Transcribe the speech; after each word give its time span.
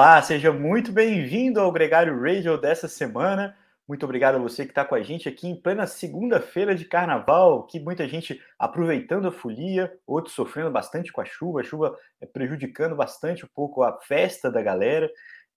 Olá, 0.00 0.22
seja 0.22 0.50
muito 0.50 0.90
bem-vindo 0.92 1.60
ao 1.60 1.70
Gregário 1.70 2.18
Radio 2.18 2.56
dessa 2.56 2.88
semana. 2.88 3.54
Muito 3.86 4.02
obrigado 4.02 4.36
a 4.36 4.38
você 4.38 4.64
que 4.64 4.70
está 4.70 4.82
com 4.82 4.94
a 4.94 5.02
gente 5.02 5.28
aqui 5.28 5.46
em 5.46 5.54
plena 5.54 5.86
segunda-feira 5.86 6.74
de 6.74 6.86
carnaval, 6.86 7.66
que 7.66 7.78
muita 7.78 8.08
gente 8.08 8.40
aproveitando 8.58 9.28
a 9.28 9.30
folia, 9.30 9.92
outros 10.06 10.34
sofrendo 10.34 10.70
bastante 10.70 11.12
com 11.12 11.20
a 11.20 11.26
chuva, 11.26 11.60
a 11.60 11.62
chuva 11.62 11.94
é 12.18 12.24
prejudicando 12.24 12.96
bastante 12.96 13.44
um 13.44 13.48
pouco 13.54 13.82
a 13.82 14.00
festa 14.00 14.50
da 14.50 14.62
galera. 14.62 15.06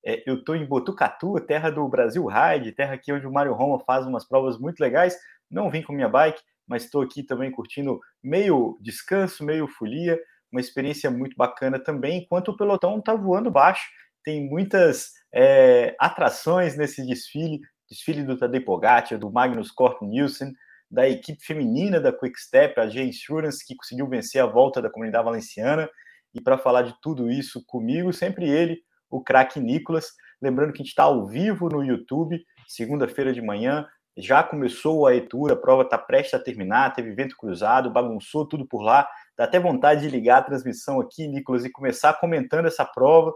É, 0.05 0.29
eu 0.29 0.39
estou 0.39 0.57
em 0.57 0.65
Botucatu, 0.65 1.39
terra 1.39 1.69
do 1.69 1.87
Brasil 1.87 2.25
Ride, 2.25 2.73
terra 2.73 2.95
aqui 2.95 3.13
onde 3.13 3.25
o 3.25 3.31
Mário 3.31 3.53
Roma 3.53 3.79
faz 3.79 4.05
umas 4.05 4.27
provas 4.27 4.59
muito 4.59 4.81
legais. 4.81 5.17
Não 5.49 5.71
vim 5.71 5.81
com 5.81 5.93
minha 5.93 6.09
bike, 6.09 6.41
mas 6.67 6.83
estou 6.83 7.01
aqui 7.01 7.23
também 7.23 7.49
curtindo 7.49 7.97
meio 8.21 8.77
descanso, 8.81 9.41
meio 9.45 9.69
folia, 9.69 10.19
uma 10.51 10.59
experiência 10.59 11.09
muito 11.09 11.33
bacana 11.37 11.79
também, 11.79 12.23
enquanto 12.23 12.49
o 12.49 12.57
pelotão 12.57 12.99
está 12.99 13.15
voando 13.15 13.49
baixo 13.49 13.89
tem 14.23 14.49
muitas 14.49 15.11
é, 15.33 15.95
atrações 15.99 16.77
nesse 16.77 17.05
desfile, 17.05 17.59
desfile 17.89 18.23
do 18.23 18.37
Tadej 18.37 18.63
Pogacar, 18.63 19.17
do 19.17 19.31
Magnus 19.31 19.71
Cort 19.71 20.01
Nielsen, 20.01 20.53
da 20.89 21.09
equipe 21.09 21.43
feminina 21.43 21.99
da 21.99 22.13
Quick 22.13 22.39
Step, 22.39 22.79
a 22.79 22.87
G-Insurance, 22.87 23.65
que 23.65 23.75
conseguiu 23.75 24.07
vencer 24.07 24.41
a 24.41 24.45
volta 24.45 24.81
da 24.81 24.91
comunidade 24.91 25.25
valenciana. 25.25 25.89
E 26.33 26.39
para 26.41 26.57
falar 26.57 26.83
de 26.83 26.95
tudo 27.01 27.31
isso 27.31 27.63
comigo, 27.65 28.13
sempre 28.13 28.47
ele, 28.47 28.79
o 29.09 29.21
craque 29.21 29.59
Nicolas. 29.59 30.11
Lembrando 30.41 30.71
que 30.71 30.81
a 30.81 30.83
gente 30.83 30.89
está 30.89 31.03
ao 31.03 31.25
vivo 31.25 31.67
no 31.67 31.83
YouTube, 31.83 32.43
segunda-feira 32.67 33.33
de 33.33 33.41
manhã. 33.41 33.87
Já 34.15 34.43
começou 34.43 35.07
a 35.07 35.15
Etura, 35.15 35.53
a 35.53 35.57
prova 35.57 35.81
está 35.81 35.97
prestes 35.97 36.35
a 36.35 36.43
terminar, 36.43 36.93
teve 36.93 37.11
vento 37.13 37.35
cruzado, 37.35 37.91
bagunçou 37.91 38.47
tudo 38.47 38.67
por 38.67 38.83
lá. 38.83 39.07
Dá 39.35 39.45
até 39.45 39.59
vontade 39.59 40.01
de 40.01 40.09
ligar 40.09 40.37
a 40.37 40.43
transmissão 40.43 41.01
aqui, 41.01 41.27
Nicolas, 41.27 41.65
e 41.65 41.71
começar 41.71 42.13
comentando 42.19 42.67
essa 42.67 42.85
prova 42.85 43.33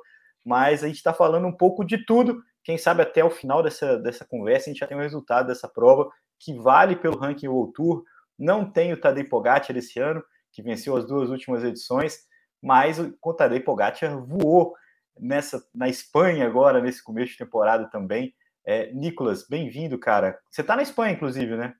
mas 0.47 0.81
a 0.81 0.87
gente 0.87 0.95
está 0.95 1.13
falando 1.13 1.45
um 1.45 1.51
pouco 1.51 1.83
de 1.83 2.05
tudo. 2.05 2.41
Quem 2.63 2.77
sabe 2.77 3.01
até 3.01 3.21
o 3.21 3.29
final 3.29 3.61
dessa, 3.61 3.99
dessa 3.99 4.23
conversa 4.23 4.69
a 4.69 4.73
gente 4.73 4.79
já 4.79 4.87
tem 4.87 4.95
o 4.95 5.01
resultado 5.01 5.47
dessa 5.47 5.67
prova, 5.67 6.09
que 6.39 6.53
vale 6.53 6.95
pelo 6.95 7.17
ranking 7.17 7.49
World 7.49 7.73
Tour. 7.73 8.03
Não 8.39 8.63
tem 8.71 8.93
o 8.93 8.97
Tadej 8.97 9.27
Pogacar 9.27 9.75
esse 9.75 9.99
ano, 9.99 10.23
que 10.53 10.61
venceu 10.61 10.95
as 10.95 11.05
duas 11.05 11.29
últimas 11.29 11.65
edições, 11.65 12.19
mas 12.61 12.97
o 12.97 13.33
Tadej 13.33 13.59
Pogacar 13.59 14.25
voou 14.25 14.73
nessa 15.19 15.61
na 15.75 15.89
Espanha 15.89 16.47
agora, 16.47 16.81
nesse 16.81 17.03
começo 17.03 17.33
de 17.33 17.39
temporada 17.39 17.89
também. 17.89 18.33
É, 18.65 18.89
Nicolas, 18.93 19.45
bem-vindo, 19.49 19.99
cara. 19.99 20.39
Você 20.49 20.61
está 20.61 20.77
na 20.77 20.81
Espanha, 20.81 21.11
inclusive, 21.11 21.57
né? 21.57 21.73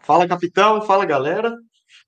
Fala, 0.00 0.28
capitão. 0.28 0.82
Fala, 0.82 1.06
galera. 1.06 1.56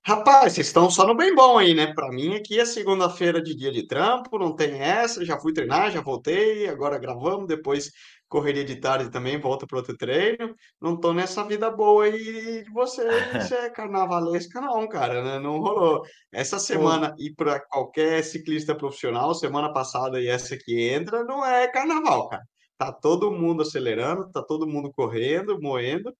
Rapaz, 0.05 0.53
vocês 0.53 0.67
estão 0.67 0.89
só 0.89 1.05
no 1.07 1.15
bem 1.15 1.33
bom 1.33 1.57
aí, 1.57 1.73
né? 1.73 1.93
Para 1.93 2.09
mim 2.09 2.35
aqui 2.35 2.59
é 2.59 2.65
segunda-feira 2.65 3.41
de 3.41 3.55
dia 3.55 3.71
de 3.71 3.87
trampo, 3.87 4.37
não 4.37 4.55
tem 4.55 4.79
essa, 4.81 5.23
já 5.23 5.39
fui 5.39 5.53
treinar, 5.53 5.91
já 5.91 6.01
voltei, 6.01 6.67
agora 6.67 6.97
gravamos, 6.97 7.47
depois 7.47 7.91
correria 8.27 8.65
de 8.65 8.77
tarde 8.77 9.11
também, 9.11 9.39
volto 9.39 9.67
para 9.67 9.77
outro 9.77 9.95
treino. 9.95 10.55
Não 10.81 10.99
tô 10.99 11.13
nessa 11.13 11.43
vida 11.43 11.69
boa 11.69 12.05
aí 12.05 12.63
de 12.63 12.71
você 12.73 13.03
ser 13.47 13.71
carnavalesca 13.73 14.59
não, 14.59 14.87
cara, 14.87 15.23
né? 15.23 15.39
Não 15.39 15.59
rolou. 15.59 16.01
Essa 16.31 16.59
semana 16.59 17.13
e 17.19 17.33
para 17.33 17.59
qualquer 17.59 18.23
ciclista 18.23 18.75
profissional, 18.75 19.35
semana 19.35 19.71
passada 19.71 20.19
e 20.19 20.27
essa 20.27 20.57
que 20.57 20.89
entra, 20.89 21.23
não 21.23 21.45
é 21.45 21.67
carnaval, 21.67 22.27
cara. 22.29 22.43
Tá 22.77 22.91
todo 22.91 23.31
mundo 23.31 23.61
acelerando, 23.61 24.29
tá 24.31 24.41
todo 24.43 24.67
mundo 24.67 24.91
correndo, 24.91 25.59
moendo 25.61 26.13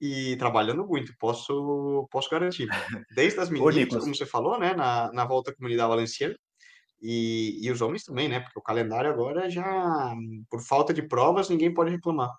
e 0.00 0.36
trabalhando 0.36 0.86
muito, 0.86 1.12
posso, 1.18 2.08
posso 2.10 2.30
garantir. 2.30 2.68
Desde 3.14 3.38
as 3.38 3.50
meninas, 3.50 3.98
como 3.98 4.14
você 4.14 4.24
falou, 4.24 4.58
né, 4.58 4.74
na, 4.74 5.12
na 5.12 5.24
volta 5.24 5.50
à 5.50 5.54
comunidade 5.54 5.88
valenciana, 5.88 6.34
e, 7.02 7.58
e 7.62 7.70
os 7.70 7.80
homens 7.80 8.04
também, 8.04 8.28
né, 8.28 8.40
porque 8.40 8.58
o 8.58 8.62
calendário 8.62 9.10
agora 9.10 9.48
já, 9.50 10.14
por 10.48 10.62
falta 10.62 10.92
de 10.94 11.02
provas, 11.02 11.48
ninguém 11.48 11.72
pode 11.72 11.90
reclamar. 11.90 12.30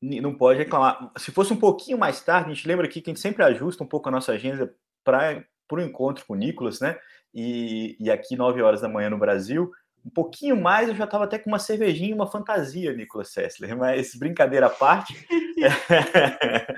Não 0.00 0.36
pode 0.36 0.58
reclamar. 0.58 1.10
Se 1.16 1.30
fosse 1.30 1.52
um 1.52 1.58
pouquinho 1.58 1.96
mais 1.96 2.20
tarde, 2.20 2.50
a 2.50 2.54
gente 2.54 2.68
lembra 2.68 2.86
aqui 2.86 3.00
que 3.00 3.10
a 3.10 3.14
gente 3.14 3.22
sempre 3.22 3.42
ajusta 3.42 3.82
um 3.82 3.86
pouco 3.86 4.08
a 4.08 4.12
nossa 4.12 4.32
agenda 4.32 4.74
para 5.02 5.42
o 5.72 5.80
encontro 5.80 6.24
com 6.26 6.34
o 6.34 6.36
Nicolas, 6.36 6.80
né? 6.80 6.98
E, 7.32 7.96
e 7.98 8.10
aqui, 8.10 8.36
9 8.36 8.60
horas 8.60 8.82
da 8.82 8.88
manhã 8.88 9.08
no 9.08 9.18
Brasil, 9.18 9.70
um 10.04 10.10
pouquinho 10.10 10.60
mais, 10.60 10.88
eu 10.88 10.94
já 10.94 11.04
estava 11.04 11.24
até 11.24 11.38
com 11.38 11.48
uma 11.48 11.58
cervejinha 11.58 12.10
e 12.10 12.14
uma 12.14 12.30
fantasia, 12.30 12.92
Nicolas 12.92 13.28
Sessler, 13.28 13.74
mas 13.76 14.14
brincadeira 14.14 14.66
à 14.66 14.70
parte. 14.70 15.14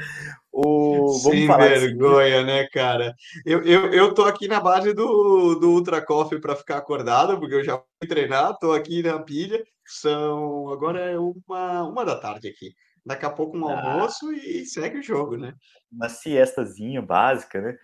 o, 0.53 1.13
Sem 1.13 1.49
vergonha, 1.49 2.45
né, 2.45 2.69
cara? 2.69 3.17
Eu, 3.45 3.63
eu, 3.65 3.93
eu 3.93 4.15
tô 4.15 4.23
aqui 4.25 4.47
na 4.47 4.61
base 4.61 4.95
do, 4.95 5.57
do 5.57 5.71
Ultra 5.71 6.01
Coffee 6.01 6.41
para 6.41 6.55
ficar 6.55 6.77
acordado, 6.77 7.37
porque 7.39 7.57
eu 7.57 7.65
já 7.65 7.77
fui 7.77 8.09
treinar, 8.09 8.57
tô 8.59 8.73
aqui 8.73 9.03
na 9.03 9.19
pilha. 9.19 9.65
São 9.85 10.71
agora 10.71 11.01
é 11.01 11.19
uma, 11.19 11.83
uma 11.83 12.05
da 12.05 12.17
tarde 12.17 12.49
aqui. 12.49 12.75
Daqui 13.05 13.25
a 13.25 13.31
pouco 13.31 13.57
um 13.57 13.69
ah, 13.69 13.81
almoço 13.81 14.33
e 14.33 14.65
segue 14.67 14.99
o 14.99 15.03
jogo, 15.03 15.37
né? 15.37 15.55
Uma 15.91 16.09
siestazinha 16.09 17.03
básica, 17.03 17.61
né? 17.61 17.77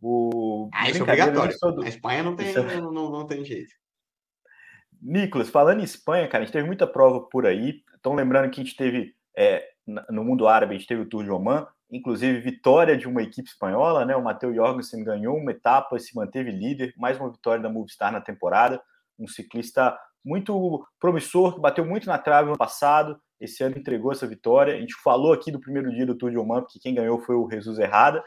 O... 0.00 0.68
Ah, 0.72 0.88
isso 0.88 1.00
é 1.00 1.02
obrigatório. 1.02 1.56
Do... 1.74 1.82
A 1.82 1.88
Espanha 1.88 2.22
não 2.22 2.36
tem, 2.36 2.50
isso... 2.50 2.62
não, 2.62 2.92
não, 2.92 3.10
não 3.10 3.26
tem 3.26 3.44
jeito. 3.44 3.72
Nicolas, 5.00 5.48
falando 5.48 5.80
em 5.80 5.84
Espanha, 5.84 6.28
cara, 6.28 6.42
a 6.42 6.46
gente 6.46 6.52
teve 6.52 6.66
muita 6.66 6.86
prova 6.86 7.20
por 7.20 7.46
aí. 7.46 7.82
Estão 7.94 8.14
lembrando 8.14 8.50
que 8.50 8.60
a 8.60 8.64
gente 8.64 8.76
teve 8.76 9.14
é, 9.36 9.64
no 10.10 10.24
mundo 10.24 10.46
árabe, 10.46 10.74
a 10.74 10.78
gente 10.78 10.88
teve 10.88 11.02
o 11.02 11.08
Tour 11.08 11.24
de 11.24 11.30
Oman, 11.30 11.66
inclusive 11.90 12.40
vitória 12.40 12.96
de 12.96 13.06
uma 13.06 13.22
equipe 13.22 13.48
espanhola, 13.48 14.04
né? 14.04 14.14
O 14.14 14.22
Matheus 14.22 14.54
Jorgensen 14.54 15.04
ganhou 15.04 15.36
uma 15.36 15.52
etapa 15.52 15.98
se 15.98 16.14
manteve 16.14 16.50
líder, 16.50 16.92
mais 16.96 17.18
uma 17.18 17.30
vitória 17.30 17.62
da 17.62 17.70
Movistar 17.70 18.12
na 18.12 18.20
temporada. 18.20 18.80
Um 19.18 19.26
ciclista 19.26 19.98
muito 20.24 20.86
promissor, 21.00 21.54
que 21.54 21.60
bateu 21.60 21.84
muito 21.84 22.06
na 22.06 22.18
trave 22.18 22.50
no 22.50 22.58
passado, 22.58 23.18
esse 23.40 23.62
ano 23.62 23.78
entregou 23.78 24.12
essa 24.12 24.26
vitória. 24.26 24.74
A 24.74 24.80
gente 24.80 24.94
falou 25.02 25.32
aqui 25.32 25.50
do 25.50 25.60
primeiro 25.60 25.90
dia 25.90 26.04
do 26.04 26.14
Tour 26.14 26.30
de 26.30 26.38
Oman, 26.38 26.62
porque 26.62 26.78
quem 26.78 26.94
ganhou 26.94 27.18
foi 27.20 27.36
o 27.36 27.48
Jesus 27.50 27.78
Errada. 27.78 28.22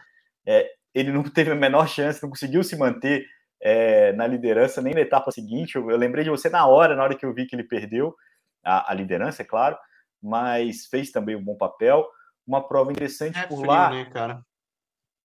É, 0.45 0.67
ele 0.93 1.11
não 1.11 1.23
teve 1.23 1.51
a 1.51 1.55
menor 1.55 1.88
chance, 1.88 2.21
não 2.23 2.29
conseguiu 2.29 2.63
se 2.63 2.77
manter 2.77 3.25
é, 3.61 4.11
na 4.13 4.25
liderança 4.25 4.81
nem 4.81 4.94
na 4.94 5.01
etapa 5.01 5.31
seguinte. 5.31 5.75
Eu, 5.75 5.89
eu, 5.89 5.97
lembrei 5.97 6.23
de 6.23 6.29
você 6.29 6.49
na 6.49 6.66
hora, 6.66 6.95
na 6.95 7.03
hora 7.03 7.16
que 7.16 7.25
eu 7.25 7.33
vi 7.33 7.45
que 7.45 7.55
ele 7.55 7.63
perdeu 7.63 8.16
a, 8.63 8.91
a 8.91 8.94
liderança, 8.94 9.44
é 9.44 9.45
claro, 9.45 9.77
mas 10.22 10.88
fez 10.88 11.11
também 11.11 11.35
um 11.35 11.44
bom 11.44 11.55
papel. 11.55 12.07
Uma 12.45 12.67
prova 12.67 12.91
interessante 12.91 13.39
é 13.39 13.47
por 13.47 13.57
frio, 13.57 13.69
lá. 13.69 13.89
Né, 13.91 14.05
cara? 14.05 14.41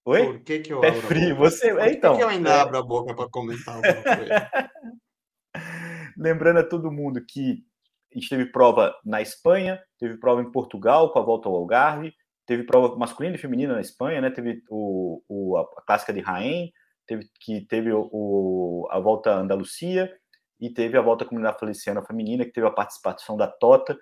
Oi? 0.05 0.25
Por 0.25 0.41
que, 0.41 0.61
que 0.61 0.73
eu 0.73 0.81
Pé 0.81 0.93
frio. 0.93 1.37
Você, 1.37 1.75
Por 1.75 1.89
então. 1.89 2.13
que, 2.13 2.19
que 2.19 2.25
eu 2.25 2.29
ainda 2.29 2.63
abro 2.63 2.79
a 2.79 2.83
boca 2.83 3.15
para 3.15 3.29
comentar 3.29 3.81
Lembrando 6.17 6.61
a 6.61 6.65
todo 6.65 6.93
mundo 6.93 7.25
que 7.27 7.65
a 8.13 8.19
gente 8.19 8.29
teve 8.29 8.47
prova 8.47 8.95
na 9.05 9.21
Espanha, 9.21 9.83
teve 9.99 10.17
prova 10.17 10.41
em 10.41 10.51
Portugal 10.51 11.13
com 11.13 11.19
a 11.19 11.23
volta 11.23 11.49
ao 11.49 11.57
Algarve, 11.57 12.15
teve 12.47 12.63
prova 12.63 12.97
masculina 12.97 13.35
e 13.35 13.39
feminina 13.39 13.75
na 13.75 13.81
Espanha, 13.81 14.21
né? 14.21 14.31
Teve 14.31 14.63
o, 14.71 15.23
o 15.29 15.59
a 15.59 15.83
clássica 15.83 16.13
de 16.13 16.21
Rain, 16.21 16.73
teve, 17.07 17.29
que 17.41 17.61
teve 17.67 17.93
o, 17.93 18.89
a 18.91 18.99
volta 18.99 19.35
Andalucia 19.35 20.13
e 20.61 20.71
teve 20.71 20.97
a 20.97 21.03
volta 21.03 21.25
comunidade 21.25 21.59
faleciana 21.59 22.05
feminina, 22.05 22.45
que 22.45 22.53
teve 22.53 22.67
a 22.67 22.71
participação 22.71 23.37
da 23.37 23.47
Tota, 23.47 23.97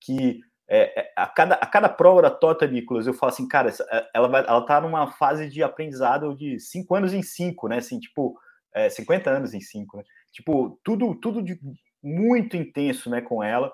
que 0.00 0.40
é, 0.68 1.00
é, 1.00 1.12
a, 1.16 1.26
cada, 1.26 1.54
a 1.56 1.66
cada 1.66 1.88
prova 1.88 2.22
da 2.22 2.30
Tota, 2.30 2.66
Nicolas, 2.66 3.06
eu 3.06 3.14
falo 3.14 3.32
assim, 3.32 3.46
cara, 3.46 3.70
é, 3.70 4.10
ela, 4.14 4.28
vai, 4.28 4.44
ela 4.46 4.64
tá 4.64 4.80
numa 4.80 5.12
fase 5.12 5.48
de 5.48 5.62
aprendizado 5.62 6.34
de 6.36 6.58
cinco 6.58 6.94
anos 6.94 7.12
em 7.12 7.22
cinco, 7.22 7.68
né? 7.68 7.78
Assim, 7.78 8.00
tipo, 8.00 8.38
é, 8.74 8.88
50 8.90 9.30
anos 9.30 9.54
em 9.54 9.60
cinco, 9.60 9.96
né? 9.96 10.04
Tipo, 10.32 10.78
tudo, 10.84 11.14
tudo 11.20 11.42
de 11.42 11.58
muito 12.02 12.56
intenso, 12.56 13.08
né, 13.08 13.20
com 13.20 13.42
ela, 13.42 13.72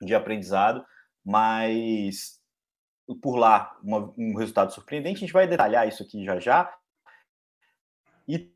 de 0.00 0.14
aprendizado, 0.14 0.84
mas 1.24 2.40
por 3.20 3.36
lá, 3.36 3.76
uma, 3.82 4.12
um 4.16 4.36
resultado 4.36 4.72
surpreendente. 4.72 5.18
A 5.18 5.20
gente 5.20 5.32
vai 5.32 5.46
detalhar 5.46 5.88
isso 5.88 6.02
aqui 6.02 6.24
já 6.24 6.38
já. 6.38 6.72
E 8.26 8.52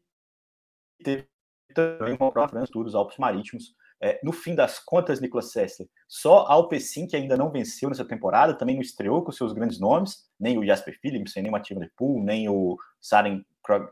teve 1.03 1.29
também 1.75 2.17
uma 2.19 2.33
prova 2.33 2.49
França 2.49 2.73
Tour, 2.73 2.95
Alpes 2.95 3.19
Marítimos. 3.19 3.75
É, 4.01 4.21
no 4.23 4.31
fim 4.31 4.55
das 4.55 4.79
contas, 4.79 5.21
Nicolas 5.21 5.51
Sessler, 5.53 5.89
só 6.07 6.41
a 6.41 6.53
Alpecin, 6.53 7.07
que 7.07 7.17
ainda 7.17 7.35
não 7.35 7.51
venceu 7.51 7.89
nessa 7.89 8.05
temporada, 8.05 8.53
também 8.53 8.75
não 8.75 8.83
estreou 8.83 9.25
com 9.25 9.33
seus 9.33 9.55
grandes 9.55 9.81
nomes, 9.81 10.29
nem 10.39 10.59
o 10.59 10.67
Jasper 10.67 10.99
Philipsen, 11.01 11.43
nem 11.43 11.51
o 11.51 11.53
Matheus 11.53 11.81
de 11.81 11.91
Pool, 11.97 12.23
nem 12.23 12.47
o 12.47 12.77
Saren 13.01 13.43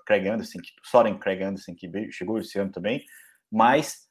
Craig 0.04 0.28
Anderson, 0.28 0.58
que, 0.58 0.70
Soren 0.82 1.18
Craig 1.18 1.42
Anderson, 1.42 1.74
que 1.74 1.90
chegou 2.12 2.38
esse 2.38 2.58
ano 2.58 2.70
também, 2.70 3.02
mas 3.50 4.06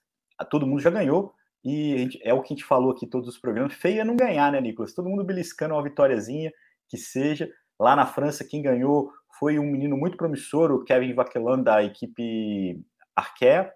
todo 0.49 0.65
mundo 0.65 0.81
já 0.81 0.89
ganhou, 0.89 1.35
e 1.63 1.97
gente, 1.97 2.19
é 2.23 2.33
o 2.33 2.41
que 2.41 2.53
a 2.53 2.55
gente 2.55 2.65
falou 2.65 2.91
aqui 2.91 3.07
todos 3.07 3.29
os 3.29 3.37
programas, 3.37 3.73
feia 3.73 4.01
é 4.01 4.03
não 4.03 4.17
ganhar, 4.17 4.51
né, 4.51 4.59
Nicolas? 4.59 4.93
Todo 4.93 5.07
mundo 5.07 5.23
beliscando 5.23 5.75
uma 5.75 5.83
vitóriazinha, 5.83 6.51
que 6.89 6.97
seja. 6.97 7.49
Lá 7.79 7.95
na 7.95 8.05
França, 8.05 8.43
quem 8.43 8.61
ganhou 8.61 9.11
foi 9.43 9.59
um 9.59 9.69
menino 9.69 9.97
muito 9.97 10.15
promissor, 10.15 10.71
o 10.71 10.85
Kevin 10.85 11.13
Vaquelan, 11.13 11.61
da 11.61 11.83
equipe 11.83 12.81
Arkea, 13.13 13.73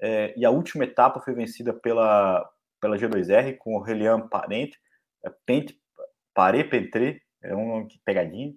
é, 0.00 0.32
e 0.38 0.46
a 0.46 0.50
última 0.50 0.84
etapa 0.84 1.20
foi 1.20 1.34
vencida 1.34 1.74
pela, 1.74 2.48
pela 2.80 2.96
G2R 2.96 3.56
com 3.58 3.74
o 3.74 3.82
Relian 3.82 4.28
Parent, 4.28 4.76
é, 5.24 5.30
Pent, 5.44 5.72
Paré 6.32 6.62
Pentré, 6.62 7.20
é 7.42 7.52
um 7.52 7.88
pegadinho, 8.04 8.54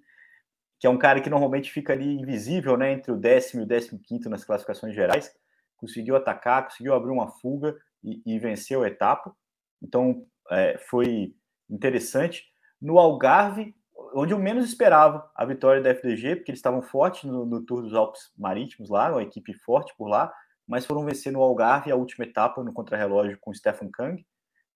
que 0.79 0.85
é 0.85 0.89
um 0.91 0.99
cara 0.99 1.19
que 1.19 1.31
normalmente 1.31 1.71
fica 1.71 1.93
ali 1.93 2.13
invisível, 2.13 2.77
né, 2.77 2.91
entre 2.91 3.11
o 3.11 3.17
décimo 3.17 3.63
e 3.63 3.65
o 3.65 3.67
décimo 3.67 3.99
quinto 3.99 4.29
nas 4.29 4.45
classificações 4.45 4.93
gerais, 4.93 5.33
conseguiu 5.77 6.15
atacar, 6.15 6.65
conseguiu 6.65 6.93
abrir 6.93 7.09
uma 7.09 7.27
fuga 7.27 7.75
e, 8.03 8.21
e 8.23 8.37
venceu 8.37 8.83
a 8.83 8.87
etapa. 8.87 9.35
Então, 9.81 10.27
é, 10.51 10.77
foi 10.77 11.33
interessante. 11.67 12.45
No 12.79 12.99
Algarve, 12.99 13.73
onde 14.13 14.33
eu 14.33 14.39
menos 14.39 14.65
esperava 14.65 15.29
a 15.35 15.45
vitória 15.45 15.81
da 15.81 15.91
FDG, 15.91 16.37
porque 16.37 16.51
eles 16.51 16.59
estavam 16.59 16.81
fortes 16.81 17.23
no, 17.23 17.45
no 17.45 17.65
Tour 17.65 17.81
dos 17.81 17.93
Alpes 17.93 18.31
Marítimos 18.37 18.89
lá, 18.89 19.11
uma 19.11 19.23
equipe 19.23 19.53
forte 19.53 19.93
por 19.97 20.07
lá, 20.07 20.31
mas 20.67 20.85
foram 20.85 21.05
vencer 21.05 21.31
no 21.31 21.41
Algarve 21.41 21.91
a 21.91 21.95
última 21.95 22.25
etapa 22.25 22.63
no 22.63 22.73
contrarrelógio 22.73 23.37
com 23.41 23.51
o 23.51 23.55
Stefan 23.55 23.89
Kang. 23.91 24.25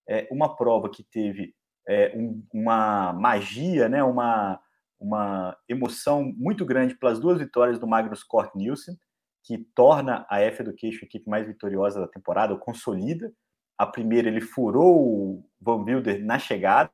É, 0.08 0.28
uma 0.32 0.56
prova 0.56 0.90
que 0.90 1.04
teve 1.04 1.54
é, 1.88 2.14
um, 2.16 2.44
uma 2.54 3.14
magia, 3.14 3.88
né, 3.88 4.04
uma, 4.04 4.60
uma 5.00 5.58
emoção 5.70 6.24
muito 6.36 6.66
grande 6.66 6.96
pelas 6.96 7.20
duas 7.20 7.38
vitórias 7.38 7.80
do 7.80 7.88
Magnus 7.88 8.24
Cort 8.24 8.54
Nielsen, 8.56 8.98
que 9.44 9.60
torna 9.76 10.26
a 10.30 10.42
F 10.42 10.64
Education 10.64 11.00
a 11.04 11.06
equipe 11.06 11.30
mais 11.30 11.46
vitoriosa 11.46 12.00
da 12.00 12.08
temporada, 12.08 12.56
consolida. 12.58 13.32
A 13.78 13.86
primeira 13.86 14.28
ele 14.28 14.42
furou 14.42 14.98
o 14.98 15.50
Van 15.62 15.84
Wilder 15.84 16.24
na 16.24 16.40
chegada, 16.40 16.92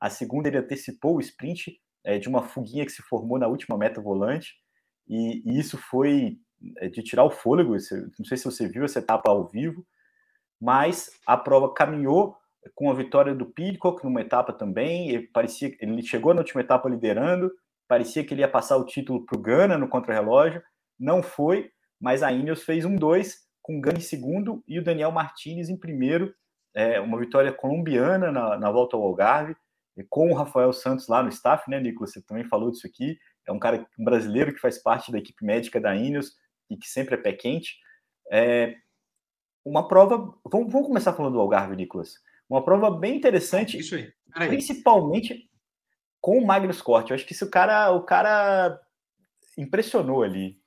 a 0.00 0.08
segunda, 0.08 0.48
ele 0.48 0.56
antecipou 0.56 1.16
o 1.16 1.20
sprint 1.20 1.78
é, 2.04 2.18
de 2.18 2.28
uma 2.28 2.42
fuguinha 2.42 2.86
que 2.86 2.92
se 2.92 3.02
formou 3.02 3.38
na 3.38 3.46
última 3.46 3.76
meta 3.76 4.00
volante. 4.00 4.54
E, 5.06 5.42
e 5.44 5.58
isso 5.58 5.76
foi 5.76 6.38
é, 6.78 6.88
de 6.88 7.02
tirar 7.02 7.24
o 7.24 7.30
fôlego. 7.30 7.76
Não 8.18 8.24
sei 8.24 8.38
se 8.38 8.44
você 8.44 8.66
viu 8.66 8.84
essa 8.84 8.98
etapa 8.98 9.30
ao 9.30 9.46
vivo, 9.46 9.84
mas 10.60 11.10
a 11.26 11.36
prova 11.36 11.72
caminhou 11.74 12.36
com 12.74 12.90
a 12.90 12.94
vitória 12.94 13.34
do 13.34 13.46
Pidcock 13.46 14.02
numa 14.04 14.22
etapa 14.22 14.52
também. 14.52 15.10
Ele, 15.10 15.26
parecia, 15.28 15.74
ele 15.80 16.02
chegou 16.02 16.32
na 16.32 16.40
última 16.40 16.62
etapa 16.62 16.88
liderando, 16.88 17.50
parecia 17.86 18.24
que 18.24 18.32
ele 18.32 18.40
ia 18.40 18.48
passar 18.48 18.76
o 18.76 18.86
título 18.86 19.26
para 19.26 19.38
o 19.38 19.42
Gana 19.42 19.76
no 19.76 19.88
contrarrelógio. 19.88 20.62
Não 20.98 21.22
foi, 21.22 21.70
mas 22.00 22.22
a 22.22 22.32
Ineos 22.32 22.62
fez 22.62 22.84
um 22.84 22.96
2 22.96 23.36
com 23.62 23.76
o 23.78 23.80
Gana 23.80 23.98
em 23.98 24.02
segundo 24.02 24.62
e 24.66 24.78
o 24.78 24.84
Daniel 24.84 25.12
Martinez 25.12 25.68
em 25.68 25.76
primeiro. 25.76 26.34
É, 26.72 27.00
uma 27.00 27.18
vitória 27.18 27.52
colombiana 27.52 28.30
na, 28.30 28.56
na 28.56 28.70
volta 28.70 28.96
ao 28.96 29.02
Algarve 29.02 29.56
com 30.08 30.30
o 30.30 30.34
Rafael 30.34 30.72
Santos 30.72 31.08
lá 31.08 31.22
no 31.22 31.28
staff, 31.28 31.68
né, 31.70 31.80
Nicolas? 31.80 32.12
Você 32.12 32.22
também 32.22 32.44
falou 32.44 32.70
disso 32.70 32.86
aqui. 32.86 33.18
É 33.46 33.52
um 33.52 33.58
cara 33.58 33.86
um 33.98 34.04
brasileiro 34.04 34.52
que 34.54 34.60
faz 34.60 34.82
parte 34.82 35.10
da 35.10 35.18
equipe 35.18 35.44
médica 35.44 35.80
da 35.80 35.94
Ineos 35.94 36.36
e 36.68 36.76
que 36.76 36.88
sempre 36.88 37.14
é 37.14 37.18
pé 37.18 37.32
quente. 37.32 37.78
É 38.30 38.74
uma 39.64 39.86
prova. 39.88 40.16
Vamos, 40.50 40.72
vamos 40.72 40.86
começar 40.86 41.12
falando 41.12 41.34
do 41.34 41.40
Algarve, 41.40 41.76
Nicolas. 41.76 42.14
Uma 42.48 42.64
prova 42.64 42.90
bem 42.90 43.16
interessante, 43.16 43.78
Isso 43.78 43.94
aí. 43.94 44.12
principalmente 44.48 45.48
com 46.20 46.38
o 46.38 46.46
Magnus 46.46 46.82
Corte. 46.82 47.10
Eu 47.10 47.14
acho 47.14 47.26
que 47.26 47.34
se 47.34 47.44
o 47.44 47.50
cara, 47.50 47.90
o 47.92 48.02
cara 48.02 48.80
impressionou 49.56 50.22
ali. 50.22 50.59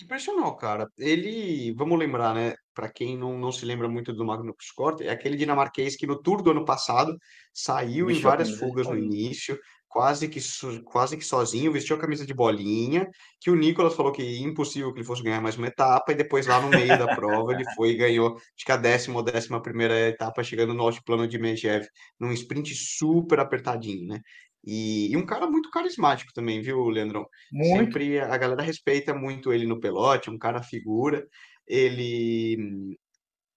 Impressionou, 0.00 0.56
cara. 0.56 0.88
Ele, 0.98 1.74
vamos 1.74 1.98
lembrar, 1.98 2.34
né? 2.34 2.54
Para 2.74 2.90
quem 2.90 3.16
não, 3.16 3.38
não 3.38 3.52
se 3.52 3.66
lembra 3.66 3.88
muito 3.88 4.12
do 4.12 4.24
Magnus 4.24 4.70
Cort, 4.74 5.02
é 5.02 5.10
aquele 5.10 5.36
dinamarquês 5.36 5.96
que 5.96 6.06
no 6.06 6.20
Tour 6.20 6.42
do 6.42 6.50
ano 6.50 6.64
passado 6.64 7.14
saiu 7.52 8.10
em 8.10 8.18
várias 8.18 8.50
fugas 8.58 8.88
no 8.88 8.96
início, 8.96 9.58
quase 9.86 10.26
que, 10.26 10.40
quase 10.84 11.18
que 11.18 11.24
sozinho, 11.24 11.70
vestiu 11.70 11.96
a 11.96 11.98
camisa 11.98 12.24
de 12.24 12.32
bolinha, 12.32 13.06
que 13.38 13.50
o 13.50 13.54
Nicolas 13.54 13.94
falou 13.94 14.10
que 14.10 14.40
impossível 14.40 14.90
que 14.90 15.00
ele 15.00 15.06
fosse 15.06 15.22
ganhar 15.22 15.42
mais 15.42 15.58
uma 15.58 15.66
etapa, 15.66 16.12
e 16.12 16.14
depois 16.14 16.46
lá 16.46 16.58
no 16.62 16.70
meio 16.70 16.98
da 16.98 17.14
prova 17.14 17.52
ele 17.52 17.64
foi 17.76 17.90
e 17.90 17.96
ganhou, 17.96 18.34
acho 18.36 18.64
que 18.64 18.72
a 18.72 18.78
décima 18.78 19.18
ou 19.18 19.22
décima 19.22 19.60
primeira 19.60 20.08
etapa, 20.08 20.42
chegando 20.42 20.72
no 20.72 20.82
altiplano 20.82 21.28
de 21.28 21.38
Megève, 21.38 21.86
num 22.18 22.32
sprint 22.32 22.74
super 22.74 23.38
apertadinho, 23.38 24.08
né? 24.08 24.20
E, 24.64 25.10
e, 25.12 25.16
um 25.16 25.26
cara 25.26 25.46
muito 25.46 25.70
carismático 25.70 26.32
também, 26.32 26.62
viu, 26.62 26.88
Leandrão? 26.88 27.26
Muito. 27.50 27.84
Sempre 27.84 28.20
a 28.20 28.36
galera 28.36 28.62
respeita 28.62 29.12
muito 29.12 29.52
ele 29.52 29.66
no 29.66 29.80
pelote, 29.80 30.30
um 30.30 30.38
cara 30.38 30.62
figura. 30.62 31.26
Ele. 31.66 32.96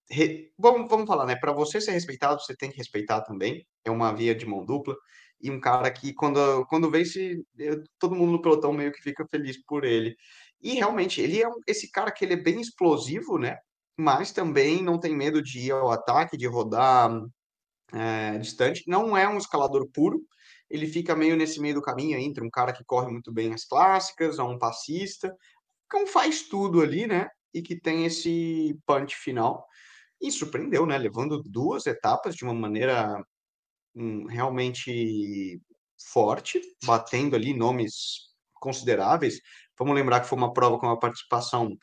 Re... 0.10 0.52
Vamos, 0.58 0.90
vamos 0.90 1.08
falar, 1.08 1.26
né? 1.26 1.36
Para 1.36 1.52
você 1.52 1.80
ser 1.80 1.92
respeitado, 1.92 2.42
você 2.42 2.56
tem 2.56 2.72
que 2.72 2.78
respeitar 2.78 3.22
também. 3.22 3.66
É 3.84 3.92
uma 3.92 4.14
via 4.14 4.34
de 4.34 4.46
mão 4.46 4.66
dupla. 4.66 4.96
E 5.42 5.52
um 5.52 5.60
cara 5.60 5.92
que, 5.92 6.14
quando, 6.14 6.66
quando 6.68 6.90
vence, 6.90 7.44
todo 8.00 8.16
mundo 8.16 8.32
no 8.32 8.42
pelotão 8.42 8.74
meio 8.74 8.92
que 8.92 9.02
fica 9.02 9.26
feliz 9.30 9.64
por 9.66 9.84
ele. 9.84 10.16
E 10.62 10.74
realmente, 10.74 11.22
ele 11.22 11.42
é 11.42 11.48
um, 11.48 11.60
esse 11.68 11.92
cara 11.92 12.12
que 12.12 12.26
ele 12.26 12.34
é 12.34 12.38
bem 12.38 12.60
explosivo, 12.60 13.38
né? 13.38 13.58
Mas 13.98 14.32
também 14.32 14.82
não 14.82 15.00
tem 15.00 15.16
medo 15.16 15.42
de 15.42 15.68
ir 15.68 15.72
ao 15.72 15.92
ataque, 15.92 16.38
de 16.38 16.48
rodar 16.48 17.12
é, 17.94 18.38
distante. 18.40 18.84
Não 18.88 19.16
é 19.16 19.28
um 19.28 19.38
escalador 19.38 19.88
puro, 19.94 20.20
ele 20.70 20.88
fica 20.88 21.16
meio 21.16 21.36
nesse 21.36 21.60
meio 21.60 21.76
do 21.76 21.82
caminho 21.82 22.18
entre 22.18 22.44
um 22.44 22.50
cara 22.50 22.74
que 22.74 22.84
corre 22.84 23.12
muito 23.12 23.32
bem 23.32 23.54
as 23.54 23.66
clássicas, 23.66 24.40
a 24.40 24.44
um 24.44 24.58
passista, 24.58 25.36
que 25.90 25.98
um 25.98 26.08
faz 26.08 26.44
tudo 26.44 26.82
ali, 26.82 27.08
né? 27.08 27.30
E 27.54 27.62
que 27.62 27.80
tem 27.80 28.06
esse 28.06 28.78
punch 28.86 29.16
final. 29.16 29.66
E 30.22 30.32
surpreendeu, 30.32 30.86
né? 30.86 30.98
Levando 30.98 31.42
duas 31.44 31.86
etapas 31.86 32.36
de 32.36 32.44
uma 32.44 32.54
maneira 32.54 33.24
hum, 33.96 34.26
realmente 34.26 35.62
forte, 36.12 36.60
batendo 36.84 37.36
ali 37.36 37.54
nomes 37.54 38.34
consideráveis. 38.56 39.40
Vamos 39.78 39.96
lembrar 39.96 40.22
que 40.22 40.28
foi 40.28 40.38
uma 40.38 40.54
prova 40.54 40.80
com 40.80 40.88
uma 40.88 41.00
participação 41.00 41.78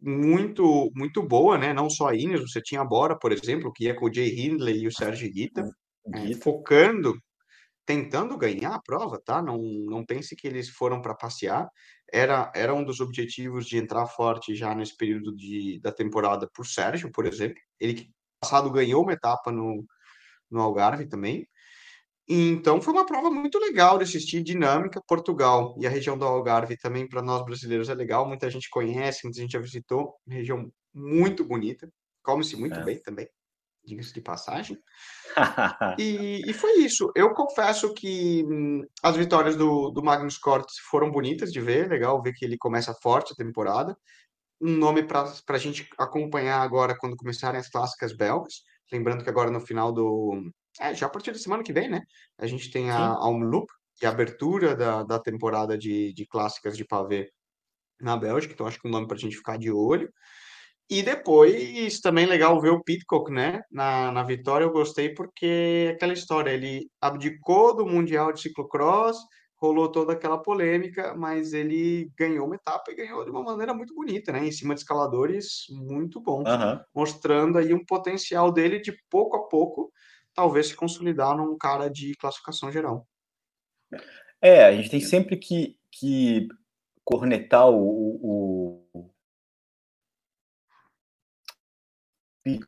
muito 0.00 0.90
muito 0.94 1.22
boa, 1.22 1.58
né? 1.58 1.72
Não 1.72 1.90
só 1.90 2.08
a 2.08 2.14
Inês, 2.14 2.40
você 2.40 2.60
tinha 2.60 2.80
a 2.80 2.84
Bora, 2.84 3.18
por 3.18 3.32
exemplo, 3.32 3.72
que 3.72 3.84
ia 3.84 3.94
com 3.94 4.06
o 4.06 4.12
Jay 4.12 4.40
Hindley 4.40 4.82
e 4.82 4.86
o 4.86 4.92
Sérgio 4.92 5.30
Guita, 5.30 5.64
é, 6.14 6.34
focando 6.34 7.14
tentando 7.90 8.38
ganhar 8.38 8.72
a 8.72 8.80
prova, 8.80 9.20
tá? 9.20 9.42
Não, 9.42 9.58
não 9.58 10.06
pense 10.06 10.36
que 10.36 10.46
eles 10.46 10.68
foram 10.68 11.02
para 11.02 11.12
passear. 11.12 11.68
Era, 12.12 12.52
era 12.54 12.72
um 12.72 12.84
dos 12.84 13.00
objetivos 13.00 13.66
de 13.66 13.78
entrar 13.78 14.06
forte 14.06 14.54
já 14.54 14.72
nesse 14.76 14.96
período 14.96 15.34
de, 15.34 15.80
da 15.80 15.90
temporada 15.90 16.48
por 16.54 16.64
Sérgio, 16.64 17.10
por 17.10 17.26
exemplo. 17.26 17.58
Ele 17.80 17.94
que 17.94 18.10
passado 18.40 18.70
ganhou 18.70 19.02
uma 19.02 19.12
etapa 19.12 19.50
no, 19.50 19.84
no 20.48 20.60
Algarve 20.60 21.08
também. 21.08 21.48
Então 22.28 22.80
foi 22.80 22.94
uma 22.94 23.04
prova 23.04 23.28
muito 23.28 23.58
legal 23.58 23.98
de 23.98 24.04
assistir, 24.04 24.40
dinâmica. 24.40 25.02
Portugal 25.08 25.74
e 25.80 25.84
a 25.84 25.90
região 25.90 26.16
do 26.16 26.24
Algarve 26.24 26.76
também 26.76 27.08
para 27.08 27.20
nós 27.20 27.44
brasileiros 27.44 27.88
é 27.88 27.94
legal. 27.94 28.24
Muita 28.24 28.48
gente 28.48 28.70
conhece, 28.70 29.24
muita 29.24 29.40
gente 29.40 29.50
já 29.50 29.58
visitou. 29.58 30.14
Região 30.28 30.70
muito 30.94 31.44
bonita, 31.44 31.90
come-se 32.22 32.54
muito 32.54 32.78
é. 32.78 32.84
bem 32.84 33.02
também 33.02 33.28
diga-se 33.84 34.12
de 34.12 34.20
passagem. 34.20 34.78
e, 35.98 36.42
e, 36.46 36.52
foi 36.52 36.80
isso. 36.80 37.10
Eu 37.14 37.32
confesso 37.32 37.92
que 37.94 38.44
hum, 38.46 38.82
as 39.02 39.16
vitórias 39.16 39.56
do, 39.56 39.90
do 39.90 40.02
Magnus 40.02 40.38
Cort 40.38 40.68
foram 40.90 41.10
bonitas 41.10 41.52
de 41.52 41.60
ver, 41.60 41.88
legal 41.88 42.22
ver 42.22 42.32
que 42.32 42.44
ele 42.44 42.58
começa 42.58 42.94
forte 42.94 43.32
a 43.32 43.36
temporada. 43.36 43.96
Um 44.60 44.76
nome 44.76 45.02
para 45.02 45.24
a 45.48 45.58
gente 45.58 45.88
acompanhar 45.98 46.60
agora 46.60 46.96
quando 46.98 47.16
começarem 47.16 47.58
as 47.58 47.68
clássicas 47.68 48.14
belgas. 48.14 48.62
Lembrando 48.92 49.24
que 49.24 49.30
agora 49.30 49.50
no 49.50 49.60
final 49.60 49.92
do. 49.92 50.50
É, 50.78 50.94
já 50.94 51.06
a 51.06 51.10
partir 51.10 51.32
da 51.32 51.38
semana 51.38 51.62
que 51.62 51.72
vem, 51.72 51.88
né? 51.88 52.02
A 52.38 52.46
gente 52.46 52.70
tem 52.70 52.90
a 52.90 52.98
Almloop 52.98 53.66
e 54.02 54.06
a 54.06 54.10
abertura 54.10 54.74
da, 54.74 55.02
da 55.02 55.18
temporada 55.18 55.76
de, 55.78 56.12
de 56.12 56.26
clássicas 56.26 56.76
de 56.76 56.84
pavê 56.84 57.30
na 58.00 58.16
Bélgica, 58.16 58.54
então 58.54 58.66
acho 58.66 58.80
que 58.80 58.86
é 58.86 58.90
um 58.90 58.92
nome 58.92 59.06
para 59.06 59.16
a 59.16 59.20
gente 59.20 59.36
ficar 59.36 59.58
de 59.58 59.70
olho. 59.70 60.10
E 60.90 61.04
depois 61.04 62.00
também 62.00 62.26
legal 62.26 62.60
ver 62.60 62.70
o 62.70 62.82
Pitcock, 62.82 63.30
né? 63.30 63.62
Na, 63.70 64.10
na 64.10 64.24
vitória 64.24 64.64
eu 64.64 64.72
gostei 64.72 65.14
porque 65.14 65.86
é 65.86 65.90
aquela 65.92 66.12
história, 66.12 66.50
ele 66.50 66.90
abdicou 67.00 67.76
do 67.76 67.86
Mundial 67.86 68.32
de 68.32 68.40
Ciclocross, 68.40 69.16
rolou 69.54 69.92
toda 69.92 70.14
aquela 70.14 70.36
polêmica, 70.36 71.14
mas 71.14 71.52
ele 71.52 72.10
ganhou 72.18 72.44
uma 72.44 72.56
etapa 72.56 72.90
e 72.90 72.96
ganhou 72.96 73.24
de 73.24 73.30
uma 73.30 73.44
maneira 73.44 73.72
muito 73.72 73.94
bonita, 73.94 74.32
né? 74.32 74.44
Em 74.44 74.50
cima 74.50 74.74
de 74.74 74.80
escaladores 74.80 75.66
muito 75.70 76.20
bons, 76.20 76.48
uhum. 76.48 76.80
mostrando 76.92 77.58
aí 77.58 77.72
um 77.72 77.84
potencial 77.84 78.50
dele 78.50 78.80
de 78.80 78.92
pouco 79.08 79.36
a 79.36 79.46
pouco, 79.46 79.92
talvez 80.34 80.68
se 80.68 80.74
consolidar 80.74 81.36
num 81.36 81.56
cara 81.56 81.88
de 81.88 82.16
classificação 82.16 82.72
geral. 82.72 83.06
É, 84.42 84.64
a 84.64 84.72
gente 84.72 84.90
tem 84.90 85.00
sempre 85.00 85.36
que, 85.36 85.76
que 85.92 86.48
cornetar 87.04 87.68
o, 87.68 88.80
o 88.94 89.09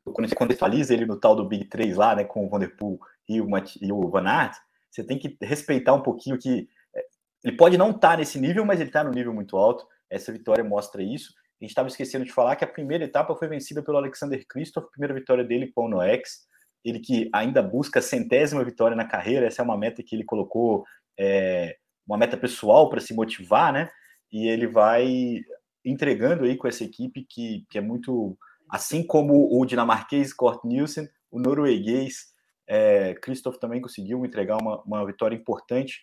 quando 0.05 0.29
você 0.29 0.35
contextualiza 0.35 0.93
ele 0.93 1.07
no 1.07 1.19
tal 1.19 1.35
do 1.35 1.47
Big 1.47 1.65
3 1.67 1.97
lá, 1.97 2.15
né, 2.15 2.25
com 2.25 2.45
o 2.45 2.49
Vanderpool 2.49 3.01
e 3.29 3.41
o, 3.41 3.47
e 3.81 3.93
o 3.93 4.09
Van 4.09 4.27
Aert, 4.27 4.57
você 4.91 5.03
tem 5.03 5.19
que 5.19 5.37
respeitar 5.41 5.95
um 5.95 6.03
pouquinho 6.03 6.39
que 6.39 6.69
é, 6.95 7.05
ele 7.45 7.57
pode 7.57 7.79
não 7.79 7.91
estar 7.91 8.11
tá 8.11 8.17
nesse 8.19 8.39
nível, 8.39 8.65
mas 8.65 8.81
ele 8.81 8.91
está 8.91 9.03
no 9.03 9.11
nível 9.11 9.33
muito 9.33 9.57
alto. 9.57 9.87
Essa 10.11 10.31
vitória 10.31 10.63
mostra 10.63 11.03
isso. 11.03 11.33
A 11.61 11.65
gente 11.65 11.71
estava 11.71 11.89
esquecendo 11.89 12.25
de 12.25 12.33
falar 12.33 12.57
que 12.57 12.65
a 12.65 12.69
primeira 12.69 13.05
etapa 13.05 13.35
foi 13.35 13.49
vencida 13.49 13.83
pelo 13.83 13.97
Alexander 13.97 14.45
Kristoff, 14.47 14.91
primeira 14.91 15.15
vitória 15.15 15.45
dele 15.45 15.73
com 15.75 15.87
o 15.87 15.89
Noex. 15.89 16.47
Ele 16.85 16.99
que 16.99 17.31
ainda 17.33 17.63
busca 17.63 18.01
a 18.01 18.03
centésima 18.03 18.65
vitória 18.65 18.97
na 18.97 19.07
carreira, 19.07 19.47
essa 19.47 19.63
é 19.63 19.65
uma 19.65 19.79
meta 19.79 20.03
que 20.03 20.15
ele 20.15 20.25
colocou, 20.25 20.85
é, 21.19 21.77
uma 22.07 22.19
meta 22.19 22.37
pessoal 22.37 22.91
para 22.91 23.01
se 23.01 23.15
motivar, 23.15 23.73
né? 23.73 23.89
E 24.31 24.49
ele 24.49 24.67
vai 24.67 25.41
entregando 25.85 26.45
aí 26.45 26.57
com 26.57 26.69
essa 26.69 26.85
equipe 26.85 27.25
que, 27.29 27.65
que 27.71 27.79
é 27.79 27.81
muito 27.81 28.37
Assim 28.73 29.07
como 29.07 29.55
o 29.55 29.67
dinamarquês 29.67 30.33
Kort 30.33 30.65
Nielsen, 30.65 31.07
o 31.31 31.39
norueguês 31.39 32.33
é, 32.67 33.13
Christoph 33.17 33.59
também 33.59 33.83
conseguiu 33.83 34.25
entregar 34.25 34.57
uma, 34.57 34.81
uma 34.83 35.05
vitória 35.05 35.37
importante 35.37 36.01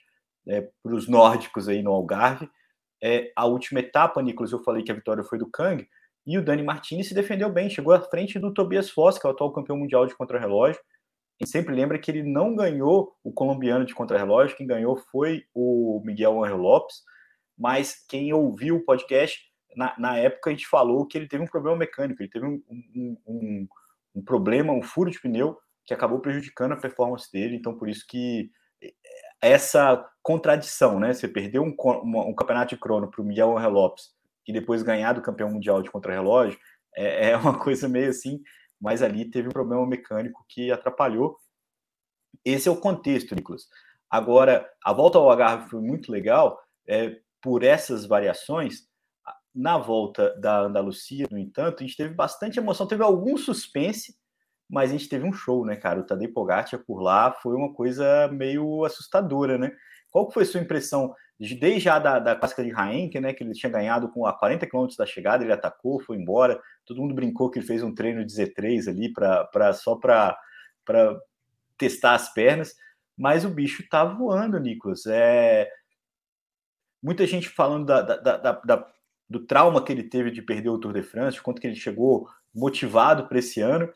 é, 0.47 0.69
para 0.83 0.93
os 0.93 1.07
nórdicos 1.07 1.67
aí 1.67 1.81
no 1.81 1.91
Algarve. 1.91 2.47
É, 3.01 3.31
a 3.35 3.47
última 3.47 3.79
etapa, 3.79 4.21
Nicolas, 4.21 4.51
eu 4.51 4.63
falei 4.63 4.83
que 4.83 4.91
a 4.91 4.95
vitória 4.95 5.23
foi 5.23 5.39
do 5.39 5.49
Kang, 5.49 5.83
E 6.27 6.37
o 6.37 6.45
Dani 6.45 6.61
Martini 6.61 7.03
se 7.03 7.15
defendeu 7.15 7.51
bem, 7.51 7.71
chegou 7.71 7.91
à 7.91 8.01
frente 8.01 8.37
do 8.37 8.53
Tobias 8.53 8.91
Foss, 8.91 9.17
que 9.17 9.25
é 9.25 9.29
o 9.29 9.33
atual 9.33 9.51
campeão 9.51 9.75
mundial 9.75 10.05
de 10.05 10.15
contrarrelógio. 10.15 10.79
Gente 11.41 11.51
sempre 11.51 11.73
lembra 11.73 11.97
que 11.97 12.11
ele 12.11 12.21
não 12.21 12.55
ganhou 12.55 13.15
o 13.23 13.33
colombiano 13.33 13.83
de 13.83 13.95
contrarrelógio, 13.95 14.55
quem 14.55 14.67
ganhou 14.67 14.95
foi 14.95 15.43
o 15.55 16.03
Miguel 16.05 16.43
Angel 16.43 16.57
Lopes, 16.57 16.97
mas 17.57 18.05
quem 18.07 18.31
ouviu 18.31 18.75
o 18.75 18.85
podcast, 18.85 19.48
na, 19.75 19.93
na 19.97 20.17
época 20.17 20.49
a 20.49 20.53
gente 20.53 20.67
falou 20.67 21.05
que 21.05 21.17
ele 21.17 21.27
teve 21.27 21.43
um 21.43 21.47
problema 21.47 21.77
mecânico, 21.77 22.21
ele 22.21 22.29
teve 22.29 22.45
um, 22.45 22.61
um, 22.69 23.17
um, 23.27 23.67
um 24.15 24.23
problema, 24.23 24.73
um 24.73 24.81
furo 24.81 25.11
de 25.11 25.19
pneu, 25.19 25.57
que 25.85 25.93
acabou 25.93 26.19
prejudicando 26.19 26.73
a 26.73 26.77
performance 26.77 27.31
dele, 27.31 27.55
então 27.55 27.77
por 27.77 27.89
isso 27.89 28.05
que 28.07 28.51
eh, 28.81 28.93
essa 29.41 30.05
contradição, 30.21 30.99
né? 30.99 31.13
Você 31.13 31.27
perdeu 31.27 31.63
um, 31.63 31.75
um, 32.03 32.29
um 32.29 32.35
campeonato 32.35 32.75
de 32.75 32.81
crono 32.81 33.09
para 33.09 33.21
o 33.21 33.25
Miguel 33.25 33.57
Angel 33.57 33.71
Lopes 33.71 34.09
e 34.47 34.53
depois 34.53 34.83
ganhar 34.83 35.13
do 35.13 35.21
campeão 35.21 35.49
mundial 35.49 35.81
de 35.81 35.89
contrarrelógio, 35.89 36.59
é, 36.95 37.29
é 37.31 37.37
uma 37.37 37.57
coisa 37.57 37.87
meio 37.87 38.09
assim, 38.09 38.41
mas 38.79 39.01
ali 39.01 39.29
teve 39.29 39.47
um 39.47 39.51
problema 39.51 39.85
mecânico 39.85 40.45
que 40.47 40.71
atrapalhou. 40.71 41.37
Esse 42.43 42.67
é 42.67 42.71
o 42.71 42.79
contexto, 42.79 43.35
Nicolas. 43.35 43.67
Agora, 44.09 44.67
a 44.83 44.93
volta 44.93 45.17
ao 45.17 45.29
Algarve 45.29 45.69
foi 45.69 45.81
muito 45.81 46.11
legal 46.11 46.59
é, 46.87 47.17
por 47.41 47.63
essas 47.63 48.05
variações. 48.05 48.87
Na 49.53 49.77
volta 49.77 50.35
da 50.39 50.61
Andalucia, 50.61 51.27
no 51.31 51.37
entanto, 51.37 51.83
a 51.83 51.85
gente 51.85 51.97
teve 51.97 52.13
bastante 52.13 52.59
emoção, 52.59 52.87
teve 52.87 53.03
algum 53.03 53.37
suspense, 53.37 54.15
mas 54.69 54.91
a 54.91 54.93
gente 54.93 55.09
teve 55.09 55.25
um 55.25 55.33
show, 55.33 55.65
né, 55.65 55.75
cara? 55.75 55.99
O 55.99 56.03
Tadej 56.03 56.31
Pogacar 56.31 56.79
por 56.85 57.01
lá 57.01 57.31
foi 57.31 57.55
uma 57.55 57.73
coisa 57.73 58.27
meio 58.27 58.85
assustadora, 58.85 59.57
né? 59.57 59.71
Qual 60.11 60.31
foi 60.31 60.43
a 60.43 60.45
sua 60.45 60.61
impressão 60.61 61.13
desde 61.39 61.79
já 61.79 61.97
da, 61.97 62.19
da 62.19 62.35
de 62.35 62.69
Raenke, 62.69 63.19
né, 63.19 63.33
que 63.33 63.43
ele 63.43 63.53
tinha 63.53 63.71
ganhado 63.71 64.09
com 64.09 64.25
a 64.25 64.33
40 64.33 64.67
km 64.67 64.87
da 64.97 65.05
chegada, 65.05 65.43
ele 65.43 65.53
atacou, 65.53 66.01
foi 66.01 66.17
embora, 66.17 66.61
todo 66.85 67.01
mundo 67.01 67.15
brincou 67.15 67.49
que 67.49 67.59
ele 67.59 67.65
fez 67.65 67.81
um 67.81 67.95
treino 67.95 68.25
de 68.25 68.33
Z3 68.33 68.89
ali 68.89 69.13
para 69.13 69.73
só 69.73 69.95
para 69.95 70.37
testar 71.77 72.15
as 72.15 72.33
pernas, 72.33 72.75
mas 73.17 73.45
o 73.45 73.49
bicho 73.49 73.87
tá 73.89 74.03
voando, 74.03 74.59
Nicolas. 74.59 75.05
É 75.05 75.69
muita 77.01 77.25
gente 77.25 77.47
falando 77.47 77.85
da, 77.85 78.01
da, 78.01 78.37
da, 78.37 78.51
da, 78.51 78.87
do 79.29 79.45
trauma 79.45 79.83
que 79.83 79.91
ele 79.91 80.03
teve 80.03 80.31
de 80.31 80.41
perder 80.41 80.69
o 80.69 80.79
Tour 80.79 80.93
de 80.93 81.03
France, 81.03 81.41
quanto 81.41 81.61
que 81.61 81.67
ele 81.67 81.75
chegou 81.75 82.27
motivado 82.53 83.27
para 83.27 83.39
esse 83.39 83.61
ano, 83.61 83.91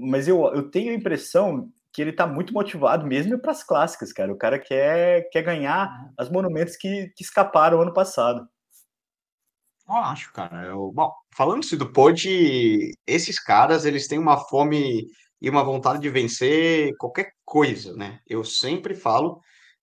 mas 0.00 0.28
eu, 0.28 0.44
eu 0.54 0.70
tenho 0.70 0.92
a 0.92 0.94
impressão 0.94 1.70
que 1.92 2.00
ele 2.00 2.12
tá 2.12 2.26
muito 2.26 2.52
motivado 2.52 3.06
mesmo 3.06 3.38
para 3.38 3.50
as 3.50 3.64
clássicas, 3.64 4.12
cara. 4.12 4.32
O 4.32 4.38
cara 4.38 4.58
quer, 4.58 5.28
quer 5.30 5.42
ganhar 5.42 6.12
as 6.16 6.30
monumentos 6.30 6.76
que, 6.76 7.12
que 7.16 7.24
escaparam 7.24 7.80
ano 7.80 7.92
passado. 7.92 8.46
Eu 9.88 9.96
acho, 9.96 10.32
cara. 10.32 10.66
Eu, 10.66 10.92
bom, 10.94 11.12
falando-se 11.34 11.76
do 11.76 11.92
Pod, 11.92 12.92
esses 13.06 13.42
caras, 13.42 13.84
eles 13.84 14.06
têm 14.06 14.20
uma 14.20 14.36
fome 14.36 15.06
e 15.42 15.50
uma 15.50 15.64
vontade 15.64 16.00
de 16.00 16.10
vencer 16.10 16.94
qualquer 16.96 17.32
coisa, 17.44 17.96
né? 17.96 18.20
Eu 18.26 18.44
sempre 18.44 18.94
falo 18.94 19.40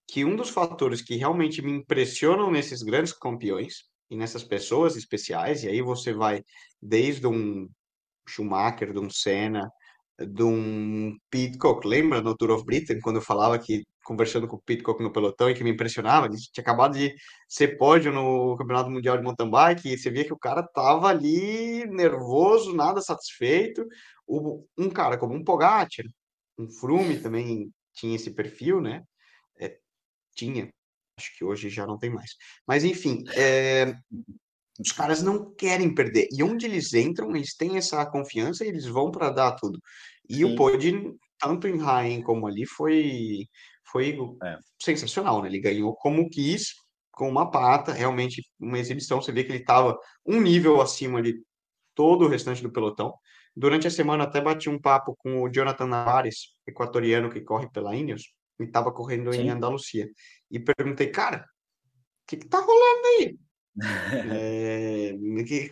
que 0.08 0.24
um 0.24 0.36
dos 0.36 0.50
fatores 0.50 1.02
que 1.02 1.16
realmente 1.16 1.62
me 1.62 1.72
impressionam 1.72 2.50
nesses 2.50 2.82
grandes 2.84 3.12
campeões 3.12 3.84
e 4.10 4.16
nessas 4.16 4.44
pessoas 4.44 4.96
especiais, 4.96 5.64
e 5.64 5.70
aí 5.70 5.82
você 5.82 6.14
vai 6.14 6.44
desde 6.82 7.28
um 7.28 7.70
Schumacher, 8.28 8.94
de 8.94 9.00
um 9.00 9.10
Senna, 9.10 9.70
de 10.20 10.44
um 10.44 11.16
Pitcock, 11.30 11.88
lembra 11.88 12.22
no 12.22 12.36
Tour 12.36 12.52
of 12.52 12.66
Britain, 12.66 13.00
quando 13.00 13.18
eu 13.18 13.22
falava 13.22 13.58
que, 13.60 13.84
conversando 14.04 14.48
com 14.48 14.56
o 14.56 14.62
Pitcock 14.62 15.02
no 15.02 15.12
pelotão, 15.12 15.50
e 15.50 15.54
que 15.54 15.64
me 15.64 15.72
impressionava, 15.72 16.26
ele 16.26 16.38
tinha 16.38 16.62
acabado 16.62 16.98
de 16.98 17.14
ser 17.48 17.78
pódio 17.78 18.12
no 18.12 18.56
Campeonato 18.58 18.90
Mundial 18.90 19.18
de 19.18 19.24
Mountain 19.24 19.50
Bike, 19.52 19.90
e 19.90 19.98
você 19.98 20.10
via 20.10 20.26
que 20.26 20.34
o 20.34 20.40
cara 20.40 20.64
tava 20.64 21.08
ali 21.08 21.86
nervoso, 21.88 22.76
nada 22.76 23.02
satisfeito. 23.02 23.86
Um 24.28 24.90
cara 24.90 25.18
como 25.18 25.36
um 25.36 25.44
Pogacar, 25.44 25.88
um 26.58 26.70
Froome 26.70 27.22
também 27.22 27.72
tinha 27.94 28.16
esse 28.16 28.32
perfil, 28.32 28.82
né? 28.82 29.04
É, 29.60 29.78
tinha, 30.36 30.70
acho 31.18 31.38
que 31.38 31.44
hoje 31.44 31.70
já 31.70 31.86
não 31.86 31.98
tem 31.98 32.10
mais. 32.10 32.32
Mas, 32.68 32.84
enfim, 32.84 33.24
é, 33.36 33.94
os 34.80 34.92
caras 34.92 35.24
não 35.24 35.54
querem 35.56 35.94
perder. 35.94 36.28
E 36.32 36.44
onde 36.44 36.66
eles 36.66 36.94
entram, 36.94 37.36
eles 37.36 37.56
têm 37.56 37.78
essa 37.78 38.06
confiança 38.06 38.64
e 38.64 38.68
eles 38.68 38.86
vão 38.86 39.12
para 39.12 39.30
dar 39.30 39.54
tudo. 39.54 39.80
E 40.30 40.38
Sim. 40.38 40.44
o 40.46 40.56
Pod, 40.56 41.16
tanto 41.40 41.68
em 41.68 41.78
Rain 41.78 42.22
como 42.22 42.48
ali, 42.48 42.66
foi, 42.66 43.46
foi 43.92 44.18
é. 44.44 44.58
sensacional, 44.82 45.42
né? 45.42 45.50
Ele 45.50 45.60
ganhou 45.60 45.96
como 45.96 46.30
quis, 46.30 46.76
com 47.12 47.28
uma 47.28 47.50
pata, 47.50 47.92
realmente 47.92 48.44
uma 48.60 48.78
exibição. 48.78 49.22
Você 49.22 49.32
vê 49.32 49.44
que 49.44 49.52
ele 49.52 49.60
estava 49.60 49.98
um 50.26 50.40
nível 50.40 50.80
acima 50.80 51.22
de 51.22 51.42
todo 51.96 52.26
o 52.26 52.28
restante 52.28 52.62
do 52.62 52.72
pelotão. 52.72 53.14
Durante 53.56 53.88
a 53.88 53.92
semana 53.92 54.26
até 54.26 54.40
bati 54.40 54.70
um 54.70 54.80
papo 54.80 55.16
com 55.18 55.42
o 55.42 55.50
Jonathan 55.50 55.88
Navarez, 55.88 56.54
equatoriano 56.68 57.28
que 57.28 57.42
corre 57.42 57.68
pela 57.72 57.96
Ineos, 57.96 58.22
e 58.60 58.64
estava 58.64 58.92
correndo 58.92 59.34
Sim. 59.34 59.42
em 59.42 59.50
Andalucia. 59.50 60.10
E 60.50 60.60
perguntei, 60.60 61.08
cara, 61.08 61.40
o 61.40 62.28
que, 62.28 62.38
que 62.38 62.48
tá 62.48 62.60
rolando 62.60 63.08
aí? 63.20 63.38
É, 64.40 65.14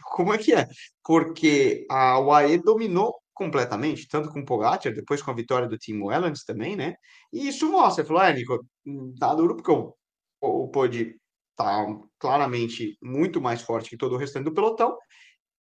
como 0.03 0.31
é 0.31 0.37
que 0.37 0.53
é? 0.53 0.67
Porque 1.03 1.87
a 1.89 2.19
UAE 2.19 2.59
dominou 2.59 3.15
completamente, 3.33 4.07
tanto 4.07 4.29
com 4.29 4.39
o 4.39 4.45
Pogacar, 4.45 4.93
depois 4.93 5.21
com 5.21 5.31
a 5.31 5.33
vitória 5.33 5.67
do 5.67 5.77
Timo 5.77 6.07
Wellens 6.07 6.43
também, 6.43 6.75
né? 6.75 6.95
E 7.33 7.47
isso 7.47 7.69
mostra, 7.69 8.05
falou, 8.05 8.21
é, 8.21 8.33
Nico, 8.33 8.65
tá 9.19 9.33
duro 9.33 9.55
porque 9.55 9.71
o, 9.71 9.93
o 10.39 10.67
Pode 10.69 11.15
tá 11.55 11.85
claramente 12.19 12.97
muito 13.01 13.41
mais 13.41 13.61
forte 13.61 13.89
que 13.89 13.97
todo 13.97 14.15
o 14.15 14.17
restante 14.17 14.45
do 14.45 14.53
pelotão. 14.53 14.97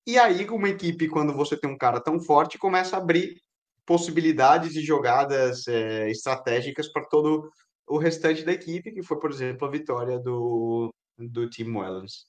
E 0.07 0.19
aí, 0.19 0.47
uma 0.49 0.69
equipe, 0.69 1.09
quando 1.09 1.33
você 1.33 1.57
tem 1.57 1.71
um 1.71 1.78
cara 1.78 2.00
tão 2.00 2.21
forte, 2.21 2.59
começa 2.59 2.97
a 2.97 2.99
abrir 2.99 3.40
possibilidades 3.87 4.73
de 4.73 4.83
jogadas 4.83 5.67
é, 5.69 6.11
estratégicas 6.11 6.88
para 6.93 7.05
todo 7.07 7.50
o 7.87 7.99
restante 7.99 8.45
da 8.45 8.53
equipe, 8.53 8.93
que 8.93 9.03
foi, 9.03 9.19
por 9.19 9.31
exemplo, 9.31 9.67
a 9.67 9.71
vitória 9.71 10.19
do, 10.19 10.91
do 11.19 11.49
Timo 11.50 11.81
Wellens 11.81 12.26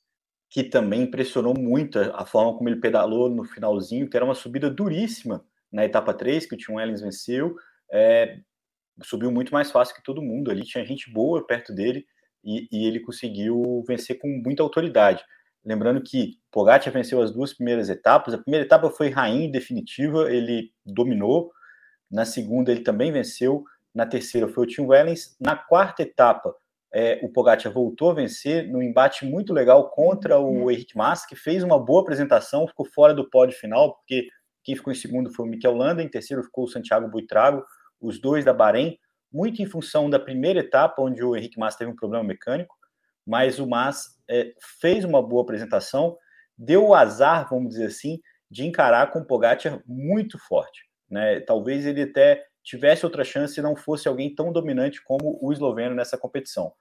que 0.56 0.64
também 0.64 1.02
impressionou 1.02 1.54
muito 1.54 2.00
a 2.00 2.26
forma 2.26 2.56
como 2.56 2.70
ele 2.70 2.80
pedalou 2.80 3.30
no 3.30 3.44
finalzinho, 3.44 4.10
que 4.10 4.16
era 4.16 4.26
uma 4.26 4.34
subida 4.34 4.70
duríssima 4.70 5.46
na 5.70 5.84
etapa 5.84 6.14
3, 6.14 6.46
que 6.46 6.56
o 6.56 6.58
Tim 6.58 6.74
Wellens 6.74 7.02
venceu. 7.02 7.58
É, 7.92 8.40
subiu 9.04 9.30
muito 9.32 9.54
mais 9.54 9.70
fácil 9.70 9.94
que 9.94 10.02
todo 10.02 10.22
mundo 10.22 10.50
ali, 10.50 10.64
tinha 10.64 10.86
gente 10.86 11.12
boa 11.12 11.46
perto 11.46 11.74
dele 11.74 12.06
e, 12.42 12.70
e 12.72 12.88
ele 12.88 13.02
conseguiu 13.02 13.84
vencer 13.86 14.18
com 14.18 14.30
muita 14.30 14.64
autoridade. 14.64 15.22
Lembrando 15.66 16.02
que 16.02 16.38
Pogacar 16.52 16.94
venceu 16.94 17.22
as 17.22 17.32
duas 17.32 17.54
primeiras 17.54 17.90
etapas. 17.90 18.34
A 18.34 18.38
primeira 18.38 18.66
etapa 18.66 18.90
foi 18.90 19.10
rainha 19.10 19.52
definitiva, 19.52 20.32
ele 20.32 20.72
dominou. 20.86 21.52
Na 22.10 22.24
segunda, 22.24 22.72
ele 22.72 22.82
também 22.82 23.12
venceu. 23.12 23.64
Na 23.94 24.06
terceira, 24.06 24.48
foi 24.48 24.66
o 24.66 24.68
Tim 24.68 24.84
Wellens. 24.84 25.36
Na 25.40 25.56
quarta 25.56 26.04
etapa, 26.04 26.54
é, 26.94 27.20
o 27.24 27.30
Pogacar 27.30 27.74
voltou 27.74 28.12
a 28.12 28.14
vencer 28.14 28.72
no 28.72 28.82
embate 28.82 29.26
muito 29.26 29.54
legal 29.54 29.90
contra 29.90 30.40
o 30.40 30.50
uhum. 30.50 30.72
Henrique 30.72 30.96
Massa, 30.96 31.28
que 31.28 31.36
fez 31.36 31.64
uma 31.64 31.78
boa 31.78 32.02
apresentação, 32.02 32.68
ficou 32.68 32.86
fora 32.86 33.14
do 33.14 33.30
pódio 33.30 33.58
final, 33.58 33.96
porque 33.96 34.30
quem 34.64 34.76
ficou 34.76 34.94
em 34.94 34.96
segundo 34.96 35.34
foi 35.34 35.46
o 35.46 35.50
Mikel 35.50 35.76
Landa, 35.76 36.02
em 36.02 36.08
terceiro 36.08 36.44
ficou 36.44 36.64
o 36.64 36.68
Santiago 36.70 37.10
Buitrago, 37.10 37.66
os 38.00 38.20
dois 38.20 38.46
da 38.46 38.54
Bahrein, 38.54 38.98
muito 39.32 39.62
em 39.62 39.66
função 39.66 40.10
da 40.10 40.20
primeira 40.20 40.60
etapa, 40.60 41.02
onde 41.02 41.24
o 41.24 41.36
Henrique 41.36 41.60
Massa 41.60 41.80
teve 41.80 41.92
um 41.92 41.96
problema 41.96 42.24
mecânico, 42.24 42.74
mas 43.26 43.60
o 43.60 43.68
Massa 43.68 44.10
é, 44.30 44.54
fez 44.80 45.04
uma 45.04 45.22
boa 45.22 45.44
apresentação, 45.44 46.18
deu 46.58 46.88
o 46.88 46.94
azar, 46.94 47.48
vamos 47.50 47.70
dizer 47.70 47.88
assim, 47.88 48.20
de 48.50 48.66
encarar 48.66 49.12
com 49.12 49.20
o 49.20 49.26
Pogacar 49.26 49.82
muito 49.86 50.38
forte. 50.38 50.84
Né? 51.10 51.40
Talvez 51.42 51.86
ele 51.86 52.04
até 52.04 52.46
tivesse 52.64 53.06
outra 53.06 53.24
chance 53.24 53.54
se 53.54 53.62
não 53.62 53.76
fosse 53.76 54.08
alguém 54.08 54.34
tão 54.34 54.52
dominante 54.52 55.04
como 55.04 55.38
o 55.42 55.52
esloveno 55.52 55.96
nessa 55.96 56.18
competição. 56.18 56.74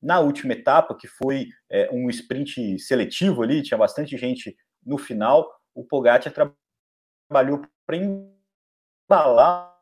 Na 0.00 0.20
última 0.20 0.52
etapa, 0.52 0.96
que 0.96 1.06
foi 1.06 1.48
é, 1.70 1.88
um 1.92 2.08
sprint 2.10 2.78
seletivo 2.78 3.42
ali, 3.42 3.62
tinha 3.62 3.78
bastante 3.78 4.16
gente 4.16 4.56
no 4.84 4.98
final, 4.98 5.48
o 5.74 5.84
Pogacar 5.84 6.32
trabalhou 6.32 7.62
para 7.86 7.96
embalar 7.96 9.72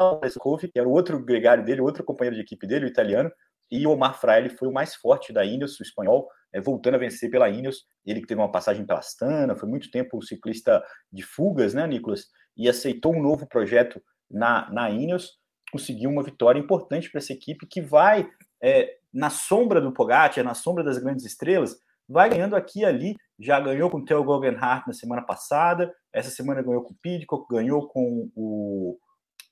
o 0.00 0.20
Lescov, 0.22 0.60
que 0.60 0.78
era 0.78 0.88
o 0.88 0.92
outro 0.92 1.24
gregário 1.24 1.64
dele, 1.64 1.80
outro 1.80 2.04
companheiro 2.04 2.36
de 2.36 2.42
equipe 2.42 2.66
dele, 2.66 2.86
o 2.86 2.88
italiano, 2.88 3.30
e 3.70 3.86
o 3.86 3.90
Omar 3.90 4.18
Fraile 4.18 4.48
foi 4.48 4.68
o 4.68 4.72
mais 4.72 4.94
forte 4.94 5.32
da 5.32 5.44
Ineos, 5.44 5.78
o 5.78 5.82
espanhol, 5.82 6.28
é, 6.52 6.60
voltando 6.60 6.94
a 6.94 6.98
vencer 6.98 7.30
pela 7.30 7.48
Ineos. 7.48 7.84
Ele 8.04 8.20
que 8.20 8.26
teve 8.26 8.40
uma 8.40 8.50
passagem 8.50 8.86
pela 8.86 9.00
Astana, 9.00 9.56
foi 9.56 9.68
muito 9.68 9.90
tempo 9.90 10.16
um 10.16 10.22
ciclista 10.22 10.82
de 11.12 11.22
fugas, 11.22 11.74
né, 11.74 11.86
Nicolas? 11.86 12.26
E 12.56 12.68
aceitou 12.68 13.14
um 13.14 13.22
novo 13.22 13.46
projeto 13.46 14.02
na, 14.30 14.70
na 14.70 14.90
Ineos, 14.90 15.38
conseguiu 15.70 16.10
uma 16.10 16.22
vitória 16.22 16.58
importante 16.58 17.10
para 17.10 17.18
essa 17.18 17.32
equipe 17.32 17.66
que 17.66 17.80
vai 17.80 18.28
é, 18.62 18.96
na 19.12 19.30
sombra 19.30 19.80
do 19.80 19.92
Pogacar, 19.92 20.44
na 20.44 20.54
sombra 20.54 20.82
das 20.82 20.98
grandes 20.98 21.24
estrelas, 21.24 21.76
vai 22.08 22.30
ganhando 22.30 22.56
aqui 22.56 22.80
e 22.80 22.84
ali. 22.84 23.14
Já 23.38 23.60
ganhou 23.60 23.88
com 23.88 23.98
o 23.98 24.04
Theo 24.04 24.24
Guggenhardt 24.24 24.88
na 24.88 24.92
semana 24.92 25.22
passada, 25.22 25.94
essa 26.12 26.30
semana 26.30 26.62
ganhou 26.62 26.82
com 26.82 26.92
o 26.92 26.96
Pidcock, 27.00 27.46
ganhou 27.48 27.86
com 27.86 28.28
o, 28.34 28.98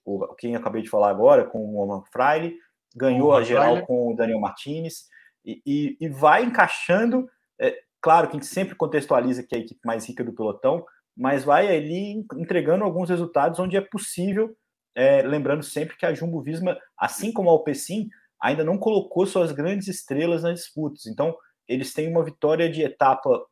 o 0.04 0.34
quem 0.36 0.56
acabei 0.56 0.82
de 0.82 0.90
falar 0.90 1.10
agora, 1.10 1.44
com 1.44 1.58
o 1.58 1.76
Roman 1.76 2.02
Freire, 2.10 2.56
ganhou 2.96 3.34
a 3.34 3.42
geral 3.42 3.84
com 3.86 4.12
o 4.12 4.16
Daniel 4.16 4.40
Martinez, 4.40 5.04
e, 5.44 5.62
e, 5.66 5.96
e 6.00 6.08
vai 6.08 6.44
encaixando. 6.44 7.28
É, 7.60 7.78
claro 8.00 8.28
que 8.28 8.36
a 8.36 8.40
gente 8.40 8.46
sempre 8.46 8.74
contextualiza 8.74 9.42
que 9.42 9.54
é 9.54 9.58
a 9.58 9.60
equipe 9.60 9.80
mais 9.84 10.08
rica 10.08 10.24
do 10.24 10.32
pelotão, 10.32 10.84
mas 11.16 11.44
vai 11.44 11.74
ali 11.74 12.26
entregando 12.34 12.84
alguns 12.84 13.08
resultados 13.08 13.58
onde 13.58 13.76
é 13.76 13.80
possível, 13.80 14.56
é, 14.94 15.22
lembrando 15.22 15.62
sempre 15.62 15.96
que 15.96 16.06
a 16.06 16.14
Jumbo 16.14 16.42
Visma, 16.42 16.76
assim 16.98 17.32
como 17.32 17.48
a 17.48 17.52
Alpecin, 17.52 18.08
ainda 18.40 18.64
não 18.64 18.78
colocou 18.78 19.26
suas 19.26 19.52
grandes 19.52 19.88
estrelas 19.88 20.42
nas 20.42 20.60
disputas. 20.60 21.06
Então, 21.06 21.36
eles 21.68 21.92
têm 21.92 22.08
uma 22.08 22.24
vitória 22.24 22.68
de 22.70 22.82
etapa 22.82 23.44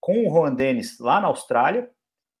com 0.00 0.26
o 0.26 0.30
Juan 0.30 0.54
Dennis 0.54 0.98
lá 0.98 1.20
na 1.20 1.28
Austrália 1.28 1.90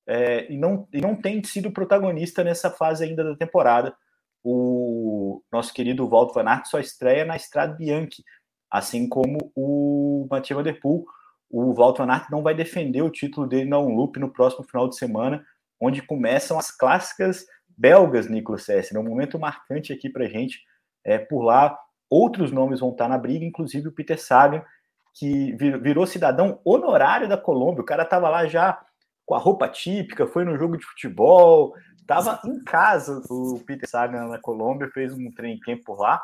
é, 0.06 0.50
e, 0.50 0.56
não, 0.56 0.88
e 0.92 1.00
não 1.00 1.14
tem 1.14 1.42
sido 1.44 1.70
protagonista 1.70 2.42
nessa 2.42 2.70
fase 2.70 3.04
ainda 3.04 3.22
da 3.22 3.36
temporada. 3.36 3.94
O 4.42 4.77
nosso 5.50 5.72
querido 5.72 6.08
Walter 6.08 6.34
Van 6.34 6.50
Aert 6.50 6.66
só 6.66 6.78
estreia 6.78 7.24
na 7.24 7.36
Estrada 7.36 7.74
Bianchi, 7.74 8.22
assim 8.70 9.08
como 9.08 9.50
o 9.54 10.26
Mathieu 10.30 10.56
Van 10.56 10.62
Der 10.62 10.78
Poel. 10.80 11.04
O 11.50 11.72
Walter 11.72 12.04
Van 12.04 12.12
Aert 12.12 12.30
não 12.30 12.42
vai 12.42 12.54
defender 12.54 13.02
o 13.02 13.10
título 13.10 13.46
dele 13.46 13.68
na 13.68 13.78
Unloop 13.78 14.18
no 14.18 14.30
próximo 14.30 14.64
final 14.64 14.88
de 14.88 14.96
semana, 14.96 15.44
onde 15.80 16.02
começam 16.02 16.58
as 16.58 16.70
clássicas 16.70 17.46
belgas, 17.76 18.28
Nicolas 18.28 18.64
Sessi. 18.64 18.94
É 18.94 18.98
um 18.98 19.04
momento 19.04 19.38
marcante 19.38 19.92
aqui 19.92 20.10
para 20.10 20.28
gente. 20.28 20.60
É, 21.04 21.16
por 21.16 21.42
lá, 21.42 21.78
outros 22.10 22.50
nomes 22.50 22.80
vão 22.80 22.90
estar 22.90 23.08
na 23.08 23.16
briga, 23.16 23.44
inclusive 23.44 23.88
o 23.88 23.92
Peter 23.92 24.20
Sagan, 24.20 24.62
que 25.14 25.52
virou 25.56 26.06
cidadão 26.06 26.60
honorário 26.64 27.28
da 27.28 27.36
Colômbia. 27.36 27.82
O 27.82 27.86
cara 27.86 28.02
estava 28.02 28.28
lá 28.28 28.46
já 28.46 28.80
com 29.24 29.34
a 29.34 29.38
roupa 29.38 29.68
típica, 29.68 30.26
foi 30.26 30.44
no 30.44 30.56
jogo 30.56 30.76
de 30.76 30.84
futebol, 30.84 31.74
estava 32.08 32.40
em 32.46 32.62
casa. 32.64 33.22
O 33.28 33.60
Peter 33.60 33.88
Sagan 33.88 34.28
na 34.28 34.40
Colômbia 34.40 34.88
fez 34.88 35.12
um 35.12 35.30
trem 35.30 35.58
camp 35.60 35.82
por 35.84 36.00
lá. 36.00 36.20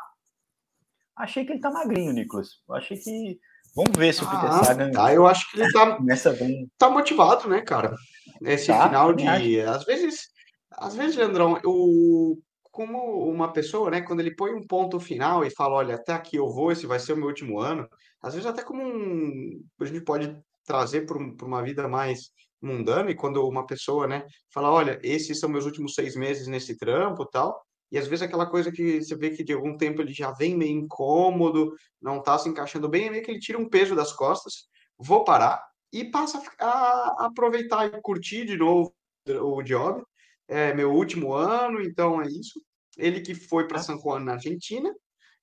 Achei 1.15 1.45
que 1.45 1.53
ele 1.53 1.61
tá 1.61 1.69
magrinho, 1.69 2.11
Nicolas. 2.11 2.49
Achei 2.71 2.97
que. 2.97 3.39
Vamos 3.75 3.97
ver 3.97 4.13
se 4.13 4.23
o 4.23 4.29
Peter 4.29 4.49
ah, 4.49 4.63
Sagan. 4.63 4.91
Tá, 4.91 5.13
eu 5.13 5.27
acho 5.27 5.49
que 5.51 5.59
ele 5.59 5.71
tá, 5.71 5.99
nessa 6.01 6.33
bem... 6.33 6.69
tá 6.77 6.89
motivado, 6.89 7.47
né, 7.47 7.61
cara? 7.61 7.93
Esse 8.41 8.67
tá, 8.67 8.87
final 8.87 9.13
de. 9.13 9.61
Às 9.61 9.85
vezes, 9.85 10.27
às 10.71 10.95
vezes, 10.95 11.15
Leandrão, 11.15 11.59
eu, 11.63 12.37
como 12.71 13.29
uma 13.29 13.53
pessoa, 13.53 13.89
né, 13.89 14.01
quando 14.01 14.19
ele 14.19 14.35
põe 14.35 14.53
um 14.53 14.65
ponto 14.65 14.99
final 14.99 15.45
e 15.45 15.49
fala, 15.49 15.75
olha, 15.75 15.95
até 15.95 16.13
aqui 16.13 16.35
eu 16.35 16.49
vou, 16.49 16.71
esse 16.71 16.85
vai 16.85 16.99
ser 16.99 17.13
o 17.13 17.17
meu 17.17 17.27
último 17.27 17.59
ano, 17.59 17.87
às 18.21 18.33
vezes 18.33 18.45
até 18.45 18.63
como 18.63 18.83
um, 18.83 19.63
a 19.79 19.85
gente 19.85 20.01
pode 20.01 20.37
trazer 20.65 21.05
para 21.05 21.17
um, 21.17 21.35
uma 21.43 21.63
vida 21.63 21.87
mais 21.87 22.31
mundana, 22.65 23.11
e 23.11 23.15
quando 23.15 23.47
uma 23.47 23.65
pessoa, 23.65 24.07
né, 24.07 24.25
fala, 24.53 24.71
olha, 24.71 24.99
esses 25.03 25.39
são 25.39 25.49
meus 25.49 25.65
últimos 25.65 25.93
seis 25.93 26.15
meses 26.15 26.47
nesse 26.47 26.77
trampo 26.77 27.25
tal, 27.25 27.63
e 27.91 27.97
às 27.97 28.07
vezes 28.07 28.23
aquela 28.23 28.45
coisa 28.45 28.71
que 28.71 29.01
você 29.01 29.15
vê 29.15 29.29
que 29.29 29.43
de 29.43 29.53
algum 29.53 29.77
tempo 29.77 30.01
ele 30.01 30.13
já 30.13 30.31
vem 30.31 30.57
meio 30.57 30.77
incômodo, 30.77 31.73
não 32.01 32.19
está 32.19 32.37
se 32.37 32.49
encaixando 32.49 32.89
bem, 32.89 33.07
é 33.07 33.09
meio 33.11 33.23
que 33.23 33.31
ele 33.31 33.39
tira 33.39 33.57
um 33.57 33.69
peso 33.69 33.95
das 33.95 34.11
costas, 34.11 34.67
vou 34.97 35.23
parar, 35.23 35.63
e 35.93 36.03
passa 36.03 36.41
a 36.59 37.25
aproveitar 37.27 37.85
e 37.85 38.01
curtir 38.01 38.45
de 38.45 38.57
novo 38.57 38.93
o 39.27 39.61
job, 39.63 40.03
é 40.47 40.73
meu 40.73 40.91
último 40.91 41.33
ano, 41.33 41.81
então 41.81 42.21
é 42.21 42.27
isso. 42.27 42.61
Ele 42.97 43.21
que 43.21 43.33
foi 43.33 43.67
para 43.67 43.81
San 43.81 43.97
Juan, 43.97 44.19
na 44.19 44.33
Argentina, 44.33 44.93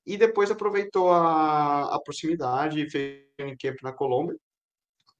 e 0.06 0.16
depois 0.16 0.50
aproveitou 0.50 1.10
a, 1.10 1.94
a 1.94 2.00
proximidade 2.00 2.80
e 2.80 2.90
fez 2.90 3.24
um 3.40 3.56
camp 3.60 3.76
na 3.82 3.92
Colômbia, 3.92 4.36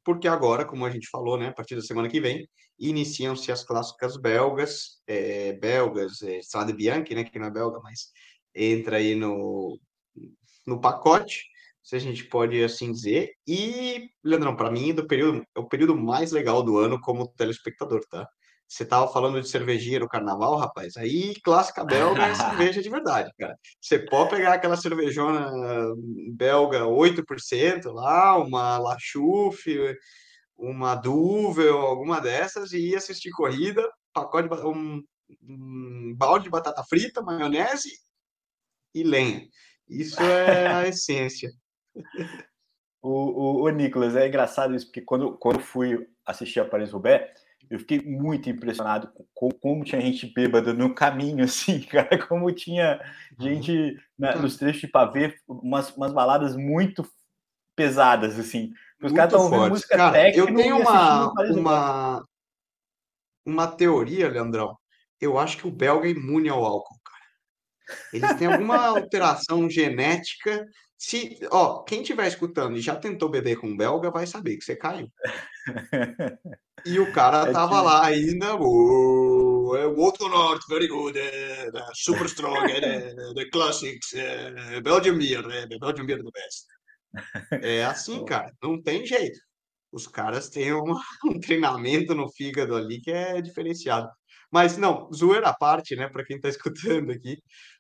porque 0.05 0.29
agora, 0.29 0.65
como 0.65 0.85
a 0.85 0.91
gente 0.91 1.09
falou, 1.09 1.39
né, 1.39 1.49
a 1.49 1.53
partir 1.53 1.75
da 1.75 1.83
semana 1.83 2.09
que 2.09 2.21
vem, 2.21 2.49
iniciam-se 2.79 3.53
as 3.53 3.65
clássicas 3.65 4.17
belgas, 4.17 5.03
é, 5.07 5.53
belgas, 5.55 6.23
é, 6.23 6.39
Strade 6.39 6.73
Bianchi, 6.73 7.15
né, 7.15 7.25
que 7.25 7.39
não 7.39 7.47
é 7.47 7.51
belga, 7.51 7.81
mas 7.83 8.11
entra 8.55 8.97
aí 8.97 9.15
no, 9.15 9.79
no 10.67 10.81
pacote, 10.81 11.45
se 11.83 11.97
a 11.97 11.99
gente 11.99 12.25
pode 12.25 12.63
assim 12.63 12.93
dizer. 12.93 13.33
E, 13.47 14.09
Leandrão, 14.23 14.57
para 14.57 14.71
mim, 14.71 14.95
do 14.95 15.07
período, 15.07 15.45
é 15.57 15.61
o 15.61 15.69
período 15.69 15.97
mais 15.97 16.33
legal 16.33 16.63
do 16.63 16.79
ano 16.79 17.01
como 17.01 17.29
telespectador, 17.29 18.05
tá? 18.09 18.29
Você 18.73 18.87
tava 18.87 19.07
falando 19.13 19.39
de 19.39 19.51
cervejinha 19.51 20.01
no 20.01 20.09
carnaval, 20.09 20.57
rapaz. 20.57 20.97
Aí, 20.97 21.39
clássica 21.43 21.85
belga 21.85 22.23
é 22.23 22.35
cerveja 22.35 22.81
de 22.81 22.89
verdade, 22.89 23.31
cara. 23.39 23.55
Você 23.79 23.99
pode 23.99 24.31
pegar 24.31 24.55
aquela 24.55 24.79
cervejona 24.79 25.51
belga 26.33 26.87
8% 26.87 27.93
lá, 27.93 28.35
uma 28.39 28.79
Lachuf, 28.79 29.63
uma 30.57 30.95
Duvel, 30.95 31.81
alguma 31.81 32.19
dessas, 32.19 32.73
e 32.73 32.93
ir 32.93 32.97
assistir 32.97 33.31
corrida, 33.33 33.87
pacote 34.11 34.49
de, 34.49 34.67
um, 34.67 35.03
um 35.43 36.15
balde 36.17 36.45
de 36.45 36.51
batata 36.51 36.83
frita, 36.89 37.21
maionese 37.21 37.91
e 38.95 39.03
lenha. 39.03 39.47
Isso 39.87 40.19
é 40.23 40.67
a 40.69 40.89
essência. 40.89 41.51
O, 43.03 43.11
o, 43.11 43.63
o 43.65 43.69
Nicolas, 43.69 44.17
é 44.17 44.27
engraçado 44.27 44.75
isso, 44.75 44.87
porque 44.87 45.03
quando, 45.03 45.37
quando 45.37 45.61
fui 45.61 46.09
assistir 46.25 46.61
a 46.61 46.65
Paris-Roubaix, 46.65 47.42
eu 47.71 47.79
fiquei 47.79 48.01
muito 48.01 48.51
impressionado 48.51 49.11
com 49.35 49.51
como 49.51 49.85
tinha 49.85 50.01
gente 50.01 50.27
bêbada 50.33 50.73
no 50.73 50.95
caminho, 50.95 51.45
assim, 51.45 51.81
cara, 51.81 52.27
como 52.27 52.53
tinha 52.53 53.01
gente 53.39 53.97
na, 54.19 54.37
nos 54.37 54.57
trechos 54.57 54.83
de 54.83 54.89
pavê, 54.89 55.35
umas, 55.47 55.91
umas 55.97 56.13
baladas 56.13 56.57
muito 56.57 57.05
pesadas, 57.75 58.39
assim. 58.39 58.73
Os 59.03 59.13
caras 59.13 59.33
estão 59.33 59.45
ouvindo 59.47 59.71
música 59.71 59.97
cara, 59.97 60.13
técnica. 60.13 60.51
Eu 60.51 60.55
tenho 60.55 60.79
uma, 60.79 61.33
uma, 61.51 62.25
uma 63.45 63.67
teoria, 63.67 64.29
Leandrão. 64.29 64.77
Eu 65.21 65.39
acho 65.39 65.57
que 65.57 65.67
o 65.67 65.73
belga 65.73 66.07
é 66.07 66.11
imune 66.11 66.49
ao 66.49 66.65
álcool, 66.65 67.01
cara. 67.05 67.99
Eles 68.13 68.35
têm 68.39 68.53
alguma 68.53 68.77
alteração 68.87 69.69
genética 69.69 70.67
se, 70.97 71.41
ó, 71.51 71.83
quem 71.83 72.03
estiver 72.03 72.29
escutando 72.29 72.77
e 72.77 72.81
já 72.81 72.95
tentou 72.95 73.29
beber 73.29 73.57
com 73.57 73.67
um 73.67 73.77
belga 73.77 74.09
vai 74.09 74.25
saber 74.25 74.57
que 74.57 74.65
você 74.65 74.77
caiu. 74.77 75.09
E 76.85 76.99
o 76.99 77.13
cara 77.13 77.49
é 77.49 77.53
tava 77.53 77.79
que... 77.79 77.85
lá 77.85 78.07
ainda, 78.07 78.57
oh, 78.57 79.75
é 79.77 79.87
Walter 79.87 80.29
North, 80.29 80.63
very 80.69 80.89
good, 80.89 81.19
uh, 81.19 81.95
super 81.95 82.27
strong, 82.27 82.67
uh, 82.67 83.35
the 83.35 83.49
classics, 83.51 84.13
uh, 84.13 84.81
Belgian 84.83 85.17
beer, 85.17 85.45
uh, 85.45 85.79
Belgian 85.79 86.07
beer 86.07 86.23
the 86.23 86.31
best. 86.33 86.67
É 87.63 87.85
assim, 87.85 88.25
cara, 88.25 88.53
não 88.63 88.83
tem 88.83 89.07
jeito. 89.07 89.39
Os 89.93 90.07
caras 90.07 90.49
têm 90.49 90.73
uma, 90.73 91.01
um 91.27 91.39
treinamento 91.39 92.15
no 92.15 92.31
fígado 92.31 92.75
ali 92.75 93.01
que 93.01 93.11
é 93.11 93.41
diferenciado. 93.41 94.09
Mas 94.51 94.77
não, 94.77 95.11
zoeira 95.13 95.49
à 95.49 95.55
parte, 95.55 95.95
né, 95.95 96.09
para 96.09 96.25
quem 96.25 96.37
está 96.37 96.49
escutando 96.51 97.13
aqui, 97.13 97.39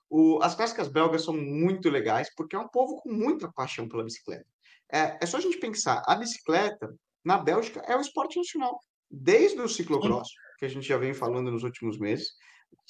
o, 0.08 0.38
as 0.42 0.54
clássicas 0.54 0.88
belgas 0.88 1.24
são 1.24 1.34
muito 1.34 1.88
legais 1.88 2.28
porque 2.36 2.54
é 2.54 2.58
um 2.58 2.68
povo 2.68 2.96
com 2.98 3.10
muita 3.10 3.50
paixão 3.50 3.88
pela 3.88 4.04
bicicleta. 4.04 4.46
É, 4.92 5.18
é 5.22 5.26
só 5.26 5.38
a 5.38 5.40
gente 5.40 5.58
pensar, 5.58 6.02
a 6.06 6.14
bicicleta 6.14 6.94
na 7.24 7.38
Bélgica 7.38 7.80
é 7.86 7.96
o 7.96 8.00
esporte 8.00 8.36
nacional, 8.36 8.78
desde 9.12 9.61
o 9.61 9.68
ciclocross, 9.68 10.29
que 10.59 10.64
a 10.64 10.68
gente 10.68 10.87
já 10.87 10.96
vem 10.96 11.12
falando 11.12 11.51
nos 11.51 11.62
últimos 11.62 11.98
meses, 11.98 12.29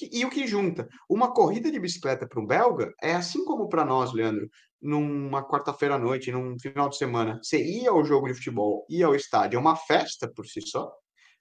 e, 0.00 0.24
o 0.24 0.30
que 0.30 0.46
junta? 0.46 0.88
Uma 1.10 1.34
corrida 1.34 1.70
de 1.70 1.80
bicicleta 1.80 2.26
para 2.26 2.40
um 2.40 2.46
belga 2.46 2.94
é 3.02 3.14
assim 3.14 3.44
como 3.44 3.68
para 3.68 3.84
nós, 3.84 4.12
Leandro, 4.12 4.48
numa 4.80 5.46
quarta-feira 5.46 5.96
à 5.96 5.98
noite, 5.98 6.30
num 6.30 6.56
final 6.58 6.88
de 6.88 6.96
semana, 6.96 7.40
você 7.42 7.62
ia 7.62 7.90
ao 7.90 8.04
jogo 8.04 8.28
de 8.28 8.34
futebol, 8.34 8.86
ia 8.88 9.06
ao 9.06 9.14
estádio, 9.14 9.56
é 9.56 9.60
uma 9.60 9.74
festa 9.74 10.32
por 10.32 10.46
si 10.46 10.60
só 10.62 10.90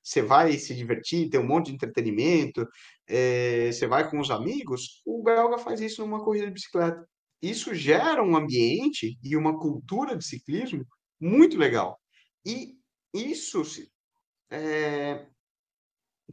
você 0.03 0.21
vai 0.21 0.57
se 0.57 0.73
divertir, 0.73 1.29
ter 1.29 1.37
um 1.37 1.47
monte 1.47 1.67
de 1.67 1.73
entretenimento, 1.73 2.67
é, 3.07 3.71
você 3.71 3.85
vai 3.85 4.09
com 4.09 4.19
os 4.19 4.31
amigos, 4.31 5.01
o 5.05 5.21
belga 5.21 5.57
faz 5.57 5.79
isso 5.79 6.01
numa 6.01 6.23
corrida 6.23 6.47
de 6.47 6.53
bicicleta. 6.53 7.07
Isso 7.41 7.73
gera 7.73 8.23
um 8.23 8.35
ambiente 8.35 9.17
e 9.23 9.35
uma 9.35 9.57
cultura 9.59 10.15
de 10.15 10.25
ciclismo 10.25 10.85
muito 11.19 11.57
legal. 11.57 11.99
E 12.45 12.75
isso 13.13 13.63
se, 13.63 13.90
é, 14.51 15.25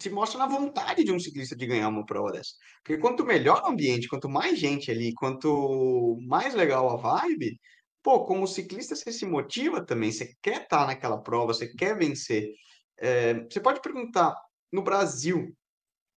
se 0.01 0.11
mostra 0.11 0.39
na 0.39 0.47
vontade 0.47 1.05
de 1.05 1.13
um 1.13 1.19
ciclista 1.19 1.57
de 1.57 1.67
ganhar 1.67 1.89
uma 1.89 2.05
prova 2.05 2.33
dessa. 2.33 2.53
Porque 2.83 2.99
quanto 3.01 3.25
melhor 3.25 3.63
o 3.63 3.69
ambiente, 3.69 4.09
quanto 4.09 4.29
mais 4.29 4.59
gente 4.59 4.91
ali, 4.91 5.13
quanto 5.15 6.19
mais 6.27 6.55
legal 6.55 6.91
a 6.91 6.97
vibe, 6.97 7.59
pô, 8.03 8.25
como 8.25 8.47
ciclista 8.47 8.95
você 8.95 9.13
se 9.13 9.27
motiva 9.27 9.85
também, 9.85 10.13
você 10.13 10.35
quer 10.43 10.63
estar 10.63 10.87
naquela 10.87 11.21
prova, 11.21 11.53
você 11.53 11.69
quer 11.75 11.97
vencer. 11.97 12.53
É, 12.99 13.35
você 13.45 13.61
pode 13.61 13.81
perguntar, 13.81 14.35
no 14.73 14.83
Brasil, 14.83 15.55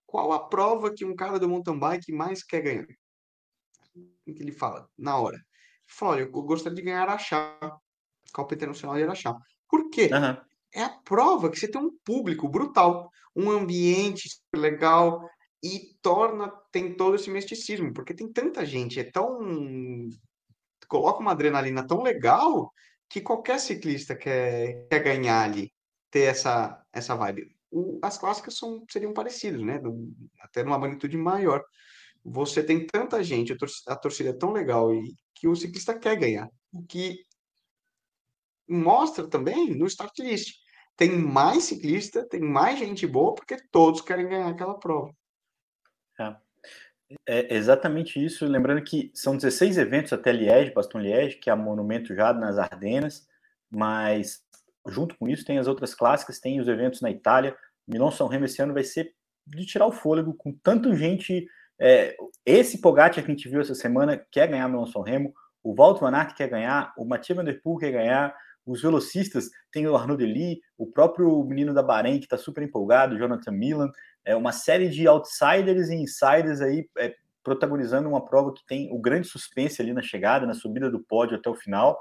qual 0.07 0.33
a 0.33 0.49
prova 0.49 0.93
que 0.93 1.05
um 1.05 1.15
cara 1.15 1.39
do 1.39 1.49
mountain 1.49 1.79
bike 1.79 2.13
mais 2.13 2.43
quer 2.43 2.63
ganhar? 2.63 2.87
O 4.27 4.35
que 4.35 4.43
ele 4.43 4.53
fala? 4.53 4.89
Na 4.99 5.19
hora. 5.19 5.37
Ele 5.37 5.45
fala, 5.89 6.13
olha, 6.13 6.23
eu 6.23 6.31
gostaria 6.31 6.77
de 6.77 6.83
ganhar 6.83 7.03
Araxá, 7.03 7.59
Copa 8.33 8.55
Internacional 8.55 8.97
de 8.97 9.05
Araxá. 9.05 9.37
Por 9.69 9.89
quê? 9.91 10.11
Uhum. 10.13 10.50
É 10.73 10.83
a 10.83 10.89
prova 10.89 11.51
que 11.51 11.59
você 11.59 11.69
tem 11.69 11.81
um 11.81 11.97
público 12.05 12.49
brutal, 12.49 13.11
um 13.35 13.51
ambiente 13.51 14.29
legal 14.55 15.29
e 15.63 15.95
torna, 16.01 16.49
tem 16.73 16.95
todo 16.97 17.17
esse 17.17 17.31
misticismo, 17.31 17.93
porque 17.93 18.15
tem 18.15 18.33
tanta 18.33 18.65
gente, 18.65 18.99
é 18.99 19.05
tão... 19.05 19.39
coloca 20.89 21.21
uma 21.21 21.33
adrenalina 21.33 21.87
tão 21.87 22.03
legal 22.03 22.73
que 23.09 23.21
qualquer 23.21 23.59
ciclista 23.59 24.15
quer, 24.15 24.87
quer 24.89 25.03
ganhar 25.03 25.43
ali 25.43 25.73
ter 26.11 26.23
essa, 26.23 26.81
essa 26.93 27.15
vibe. 27.15 27.55
O, 27.71 27.99
as 28.03 28.17
clássicas 28.19 28.57
são, 28.57 28.85
seriam 28.91 29.13
parecidas, 29.13 29.63
né? 29.63 29.79
Do, 29.79 30.13
até 30.41 30.63
numa 30.63 30.79
magnitude 30.79 31.17
maior. 31.17 31.63
Você 32.25 32.63
tem 32.63 32.87
tanta 32.87 33.23
gente, 33.23 33.53
a 33.53 33.57
torcida, 33.57 33.93
a 33.93 33.97
torcida 33.97 34.31
é 34.31 34.35
tão 34.35 34.53
legal 34.53 34.95
e 34.95 35.15
que 35.35 35.49
o 35.49 35.57
ciclista 35.57 35.99
quer 35.99 36.17
ganhar. 36.17 36.49
O 36.73 36.85
que 36.85 37.25
mostra 38.69 39.27
também 39.29 39.77
no 39.77 39.87
start 39.87 40.17
list. 40.21 40.60
Tem 41.01 41.17
mais 41.17 41.65
ciclista, 41.65 42.29
tem 42.29 42.43
mais 42.43 42.79
gente 42.79 43.07
boa, 43.07 43.35
porque 43.35 43.57
todos 43.73 44.03
querem 44.03 44.29
ganhar 44.29 44.51
aquela 44.51 44.79
prova. 44.79 45.17
É. 46.21 46.37
É 47.27 47.55
exatamente 47.57 48.23
isso. 48.23 48.45
Lembrando 48.47 48.85
que 48.85 49.11
são 49.15 49.35
16 49.35 49.79
eventos 49.79 50.13
até 50.13 50.31
Liège, 50.31 50.75
Baston 50.75 50.99
Liège, 50.99 51.39
que 51.39 51.49
é 51.49 51.55
monumento 51.55 52.15
já 52.15 52.35
nas 52.35 52.59
Ardenas, 52.59 53.27
mas 53.71 54.45
junto 54.87 55.17
com 55.17 55.27
isso 55.27 55.43
tem 55.43 55.57
as 55.57 55.67
outras 55.67 55.95
clássicas, 55.95 56.39
tem 56.39 56.61
os 56.61 56.69
eventos 56.69 57.01
na 57.01 57.11
Itália. 57.11 57.57
Milão 57.89 58.11
São 58.11 58.29
Remo 58.29 58.45
esse 58.45 58.61
ano 58.61 58.75
vai 58.75 58.85
ser 58.85 59.15
de 59.47 59.65
tirar 59.65 59.87
o 59.87 59.93
fôlego 59.93 60.35
com 60.35 60.53
tanta 60.53 60.95
gente. 60.95 61.49
É, 61.81 62.15
esse 62.45 62.79
Pogacar 62.79 63.15
que 63.15 63.21
a 63.21 63.35
gente 63.35 63.49
viu 63.49 63.63
essa 63.63 63.75
semana 63.75 64.23
quer 64.31 64.49
ganhar 64.49 64.69
Milão 64.69 64.87
São 64.87 65.01
Remo, 65.01 65.33
o 65.63 65.75
Walter 65.75 66.01
Van 66.01 66.15
Aert 66.15 66.37
quer 66.37 66.49
ganhar, 66.51 66.93
o 66.95 67.07
Mathieu 67.07 67.37
Van 67.37 67.45
Der 67.45 67.63
Poel 67.63 67.79
quer 67.79 67.91
ganhar, 67.91 68.37
os 68.67 68.83
velocistas 68.83 69.51
tem 69.73 69.87
o 69.87 69.97
Arnaud 69.97 70.23
Delis, 70.23 70.59
o 70.77 70.87
próprio 70.87 71.43
menino 71.45 71.73
da 71.73 71.83
Bahrein 71.83 72.19
que 72.19 72.27
está 72.27 72.37
super 72.37 72.63
empolgado, 72.63 73.19
Jonathan 73.19 73.53
Milan, 73.53 73.91
é 74.25 74.37
uma 74.37 74.53
série 74.53 74.89
de 74.89 75.07
outsiders 75.09 75.89
e 75.89 75.95
insiders 75.95 76.61
aí 76.61 76.89
é, 76.99 77.15
protagonizando 77.43 78.09
uma 78.09 78.25
prova 78.25 78.53
que 78.53 78.65
tem 78.67 78.93
o 78.93 78.99
grande 78.99 79.27
suspense 79.27 79.81
ali 79.81 79.93
na 79.93 80.03
chegada, 80.03 80.47
na 80.47 80.55
subida 80.55 80.91
do 80.91 81.01
pódio 81.01 81.37
até 81.37 81.49
o 81.49 81.55
final. 81.55 81.99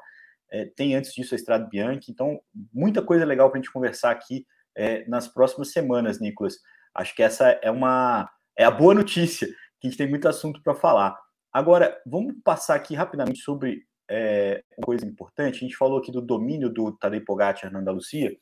É, 0.52 0.66
tem 0.66 0.96
antes 0.96 1.14
disso 1.14 1.34
a 1.34 1.38
Estrada 1.38 1.68
Bianchi, 1.68 2.12
então 2.12 2.40
muita 2.74 3.02
coisa 3.02 3.24
legal 3.24 3.50
para 3.50 3.60
a 3.60 3.62
gente 3.62 3.72
conversar 3.72 4.12
aqui 4.12 4.46
é, 4.76 5.08
nas 5.08 5.28
próximas 5.28 5.72
semanas, 5.72 6.20
Nicolas. 6.20 6.56
Acho 6.94 7.16
que 7.16 7.24
essa 7.24 7.50
é 7.62 7.70
uma 7.72 8.30
é 8.58 8.66
a 8.66 8.72
boa 8.72 8.94
notícia, 8.94 9.48
que 9.80 9.88
a 9.88 9.90
gente 9.90 9.98
tem 9.98 10.10
muito 10.10 10.28
assunto 10.28 10.62
para 10.62 10.76
falar. 10.76 11.18
Agora, 11.52 11.98
vamos 12.06 12.36
passar 12.44 12.76
aqui 12.76 12.94
rapidamente 12.94 13.40
sobre 13.40 13.88
é, 14.10 14.64
uma 14.78 14.86
coisa 14.86 15.06
importante. 15.06 15.58
A 15.58 15.60
gente 15.60 15.76
falou 15.76 16.00
aqui 16.00 16.12
do 16.12 16.22
domínio 16.22 16.70
do 16.70 16.92
Tadej 16.92 17.24
Pogacar 17.24 17.72
na 17.72 17.80
Andalucia. 17.80 18.36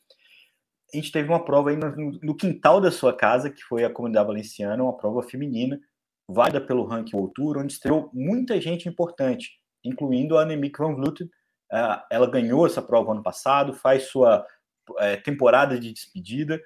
A 0.92 0.96
gente 0.96 1.12
teve 1.12 1.28
uma 1.28 1.44
prova 1.44 1.70
aí 1.70 1.76
no, 1.76 1.90
no, 2.22 2.34
quintal 2.34 2.80
da 2.80 2.90
sua 2.90 3.14
casa, 3.14 3.50
que 3.50 3.62
foi 3.62 3.84
a 3.84 3.92
Comunidade 3.92 4.26
Valenciana, 4.26 4.82
uma 4.82 4.96
prova 4.96 5.22
feminina, 5.22 5.78
válida 6.26 6.60
pelo 6.60 6.86
ranking 6.86 7.14
World 7.14 7.34
Tour, 7.34 7.58
onde 7.58 7.74
estreou 7.74 8.10
muita 8.14 8.58
gente 8.58 8.88
importante, 8.88 9.50
incluindo 9.84 10.38
a 10.38 10.42
Annemiek 10.42 10.78
van 10.78 10.94
Vleuten. 10.94 11.26
Uh, 11.70 12.00
ela 12.10 12.30
ganhou 12.30 12.66
essa 12.66 12.80
prova 12.80 13.12
ano 13.12 13.22
passado, 13.22 13.74
faz 13.74 14.04
sua 14.04 14.46
uh, 14.88 15.22
temporada 15.22 15.78
de 15.78 15.92
despedida, 15.92 16.58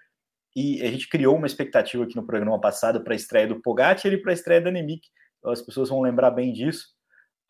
e 0.54 0.80
a 0.82 0.90
gente 0.90 1.08
criou 1.08 1.36
uma 1.36 1.46
expectativa 1.46 2.04
aqui 2.04 2.14
no 2.14 2.26
programa 2.26 2.60
passado 2.60 3.02
para 3.02 3.14
a 3.14 3.16
estreia 3.16 3.48
do 3.48 3.60
Pogacar 3.60 4.12
e 4.12 4.18
para 4.18 4.30
a 4.30 4.34
estreia 4.34 4.60
da 4.60 4.70
Annemiek. 4.70 5.08
As 5.44 5.60
pessoas 5.60 5.88
vão 5.88 6.00
lembrar 6.00 6.30
bem 6.30 6.52
disso. 6.52 6.94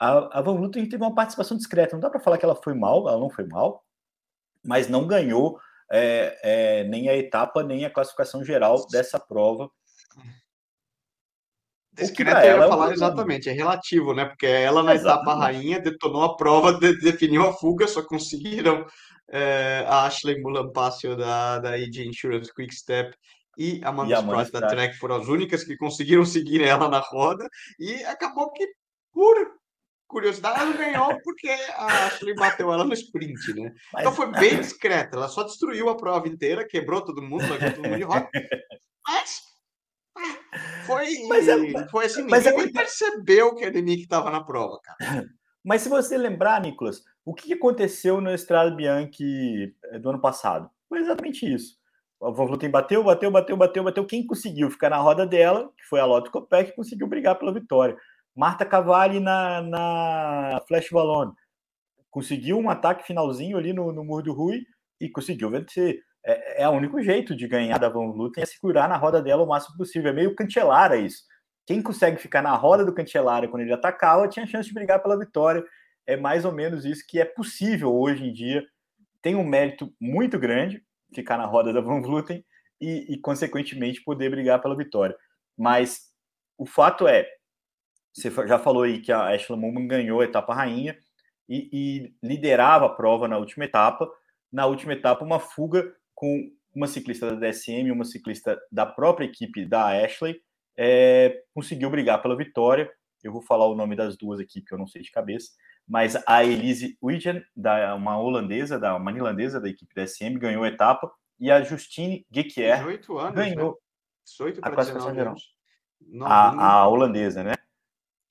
A, 0.02 0.38
a 0.38 0.42
Van 0.42 0.56
Vleuten 0.56 0.88
teve 0.88 1.04
uma 1.04 1.14
participação 1.14 1.56
discreta. 1.56 1.94
Não 1.94 2.00
dá 2.00 2.10
para 2.10 2.18
falar 2.18 2.36
que 2.36 2.44
ela 2.44 2.56
foi 2.56 2.74
mal, 2.74 3.08
ela 3.08 3.20
não 3.20 3.30
foi 3.30 3.46
mal, 3.46 3.84
mas 4.64 4.88
não 4.88 5.06
ganhou 5.06 5.60
é, 5.88 6.38
é, 6.42 6.84
nem 6.84 7.08
a 7.08 7.16
etapa, 7.16 7.62
nem 7.62 7.84
a 7.84 7.90
classificação 7.90 8.44
geral 8.44 8.84
dessa 8.88 9.20
prova. 9.20 9.70
Discreta 11.92 12.44
eu 12.44 12.58
ia 12.58 12.64
é 12.64 12.68
falar 12.68 12.90
é 12.90 12.94
exatamente, 12.94 13.48
é 13.48 13.52
relativo, 13.52 14.12
né? 14.12 14.24
Porque 14.24 14.46
ela 14.46 14.82
na 14.82 14.92
exatamente. 14.92 15.28
etapa 15.28 15.40
rainha 15.40 15.80
detonou 15.80 16.24
a 16.24 16.36
prova, 16.36 16.72
de, 16.72 16.98
definiu 16.98 17.46
a 17.46 17.52
fuga, 17.52 17.86
só 17.86 18.02
conseguiram 18.02 18.84
é, 19.30 19.84
a 19.86 20.06
Ashley 20.06 20.40
Mulan-Passio 20.40 21.16
da, 21.16 21.60
da 21.60 21.74
AG 21.74 22.04
Insurance 22.04 22.52
Quick 22.52 22.74
Step 22.74 23.16
e 23.56 23.80
a 23.84 23.90
Amanda 23.90 24.16
Spratt 24.16 24.50
da 24.50 24.66
Trek 24.66 24.96
foram 24.96 25.16
as 25.16 25.28
únicas 25.28 25.62
que 25.62 25.76
conseguiram 25.76 26.24
seguir 26.26 26.60
ela 26.60 26.88
na 26.88 26.98
roda 26.98 27.48
e 27.78 28.02
acabou 28.04 28.50
que 28.50 28.66
por 29.12 29.61
curiosidade, 30.12 30.60
ela 30.60 30.72
ganhou 30.76 31.18
porque 31.24 31.48
a 31.48 32.06
Ashley 32.06 32.34
bateu 32.34 32.72
ela 32.72 32.84
no 32.84 32.92
sprint, 32.92 33.54
né? 33.54 33.74
Mas... 33.92 34.02
Então 34.02 34.12
foi 34.12 34.30
bem 34.30 34.60
discreta. 34.60 35.16
Ela 35.16 35.28
só 35.28 35.42
destruiu 35.42 35.88
a 35.88 35.96
prova 35.96 36.28
inteira, 36.28 36.68
quebrou 36.68 37.00
todo 37.00 37.22
mundo, 37.22 37.48
largou 37.48 37.72
todo 37.72 37.84
mundo 37.84 37.96
de 37.96 38.04
roda. 38.04 38.28
Mas 39.04 39.42
foi, 40.86 41.26
mas 41.26 41.48
é, 41.48 41.88
foi 41.88 42.04
assim, 42.04 42.22
mas 42.28 42.44
ninguém 42.44 42.66
é... 42.66 42.72
percebeu 42.72 43.54
que 43.54 43.64
a 43.64 43.70
Nick 43.70 44.02
estava 44.02 44.30
na 44.30 44.44
prova, 44.44 44.78
cara. 44.82 45.26
Mas 45.64 45.82
se 45.82 45.88
você 45.88 46.18
lembrar, 46.18 46.60
Nicolas, 46.60 47.02
o 47.24 47.32
que 47.32 47.54
aconteceu 47.54 48.20
no 48.20 48.32
Estrada 48.34 48.70
Bianchi 48.74 49.74
eh, 49.84 49.98
do 49.98 50.10
ano 50.10 50.20
passado? 50.20 50.68
Foi 50.88 50.98
exatamente 50.98 51.50
isso. 51.50 51.76
A 52.20 52.30
Van 52.30 52.46
Vleuten 52.46 52.70
bateu, 52.70 53.02
bateu, 53.02 53.30
bateu, 53.30 53.56
bateu, 53.56 53.84
bateu. 53.84 54.06
Quem 54.06 54.26
conseguiu 54.26 54.70
ficar 54.70 54.90
na 54.90 54.98
roda 54.98 55.26
dela, 55.26 55.72
que 55.76 55.84
foi 55.84 56.00
a 56.00 56.04
Lotto 56.04 56.30
Copec, 56.30 56.74
conseguiu 56.74 57.06
brigar 57.06 57.38
pela 57.38 57.52
vitória. 57.52 57.96
Marta 58.34 58.64
Cavalli 58.64 59.20
na, 59.20 59.62
na 59.62 60.60
Flash 60.66 60.90
Ballon. 60.90 61.32
Conseguiu 62.10 62.58
um 62.58 62.68
ataque 62.68 63.06
finalzinho 63.06 63.56
ali 63.56 63.72
no, 63.72 63.92
no 63.92 64.04
Muro 64.04 64.24
do 64.24 64.32
Rui 64.32 64.62
e 65.00 65.08
conseguiu 65.08 65.50
vencer. 65.50 66.00
É, 66.24 66.62
é 66.62 66.68
o 66.68 66.72
único 66.72 67.02
jeito 67.02 67.34
de 67.34 67.48
ganhar 67.48 67.78
da 67.78 67.88
Van 67.88 68.12
Vleuten 68.12 68.42
é 68.42 68.46
segurar 68.46 68.88
na 68.88 68.96
roda 68.96 69.20
dela 69.20 69.42
o 69.42 69.48
máximo 69.48 69.76
possível. 69.76 70.10
É 70.10 70.14
meio 70.14 70.34
cantelara 70.34 70.96
isso. 70.96 71.22
Quem 71.66 71.82
consegue 71.82 72.16
ficar 72.20 72.42
na 72.42 72.54
roda 72.54 72.84
do 72.84 72.94
cantelara 72.94 73.48
quando 73.48 73.62
ele 73.62 73.72
atacava 73.72 74.28
tinha 74.28 74.46
chance 74.46 74.68
de 74.68 74.74
brigar 74.74 75.02
pela 75.02 75.18
vitória. 75.18 75.64
É 76.06 76.16
mais 76.16 76.44
ou 76.44 76.52
menos 76.52 76.84
isso 76.84 77.04
que 77.08 77.20
é 77.20 77.24
possível 77.24 77.94
hoje 77.94 78.24
em 78.24 78.32
dia. 78.32 78.64
Tem 79.20 79.34
um 79.34 79.44
mérito 79.44 79.92
muito 80.00 80.38
grande 80.38 80.82
ficar 81.14 81.36
na 81.36 81.46
roda 81.46 81.72
da 81.72 81.80
Van 81.80 82.00
Vleuten 82.00 82.44
e, 82.80 83.14
e 83.14 83.18
consequentemente, 83.20 84.02
poder 84.02 84.30
brigar 84.30 84.60
pela 84.60 84.76
vitória. 84.76 85.16
Mas 85.56 86.10
o 86.58 86.66
fato 86.66 87.06
é, 87.06 87.28
você 88.12 88.30
já 88.46 88.58
falou 88.58 88.82
aí 88.82 89.00
que 89.00 89.10
a 89.10 89.28
Ashley 89.28 89.58
Moman 89.58 89.86
ganhou 89.86 90.20
a 90.20 90.24
etapa 90.24 90.54
rainha 90.54 90.96
e, 91.48 91.68
e, 91.72 92.14
liderava 92.22 92.86
a 92.86 92.90
prova 92.90 93.26
na 93.26 93.38
última 93.38 93.64
etapa. 93.64 94.10
Na 94.52 94.66
última 94.66 94.92
etapa, 94.92 95.24
uma 95.24 95.40
fuga 95.40 95.94
com 96.14 96.50
uma 96.74 96.86
ciclista 96.86 97.34
da 97.34 97.48
DSM 97.48 97.88
e 97.88 97.92
uma 97.92 98.04
ciclista 98.04 98.60
da 98.70 98.86
própria 98.86 99.24
equipe 99.24 99.64
da 99.64 99.88
Ashley 99.88 100.40
é, 100.76 101.42
conseguiu 101.54 101.90
brigar 101.90 102.20
pela 102.22 102.36
vitória. 102.36 102.90
Eu 103.22 103.32
vou 103.32 103.42
falar 103.42 103.66
o 103.66 103.74
nome 103.74 103.96
das 103.96 104.16
duas 104.16 104.40
aqui, 104.40 104.60
que 104.60 104.72
eu 104.72 104.78
não 104.78 104.86
sei 104.86 105.02
de 105.02 105.10
cabeça. 105.10 105.50
Mas 105.86 106.16
a 106.26 106.44
Elise 106.44 106.96
Wijen, 107.02 107.42
da, 107.56 107.94
uma 107.94 108.18
holandesa, 108.18 108.78
da, 108.78 108.94
uma 108.96 109.12
irlandesa 109.12 109.60
da 109.60 109.68
equipe 109.68 109.94
da 109.94 110.06
SM, 110.06 110.38
ganhou 110.38 110.64
a 110.64 110.68
etapa. 110.68 111.10
E 111.38 111.50
a 111.50 111.62
Justine 111.62 112.26
Gekier 112.30 112.84
ganhou 113.34 113.72
né? 113.72 113.76
18 114.24 114.60
a 114.62 114.70
classificação 114.70 115.14
geral. 115.14 115.34
A, 116.22 116.80
a 116.80 116.88
holandesa, 116.88 117.42
né? 117.42 117.54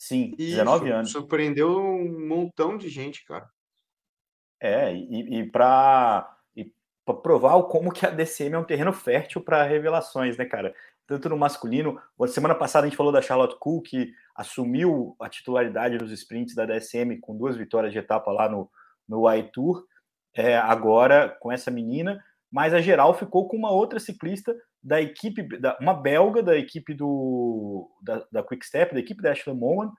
Sim, 0.01 0.33
Isso, 0.35 0.57
19 0.57 0.89
anos. 0.89 1.11
Surpreendeu 1.11 1.79
um 1.79 2.27
montão 2.27 2.75
de 2.75 2.89
gente, 2.89 3.23
cara. 3.23 3.47
É, 4.59 4.95
e, 4.95 5.41
e 5.41 5.51
para 5.51 6.39
provar 7.21 7.61
como 7.63 7.93
que 7.93 8.03
a 8.03 8.09
DCM 8.09 8.55
é 8.55 8.57
um 8.57 8.63
terreno 8.63 8.91
fértil 8.91 9.41
para 9.41 9.61
revelações, 9.61 10.35
né, 10.37 10.45
cara? 10.45 10.73
Tanto 11.05 11.29
no 11.29 11.37
masculino, 11.37 12.01
semana 12.29 12.55
passada 12.55 12.87
a 12.87 12.89
gente 12.89 12.97
falou 12.97 13.11
da 13.11 13.21
Charlotte 13.21 13.55
Cool, 13.59 13.79
que 13.83 14.11
assumiu 14.35 15.15
a 15.19 15.29
titularidade 15.29 15.99
dos 15.99 16.11
sprints 16.11 16.55
da 16.55 16.65
DSM 16.65 17.19
com 17.21 17.37
duas 17.37 17.55
vitórias 17.55 17.93
de 17.93 17.99
etapa 17.99 18.31
lá 18.31 18.49
no, 18.49 18.71
no 19.07 19.31
iTour. 19.31 19.85
É, 20.33 20.57
agora 20.57 21.29
com 21.39 21.51
essa 21.51 21.69
menina, 21.69 22.23
mas 22.51 22.73
a 22.73 22.81
geral 22.81 23.13
ficou 23.13 23.47
com 23.47 23.55
uma 23.55 23.69
outra 23.69 23.99
ciclista 23.99 24.55
da 24.83 25.01
equipe, 25.01 25.43
da, 25.59 25.77
uma 25.79 25.93
belga 25.93 26.41
da 26.41 26.57
equipe 26.57 26.93
do 26.93 27.89
da, 28.01 28.25
da 28.31 28.43
Quick 28.43 28.65
Step, 28.65 28.93
da 28.93 28.99
equipe 28.99 29.21
da 29.21 29.31
Ashley 29.31 29.55
Moman, 29.55 29.91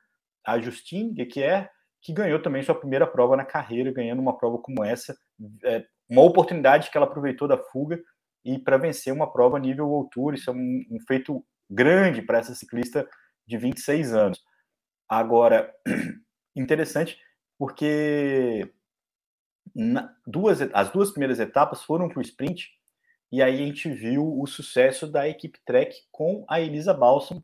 a 0.45 0.59
Justine 0.59 1.15
Gequier, 1.17 1.71
que 2.01 2.13
ganhou 2.13 2.43
também 2.43 2.63
sua 2.63 2.75
primeira 2.75 3.07
prova 3.07 3.37
na 3.37 3.45
carreira, 3.45 3.93
ganhando 3.93 4.21
uma 4.21 4.37
prova 4.37 4.59
como 4.59 4.85
essa, 4.85 5.17
é, 5.65 5.85
uma 6.09 6.23
oportunidade 6.23 6.91
que 6.91 6.97
ela 6.97 7.07
aproveitou 7.07 7.47
da 7.47 7.57
fuga 7.57 8.03
e 8.45 8.59
para 8.59 8.77
vencer 8.77 9.13
uma 9.13 9.33
prova 9.33 9.59
nível 9.59 9.89
World 9.89 10.11
Tour, 10.11 10.35
isso 10.35 10.51
é 10.51 10.53
um, 10.53 10.85
um 10.91 10.99
feito 11.07 11.45
grande 11.71 12.21
para 12.21 12.39
essa 12.39 12.55
ciclista 12.55 13.09
de 13.47 13.57
26 13.57 14.15
anos. 14.15 14.43
Agora, 15.09 15.73
interessante 16.57 17.19
porque 17.57 18.69
na, 19.75 20.13
duas, 20.27 20.61
as 20.73 20.91
duas 20.91 21.11
primeiras 21.11 21.39
etapas 21.39 21.83
foram 21.85 22.09
para 22.09 22.19
o 22.19 22.23
sprint 22.23 22.69
e 23.33 23.43
aí 23.43 23.63
a 23.63 23.67
gente 23.67 23.89
viu 23.89 24.39
o 24.39 24.47
sucesso 24.47 25.11
da 25.11 25.27
equipe 25.27 25.59
Trek 25.65 25.97
com 26.13 26.45
a 26.47 26.61
Elisa 26.61 26.93
Balsam, 26.93 27.43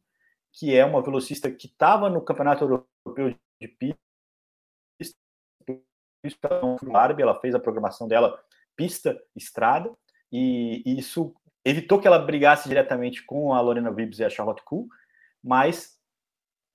que 0.53 0.77
é 0.77 0.85
uma 0.85 1.03
velocista 1.03 1.51
que 1.51 1.67
estava 1.67 2.11
no 2.11 2.21
Campeonato 2.21 2.63
Europeu 2.63 3.35
de 3.61 3.69
pista, 3.69 3.99
ela 7.19 7.41
fez 7.41 7.55
a 7.55 7.61
programação 7.61 8.07
dela 8.07 8.39
pista, 8.77 9.19
estrada, 9.35 9.91
e, 10.31 10.83
isso 10.99 11.35
evitou 11.65 11.99
que 11.99 12.07
ela 12.07 12.19
brigasse 12.19 12.69
diretamente 12.69 13.25
com 13.25 13.55
a 13.55 13.61
Lorena 13.61 13.91
Vibbs 13.91 14.19
e 14.19 14.25
a 14.25 14.31
Charlotte 14.31 14.63
Kuhl, 14.63 14.89
mas 15.43 15.99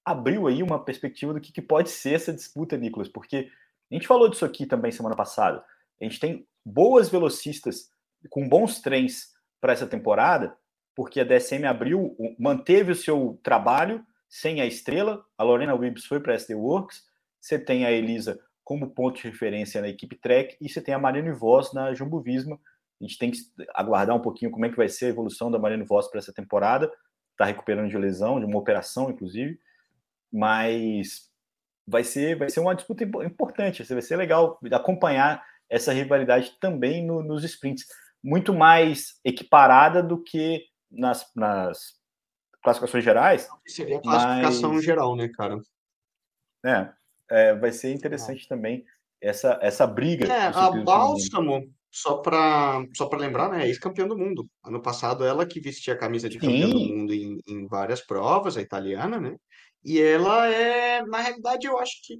abriu 0.04 0.47
aí 0.47 0.63
uma 0.63 0.84
perspectiva 0.84 1.34
do 1.34 1.39
que, 1.39 1.54
que 1.54 1.62
pode 1.62 1.89
ser 1.89 2.15
essa 2.15 2.34
disputa, 2.34 2.78
Nicolas, 2.78 3.08
porque 3.08 3.52
a 3.91 3.93
gente 3.93 4.08
falou 4.08 4.28
disso 4.28 4.43
aqui 4.43 4.65
também 4.65 4.91
semana 4.91 5.15
passada. 5.15 5.63
A 6.02 6.04
gente 6.04 6.19
tem 6.19 6.47
boas 6.65 7.10
velocistas 7.10 7.93
com 8.30 8.48
bons 8.48 8.80
trens 8.82 9.34
para 9.60 9.74
essa 9.74 9.88
temporada, 9.88 10.56
porque 10.96 11.20
a 11.20 11.24
DSM 11.24 11.66
abriu, 11.66 12.16
manteve 12.38 12.92
o 12.92 12.96
seu 12.96 13.40
trabalho 13.44 14.06
sem 14.30 14.62
a 14.62 14.66
estrela, 14.66 15.24
a 15.38 15.44
Lorena 15.44 15.76
Wibbs 15.76 16.06
foi 16.06 16.20
para 16.20 16.34
a 16.34 16.36
SD 16.36 16.56
Works, 16.56 17.04
você 17.40 17.60
tem 17.60 17.86
a 17.86 17.92
Elisa 17.92 18.40
como 18.64 18.90
ponto 18.90 19.18
de 19.22 19.28
referência 19.28 19.82
na 19.82 19.90
equipe 19.90 20.16
Trek 20.16 20.58
e 20.60 20.70
você 20.70 20.82
tem 20.82 20.94
a 20.94 21.00
Mariana 21.00 21.34
Voss 21.34 21.74
na 21.74 21.94
Jumbo 21.94 22.22
Visma, 22.22 22.60
A 23.00 23.04
gente 23.04 23.18
tem 23.18 23.32
que 23.32 23.40
aguardar 23.76 24.16
um 24.16 24.22
pouquinho 24.22 24.52
como 24.52 24.66
é 24.66 24.70
que 24.70 24.78
vai 24.78 24.88
ser 24.88 25.08
a 25.08 25.10
evolução 25.10 25.52
da 25.52 25.60
Mariano 25.60 25.86
Voss 25.86 26.08
para 26.08 26.20
essa 26.20 26.34
temporada. 26.34 26.92
Está 27.32 27.46
recuperando 27.46 27.90
de 27.90 27.98
lesão, 27.98 28.40
de 28.40 28.46
uma 28.46 28.58
operação, 28.58 29.10
inclusive. 29.10 29.60
Mas 30.32 31.30
vai 31.86 32.04
ser, 32.04 32.38
vai 32.38 32.50
ser 32.50 32.62
uma 32.62 32.74
disputa 32.74 33.04
importante. 33.04 33.84
Vai 33.84 34.02
ser 34.02 34.16
legal 34.16 34.58
acompanhar 34.72 35.44
essa 35.70 35.92
rivalidade 35.92 36.58
também 36.62 37.06
no, 37.06 37.22
nos 37.22 37.44
sprints. 37.44 37.86
Muito 38.24 38.54
mais 38.54 39.20
equiparada 39.24 40.02
do 40.02 40.22
que 40.22 40.64
nas, 40.90 41.26
nas 41.36 41.96
classificações 42.64 43.04
gerais. 43.04 43.48
Seria 43.68 43.98
a 43.98 44.02
classificação 44.02 44.74
mas... 44.74 44.86
geral, 44.86 45.16
né, 45.16 45.28
cara? 45.28 45.60
É, 46.66 46.94
é, 47.30 47.56
vai 47.56 47.72
ser 47.72 47.94
interessante 47.94 48.46
ah. 48.46 48.50
também 48.50 48.86
essa, 49.24 49.58
essa 49.62 49.88
briga. 49.88 50.26
É, 50.26 50.48
a 50.48 50.72
Bálsamo, 50.72 51.74
só 51.90 52.18
para 52.18 52.86
só 52.94 53.10
lembrar, 53.14 53.50
né, 53.50 53.68
ex-campeã 53.68 54.06
do 54.06 54.18
mundo. 54.18 54.48
Ano 54.64 54.82
passado, 54.82 55.26
ela 55.26 55.46
que 55.46 55.60
vestia 55.60 55.94
a 55.94 55.98
camisa 55.98 56.28
de 56.28 56.38
campeã 56.38 56.70
do 56.70 56.80
mundo 56.80 57.14
em, 57.14 57.40
em 57.48 57.68
várias 57.68 58.02
provas, 58.02 58.58
a 58.58 58.62
italiana, 58.62 59.20
né? 59.20 59.36
E 59.84 60.00
ela 60.02 60.48
é, 60.48 61.06
na 61.06 61.20
realidade, 61.20 61.68
eu 61.68 61.78
acho 61.78 61.94
que 62.06 62.20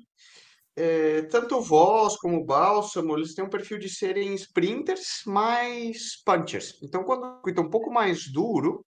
é, 0.76 1.24
tanto 1.24 1.58
o 1.58 1.62
Voss 1.62 2.18
como 2.18 2.44
Bálsamo, 2.44 3.16
eles 3.16 3.36
têm 3.36 3.46
um 3.46 3.50
perfil 3.50 3.78
de 3.78 3.90
serem 3.90 4.34
sprinters 4.36 5.22
mais 5.26 6.22
punchers. 6.26 6.80
Então, 6.82 7.04
quando 7.04 7.24
o 7.24 7.50
é 7.50 7.62
um 7.62 7.70
pouco 7.70 7.92
mais 7.92 8.32
duro, 8.32 8.86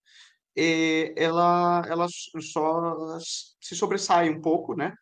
é, 0.57 1.15
ela, 1.17 1.83
ela 1.89 2.07
só 2.41 3.19
se 3.61 3.77
sobressai 3.77 4.31
um 4.31 4.41
pouco, 4.41 4.75
né? 4.75 4.93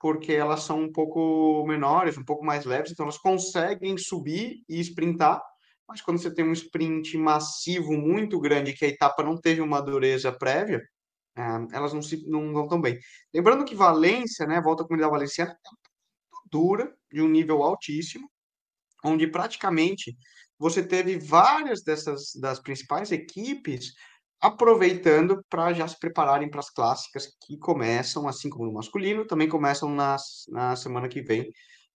Porque 0.00 0.32
elas 0.32 0.62
são 0.64 0.80
um 0.82 0.92
pouco 0.92 1.64
menores, 1.66 2.18
um 2.18 2.24
pouco 2.24 2.44
mais 2.44 2.64
leves, 2.64 2.90
então 2.90 3.04
elas 3.04 3.18
conseguem 3.18 3.96
subir 3.96 4.62
e 4.68 4.80
sprintar. 4.80 5.40
Mas 5.88 6.00
quando 6.00 6.18
você 6.18 6.32
tem 6.34 6.44
um 6.44 6.52
sprint 6.52 7.16
massivo 7.18 7.92
muito 7.92 8.40
grande, 8.40 8.72
que 8.72 8.84
a 8.84 8.88
etapa 8.88 9.22
não 9.22 9.38
teve 9.40 9.60
uma 9.60 9.80
dureza 9.80 10.32
prévia, 10.32 10.82
é, 11.36 11.42
elas 11.72 11.92
não, 11.92 12.02
se, 12.02 12.26
não 12.28 12.52
vão 12.52 12.66
tão 12.66 12.80
bem. 12.80 12.98
Lembrando 13.32 13.64
que 13.64 13.74
Valência, 13.74 14.46
né, 14.46 14.60
volta 14.60 14.82
à 14.82 14.86
comunidade 14.86 15.12
valenciana, 15.12 15.56
dura, 16.52 16.94
de 17.10 17.22
um 17.22 17.28
nível 17.28 17.62
altíssimo, 17.62 18.30
onde 19.02 19.26
praticamente 19.26 20.14
você 20.58 20.86
teve 20.86 21.18
várias 21.18 21.82
dessas 21.82 22.32
das 22.36 22.60
principais 22.60 23.10
equipes 23.10 23.94
aproveitando 24.40 25.42
para 25.48 25.72
já 25.72 25.86
se 25.88 25.98
prepararem 25.98 26.50
para 26.50 26.60
as 26.60 26.68
clássicas 26.68 27.28
que 27.46 27.56
começam, 27.56 28.28
assim 28.28 28.50
como 28.50 28.66
no 28.66 28.72
masculino, 28.72 29.26
também 29.26 29.48
começam 29.48 29.88
nas, 29.88 30.44
na 30.48 30.76
semana 30.76 31.08
que 31.08 31.22
vem 31.22 31.50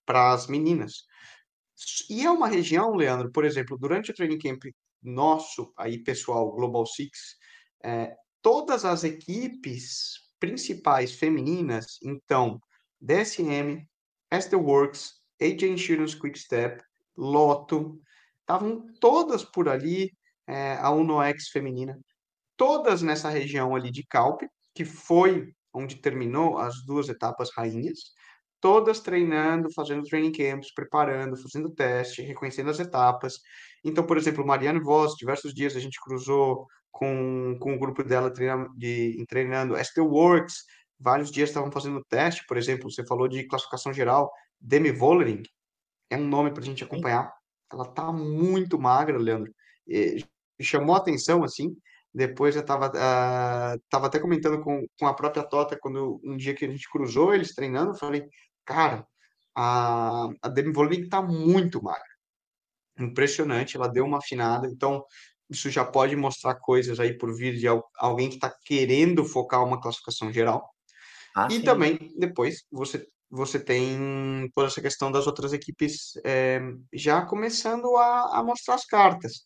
para 0.05 0.31
as 0.31 0.47
meninas. 0.47 1.03
E 2.09 2.23
é 2.23 2.29
uma 2.29 2.47
região, 2.47 2.95
Leandro, 2.95 3.31
por 3.31 3.43
exemplo, 3.45 3.77
durante 3.77 4.11
o 4.11 4.13
training 4.13 4.37
camp 4.37 4.63
nosso, 5.01 5.73
aí 5.75 5.97
pessoal, 6.03 6.51
Global 6.51 6.85
Six, 6.85 7.35
é, 7.83 8.15
todas 8.41 8.85
as 8.85 9.03
equipes 9.03 10.25
principais 10.39 11.13
femininas, 11.13 11.97
então, 12.03 12.59
DSM, 13.01 13.83
Works, 14.31 15.13
AJ 15.41 15.63
Insurance 15.63 16.19
Quickstep, 16.19 16.81
Lotto, 17.17 17.99
estavam 18.39 18.85
todas 18.99 19.43
por 19.43 19.69
ali, 19.69 20.11
é, 20.47 20.73
a 20.77 20.91
UNOX 20.91 21.49
feminina, 21.49 21.97
todas 22.57 23.01
nessa 23.01 23.29
região 23.29 23.75
ali 23.75 23.91
de 23.91 24.05
Calpe, 24.05 24.47
que 24.73 24.85
foi 24.85 25.53
onde 25.73 25.97
terminou 25.97 26.57
as 26.57 26.85
duas 26.85 27.09
etapas 27.09 27.49
rainhas, 27.55 27.99
todas 28.61 28.99
treinando, 28.99 29.71
fazendo 29.73 30.03
training 30.03 30.31
camps, 30.31 30.73
preparando, 30.73 31.37
fazendo 31.41 31.73
teste, 31.73 32.21
reconhecendo 32.21 32.69
as 32.69 32.79
etapas. 32.79 33.39
Então, 33.83 34.05
por 34.05 34.17
exemplo, 34.17 34.45
Marianne 34.45 34.79
Voss, 34.79 35.15
diversos 35.17 35.53
dias 35.53 35.75
a 35.75 35.79
gente 35.79 35.99
cruzou 36.01 36.65
com, 36.91 37.57
com 37.59 37.75
o 37.75 37.79
grupo 37.79 38.03
dela 38.03 38.31
treinando, 38.31 38.69
de, 38.75 39.23
treinando. 39.27 39.75
Works, 39.97 40.63
vários 40.99 41.31
dias 41.31 41.49
estavam 41.49 41.71
fazendo 41.71 42.03
teste, 42.09 42.45
por 42.47 42.57
exemplo, 42.57 42.91
você 42.91 43.05
falou 43.05 43.27
de 43.27 43.47
classificação 43.47 43.93
geral, 43.93 44.31
Demi 44.59 44.91
Vollering, 44.91 45.43
é 46.09 46.17
um 46.17 46.27
nome 46.27 46.51
para 46.51 46.61
a 46.61 46.65
gente 46.65 46.83
acompanhar. 46.83 47.31
Ela 47.71 47.85
tá 47.85 48.11
muito 48.11 48.79
magra, 48.79 49.17
Leandro. 49.17 49.53
E 49.87 50.23
chamou 50.61 50.95
a 50.95 50.99
atenção, 50.99 51.43
assim. 51.43 51.75
Depois 52.13 52.55
eu 52.55 52.61
estava 52.61 52.87
uh, 52.87 53.81
tava 53.89 54.07
até 54.07 54.19
comentando 54.19 54.61
com, 54.61 54.85
com 54.97 55.07
a 55.07 55.13
própria 55.13 55.43
Tota, 55.43 55.77
quando 55.77 56.19
um 56.23 56.37
dia 56.37 56.53
que 56.53 56.63
a 56.63 56.69
gente 56.69 56.89
cruzou 56.89 57.33
eles 57.33 57.53
treinando, 57.53 57.91
eu 57.91 57.95
falei, 57.95 58.25
cara, 58.63 59.05
a, 59.53 60.29
a 60.41 60.47
Demi 60.49 60.71
Vollering 60.71 61.09
tá 61.09 61.21
muito 61.21 61.83
magra. 61.83 62.03
Impressionante, 62.99 63.75
ela 63.75 63.89
deu 63.89 64.05
uma 64.05 64.19
afinada. 64.19 64.67
Então, 64.67 65.03
isso 65.49 65.69
já 65.69 65.83
pode 65.83 66.15
mostrar 66.15 66.55
coisas 66.55 66.99
aí 66.99 67.17
por 67.17 67.35
vir 67.35 67.57
de 67.57 67.67
alguém 67.97 68.29
que 68.29 68.35
está 68.35 68.49
querendo 68.63 69.25
focar 69.25 69.63
uma 69.63 69.81
classificação 69.81 70.31
geral. 70.31 70.74
Ah, 71.35 71.47
e 71.51 71.55
sim. 71.55 71.61
também, 71.61 71.97
depois, 72.17 72.63
você, 72.71 73.05
você 73.29 73.59
tem 73.59 74.49
toda 74.55 74.67
essa 74.67 74.81
questão 74.81 75.11
das 75.11 75.27
outras 75.27 75.51
equipes 75.53 76.13
é, 76.23 76.61
já 76.93 77.25
começando 77.25 77.95
a, 77.97 78.39
a 78.39 78.43
mostrar 78.43 78.75
as 78.75 78.85
cartas. 78.85 79.43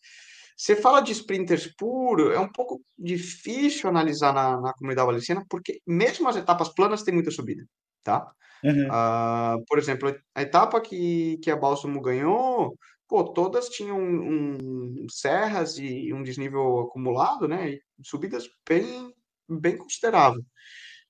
Você 0.56 0.76
fala 0.76 1.00
de 1.00 1.12
sprinters 1.12 1.74
puro, 1.76 2.32
é 2.32 2.38
um 2.38 2.50
pouco 2.52 2.80
difícil 2.98 3.88
analisar 3.88 4.32
na, 4.34 4.60
na 4.60 4.72
comunidade 4.74 5.06
valenciana, 5.06 5.44
porque 5.48 5.80
mesmo 5.86 6.28
as 6.28 6.36
etapas 6.36 6.68
planas 6.68 7.02
têm 7.02 7.14
muita 7.14 7.30
subida, 7.30 7.64
tá? 8.04 8.30
Uhum. 8.62 8.88
Uh, 8.88 9.64
por 9.66 9.78
exemplo, 9.78 10.14
a 10.34 10.42
etapa 10.42 10.80
que, 10.80 11.38
que 11.42 11.50
a 11.50 11.56
Bálsamo 11.56 12.00
ganhou, 12.02 12.76
pô, 13.08 13.24
todas 13.32 13.70
tinham 13.70 13.98
um, 13.98 14.58
um, 15.02 15.06
serras 15.10 15.78
e 15.78 16.12
um 16.12 16.22
desnível 16.22 16.80
acumulado, 16.80 17.48
né? 17.48 17.70
E 17.70 17.82
subidas 18.04 18.46
bem, 18.68 19.14
bem 19.48 19.78
considerável. 19.78 20.42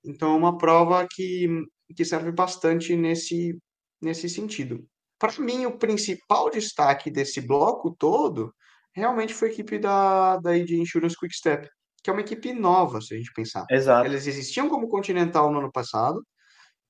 Então, 0.05 0.35
é 0.35 0.37
uma 0.37 0.59
prova 0.59 1.07
que, 1.11 1.49
que 1.95 2.05
serve 2.05 2.33
bastante 2.33 2.97
nesse, 2.97 3.59
nesse 4.01 4.29
sentido. 4.29 4.87
Para 5.19 5.33
mim, 5.39 5.67
o 5.67 5.79
principal 5.79 6.51
destaque 6.51 7.11
desse 7.11 7.41
bloco 7.41 7.95
todo 7.99 8.55
realmente 8.95 9.35
foi 9.35 9.49
a 9.49 9.53
equipe 9.53 9.79
da, 9.79 10.39
da 10.39 10.57
ID 10.57 10.71
Insurance 10.71 11.17
Quickstep, 11.17 11.69
que 12.03 12.11
é 12.11 12.13
uma 12.13 12.23
equipe 12.23 12.53
nova, 12.53 13.01
se 13.01 13.15
a 13.15 13.17
gente 13.17 13.33
pensar. 13.33 13.67
Exato. 13.71 14.07
Eles 14.07 14.27
existiam 14.27 14.69
como 14.69 14.89
Continental 14.89 15.53
no 15.53 15.59
ano 15.59 15.71
passado, 15.71 16.25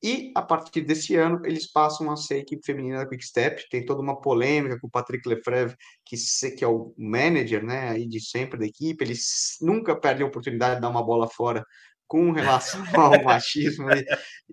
e 0.03 0.33
a 0.35 0.41
partir 0.41 0.81
desse 0.81 1.15
ano 1.17 1.43
eles 1.45 1.71
passam 1.71 2.11
a 2.11 2.17
ser 2.17 2.35
a 2.35 2.39
equipe 2.39 2.65
feminina 2.65 2.99
da 2.99 3.07
Quickstep. 3.07 3.69
Tem 3.69 3.85
toda 3.85 4.01
uma 4.01 4.19
polêmica 4.19 4.79
com 4.81 4.87
o 4.87 4.91
Patrick 4.91 5.29
Lefreve, 5.29 5.77
que, 6.07 6.17
que 6.57 6.65
é 6.65 6.69
o 6.69 6.95
manager 6.97 7.63
né, 7.63 7.91
aí 7.91 8.09
de 8.09 8.19
sempre 8.19 8.59
da 8.59 8.65
equipe. 8.65 9.05
Eles 9.05 9.59
nunca 9.61 9.95
perdem 9.95 10.25
a 10.25 10.29
oportunidade 10.29 10.77
de 10.77 10.81
dar 10.81 10.89
uma 10.89 11.05
bola 11.05 11.29
fora 11.29 11.65
com 12.11 12.33
relação 12.33 12.83
ao 13.01 13.23
machismo 13.23 13.87
e, 13.93 14.05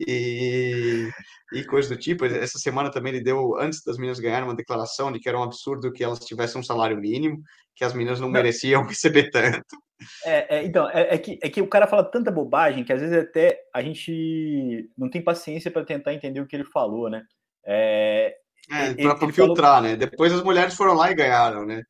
e, 0.08 1.10
e 1.54 1.64
coisas 1.66 1.90
do 1.90 1.98
tipo. 1.98 2.24
Essa 2.24 2.60
semana 2.60 2.92
também 2.92 3.12
ele 3.12 3.24
deu, 3.24 3.58
antes 3.60 3.84
das 3.84 3.98
meninas 3.98 4.20
ganharem, 4.20 4.48
uma 4.48 4.56
declaração 4.56 5.12
de 5.12 5.20
que 5.20 5.28
era 5.28 5.40
um 5.40 5.42
absurdo 5.42 5.92
que 5.92 6.04
elas 6.04 6.20
tivessem 6.20 6.62
um 6.62 6.64
salário 6.64 6.96
mínimo, 6.96 7.42
que 7.76 7.84
as 7.84 7.96
meninas 7.96 8.20
não, 8.20 8.30
mereciam 8.30 8.84
receber 8.86 9.32
tanto. 9.32 9.76
É, 10.24 10.58
é, 10.58 10.64
então, 10.64 10.88
é, 10.92 11.16
é, 11.16 11.18
que, 11.18 11.40
é 11.42 11.50
que 11.50 11.60
o 11.60 11.68
cara 11.68 11.88
fala 11.88 12.04
tanta 12.04 12.30
bobagem 12.30 12.84
que 12.84 12.94
às 12.94 13.02
vezes 13.02 13.18
até 13.18 13.60
a 13.74 13.82
gente 13.82 14.88
não 14.96 15.10
tem 15.10 15.24
paciência 15.24 15.72
para 15.72 15.84
tentar 15.84 16.14
entender 16.14 16.40
o 16.40 16.46
que 16.46 16.56
ele 16.56 16.64
falou, 16.64 17.10
né? 17.10 17.24
É, 17.66 18.38
é 18.70 18.94
para 18.94 19.34
filtrar, 19.34 19.78
falou... 19.78 19.82
né? 19.82 19.96
Depois 19.96 20.32
as 20.32 20.44
mulheres 20.44 20.76
foram 20.76 20.94
lá 20.94 21.10
e 21.10 21.16
ganharam, 21.16 21.66
né? 21.66 21.82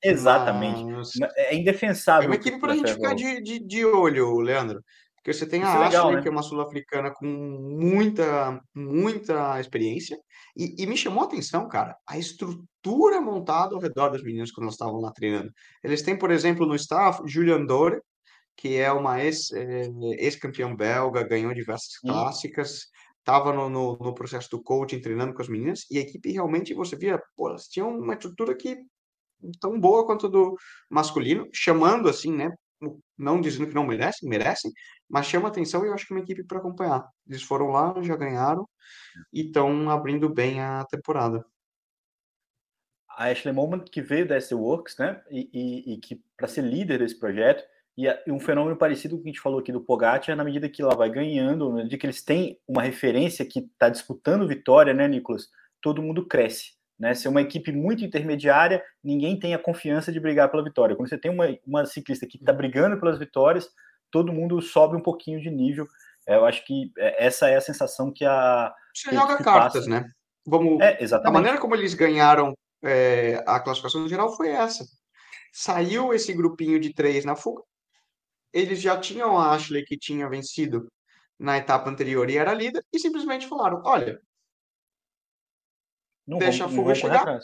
Exatamente. 0.00 0.84
Mas... 0.84 1.10
É 1.36 1.56
indefensável. 1.56 2.26
É 2.26 2.26
uma 2.28 2.36
equipe 2.36 2.60
para 2.60 2.74
a 2.74 2.76
gente 2.76 2.92
ficar 2.92 3.14
de, 3.14 3.42
de, 3.42 3.58
de 3.58 3.84
olho, 3.84 4.38
Leandro. 4.38 4.80
Porque 5.26 5.38
você 5.38 5.44
tem 5.48 5.64
a 5.64 5.66
é 5.66 5.86
Ashley, 5.88 6.14
né? 6.14 6.22
que 6.22 6.28
é 6.28 6.30
uma 6.30 6.40
sul-africana 6.40 7.10
com 7.10 7.26
muita, 7.26 8.62
muita 8.72 9.58
experiência. 9.58 10.16
E, 10.56 10.80
e, 10.80 10.86
me 10.86 10.96
chamou 10.96 11.24
a 11.24 11.26
atenção, 11.26 11.66
cara, 11.66 11.96
a 12.06 12.16
estrutura 12.16 13.20
montada 13.20 13.74
ao 13.74 13.80
redor 13.80 14.10
das 14.10 14.22
meninas 14.22 14.52
quando 14.52 14.66
elas 14.66 14.74
estavam 14.74 15.00
lá 15.00 15.10
treinando. 15.10 15.50
Eles 15.82 16.00
têm, 16.02 16.16
por 16.16 16.30
exemplo, 16.30 16.64
no 16.64 16.76
staff, 16.76 17.20
Julian 17.26 17.66
Dore, 17.66 18.00
que 18.56 18.76
é 18.76 18.92
uma 18.92 19.20
eh, 19.20 19.32
ex-campeã 20.16 20.68
ex 20.68 20.76
belga, 20.76 21.26
ganhou 21.26 21.52
diversas 21.52 21.94
Sim. 22.00 22.06
clássicas, 22.06 22.82
estava 23.18 23.52
no, 23.52 23.68
no, 23.68 23.96
no, 23.96 24.14
processo 24.14 24.48
do 24.48 24.62
coaching, 24.62 25.00
treinando 25.00 25.34
com 25.34 25.42
as 25.42 25.48
meninas, 25.48 25.86
e 25.90 25.98
a 25.98 26.02
equipe 26.02 26.30
realmente, 26.30 26.72
você 26.72 26.94
via, 26.94 27.20
pô, 27.36 27.48
elas 27.48 27.66
tinham 27.66 27.88
uma 27.88 28.14
estrutura 28.14 28.56
que 28.56 28.78
tão 29.60 29.80
boa 29.80 30.06
quanto 30.06 30.28
do 30.28 30.56
masculino, 30.88 31.48
chamando 31.52 32.08
assim, 32.08 32.32
né, 32.32 32.54
não 33.16 33.40
dizendo 33.40 33.68
que 33.68 33.74
não 33.74 33.86
merecem, 33.86 34.28
merecem, 34.28 34.72
mas 35.08 35.26
chama 35.26 35.48
atenção 35.48 35.84
e 35.84 35.88
eu 35.88 35.94
acho 35.94 36.06
que 36.06 36.12
é 36.12 36.16
uma 36.16 36.22
equipe 36.22 36.44
para 36.44 36.58
acompanhar. 36.58 37.08
Eles 37.26 37.42
foram 37.42 37.68
lá, 37.68 37.94
já 38.02 38.16
ganharam 38.16 38.68
e 39.32 39.42
estão 39.42 39.90
abrindo 39.90 40.28
bem 40.28 40.60
a 40.60 40.84
temporada. 40.84 41.44
A 43.08 43.30
Ashley 43.30 43.54
Moment, 43.54 43.84
que 43.84 44.02
veio 44.02 44.28
da 44.28 44.38
SC 44.38 44.54
Works, 44.54 44.98
né, 44.98 45.22
e, 45.30 45.48
e, 45.52 45.94
e 45.94 45.98
que 45.98 46.22
para 46.36 46.46
ser 46.46 46.62
líder 46.62 46.98
desse 46.98 47.18
projeto, 47.18 47.64
e, 47.96 48.06
e, 48.06 48.30
um 48.30 48.38
fenômeno 48.38 48.76
parecido 48.76 49.16
com 49.16 49.20
o 49.20 49.22
que 49.22 49.30
a 49.30 49.32
gente 49.32 49.40
falou 49.40 49.58
aqui 49.58 49.72
do 49.72 49.80
Pogacar, 49.80 50.36
na 50.36 50.44
medida 50.44 50.68
que 50.68 50.82
ela 50.82 50.94
vai 50.94 51.08
ganhando, 51.08 51.70
na 51.70 51.76
medida 51.76 51.96
que 51.96 52.06
eles 52.06 52.22
têm 52.22 52.60
uma 52.68 52.82
referência 52.82 53.46
que 53.46 53.60
está 53.60 53.88
disputando 53.88 54.46
vitória, 54.46 54.92
né, 54.92 55.08
Nicolas? 55.08 55.48
Todo 55.80 56.02
mundo 56.02 56.26
cresce. 56.26 56.75
Né? 56.98 57.14
Ser 57.14 57.28
uma 57.28 57.42
equipe 57.42 57.72
muito 57.72 58.04
intermediária, 58.04 58.82
ninguém 59.02 59.38
tem 59.38 59.54
a 59.54 59.58
confiança 59.58 60.12
de 60.12 60.20
brigar 60.20 60.50
pela 60.50 60.64
vitória. 60.64 60.96
Quando 60.96 61.08
você 61.08 61.18
tem 61.18 61.30
uma, 61.30 61.46
uma 61.66 61.86
ciclista 61.86 62.26
que 62.26 62.38
está 62.38 62.52
brigando 62.52 62.98
pelas 62.98 63.18
vitórias, 63.18 63.68
todo 64.10 64.32
mundo 64.32 64.60
sobe 64.62 64.96
um 64.96 65.02
pouquinho 65.02 65.40
de 65.40 65.50
nível. 65.50 65.86
É, 66.26 66.36
eu 66.36 66.44
acho 66.44 66.64
que 66.64 66.90
é, 66.98 67.26
essa 67.26 67.48
é 67.48 67.56
a 67.56 67.60
sensação 67.60 68.12
que 68.12 68.24
a. 68.24 68.74
Você 68.94 69.14
joga 69.14 69.36
cartas, 69.42 69.86
passa. 69.86 69.90
né? 69.90 70.08
Vamos, 70.46 70.80
é, 70.80 71.02
exatamente. 71.02 71.28
A 71.28 71.32
maneira 71.32 71.58
como 71.58 71.74
eles 71.74 71.94
ganharam 71.94 72.54
é, 72.82 73.42
a 73.46 73.60
classificação 73.60 74.08
geral 74.08 74.34
foi 74.36 74.50
essa. 74.50 74.84
Saiu 75.52 76.12
esse 76.12 76.32
grupinho 76.32 76.78
de 76.80 76.92
três 76.92 77.24
na 77.24 77.34
fuga. 77.34 77.62
Eles 78.52 78.80
já 78.80 78.98
tinham 78.98 79.38
a 79.38 79.54
Ashley 79.54 79.84
que 79.84 79.98
tinha 79.98 80.28
vencido 80.28 80.86
na 81.38 81.58
etapa 81.58 81.90
anterior 81.90 82.30
e 82.30 82.38
era 82.38 82.54
líder, 82.54 82.82
e 82.92 82.98
simplesmente 82.98 83.46
falaram: 83.46 83.82
olha, 83.84 84.20
não 86.26 86.38
deixa 86.38 86.66
vamos, 86.66 86.72
a 86.72 86.82
fuga 86.82 86.94
chegar, 86.94 87.38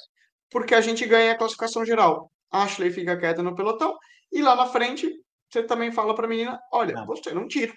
porque 0.51 0.75
a 0.75 0.81
gente 0.81 1.07
ganha 1.07 1.33
a 1.33 1.38
classificação 1.38 1.85
geral. 1.85 2.31
Ashley 2.51 2.90
fica 2.90 3.16
quieta 3.16 3.42
no 3.42 3.55
pelotão, 3.55 3.97
e 4.31 4.42
lá 4.42 4.55
na 4.55 4.66
frente 4.66 5.11
você 5.51 5.62
também 5.62 5.92
fala 5.92 6.14
para 6.14 6.27
a 6.27 6.29
menina: 6.29 6.59
olha, 6.73 6.95
não. 6.95 7.07
você 7.07 7.33
não 7.33 7.47
tira, 7.47 7.73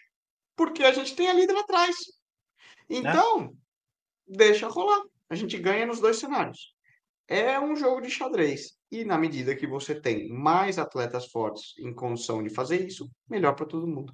porque 0.55 0.83
a 0.83 0.91
gente 0.91 1.15
tem 1.15 1.29
a 1.29 1.33
líder 1.33 1.57
atrás. 1.57 1.95
Então, 2.89 3.53
deixa 4.27 4.67
rolar. 4.67 5.01
A 5.29 5.35
gente 5.35 5.57
ganha 5.57 5.85
nos 5.85 5.99
dois 5.99 6.17
cenários. 6.17 6.73
É 7.27 7.59
um 7.59 7.75
jogo 7.75 8.01
de 8.01 8.09
xadrez. 8.09 8.77
E 8.91 9.03
na 9.03 9.17
medida 9.17 9.55
que 9.55 9.65
você 9.65 9.99
tem 9.99 10.29
mais 10.29 10.77
atletas 10.77 11.25
fortes 11.25 11.73
em 11.79 11.93
condição 11.93 12.43
de 12.43 12.49
fazer 12.49 12.85
isso, 12.85 13.09
melhor 13.27 13.55
para 13.55 13.65
todo 13.65 13.87
mundo. 13.87 14.13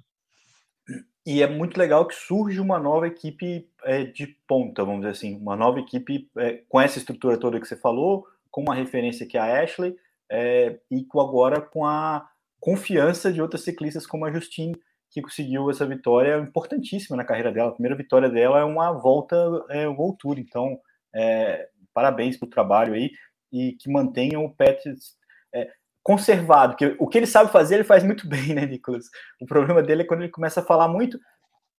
E 1.24 1.40
é 1.40 1.46
muito 1.46 1.78
legal 1.78 2.06
que 2.06 2.14
surge 2.14 2.60
uma 2.60 2.80
nova 2.80 3.06
equipe 3.06 3.68
é, 3.84 4.04
de 4.04 4.26
ponta, 4.46 4.84
vamos 4.84 5.02
dizer 5.02 5.12
assim, 5.12 5.36
uma 5.36 5.56
nova 5.56 5.78
equipe 5.78 6.28
é, 6.36 6.62
com 6.68 6.80
essa 6.80 6.98
estrutura 6.98 7.38
toda 7.38 7.60
que 7.60 7.66
você 7.66 7.76
falou, 7.76 8.26
com 8.50 8.62
uma 8.62 8.74
referência 8.74 9.26
que 9.26 9.36
é 9.36 9.40
a 9.40 9.62
Ashley, 9.62 9.96
é, 10.30 10.80
e 10.90 11.06
agora 11.12 11.60
com 11.60 11.86
a 11.86 12.28
confiança 12.58 13.32
de 13.32 13.40
outras 13.40 13.62
ciclistas 13.62 14.06
como 14.06 14.24
a 14.24 14.32
Justine, 14.32 14.74
que 15.10 15.22
conseguiu 15.22 15.70
essa 15.70 15.86
vitória 15.86 16.38
importantíssima 16.38 17.16
na 17.16 17.24
carreira 17.24 17.52
dela. 17.52 17.68
A 17.68 17.74
primeira 17.74 17.96
vitória 17.96 18.30
dela 18.30 18.58
é 18.58 18.64
uma 18.64 18.92
volta 18.92 19.36
é, 19.68 19.86
voltura, 19.86 20.40
então 20.40 20.80
é, 21.14 21.68
parabéns 21.92 22.36
pelo 22.36 22.50
trabalho 22.50 22.94
aí 22.94 23.10
e 23.52 23.72
que 23.72 23.90
mantenham 23.90 24.44
o 24.44 24.54
Pets 24.54 25.16
é, 25.54 25.70
conservado, 26.02 26.76
que 26.76 26.96
o 26.98 27.06
que 27.06 27.18
ele 27.18 27.26
sabe 27.26 27.52
fazer, 27.52 27.76
ele 27.76 27.84
faz 27.84 28.02
muito 28.02 28.26
bem, 28.28 28.54
né, 28.54 28.66
Nicolas? 28.66 29.06
O 29.40 29.46
problema 29.46 29.82
dele 29.82 30.02
é 30.02 30.04
quando 30.04 30.22
ele 30.22 30.30
começa 30.30 30.60
a 30.60 30.64
falar 30.64 30.88
muito. 30.88 31.18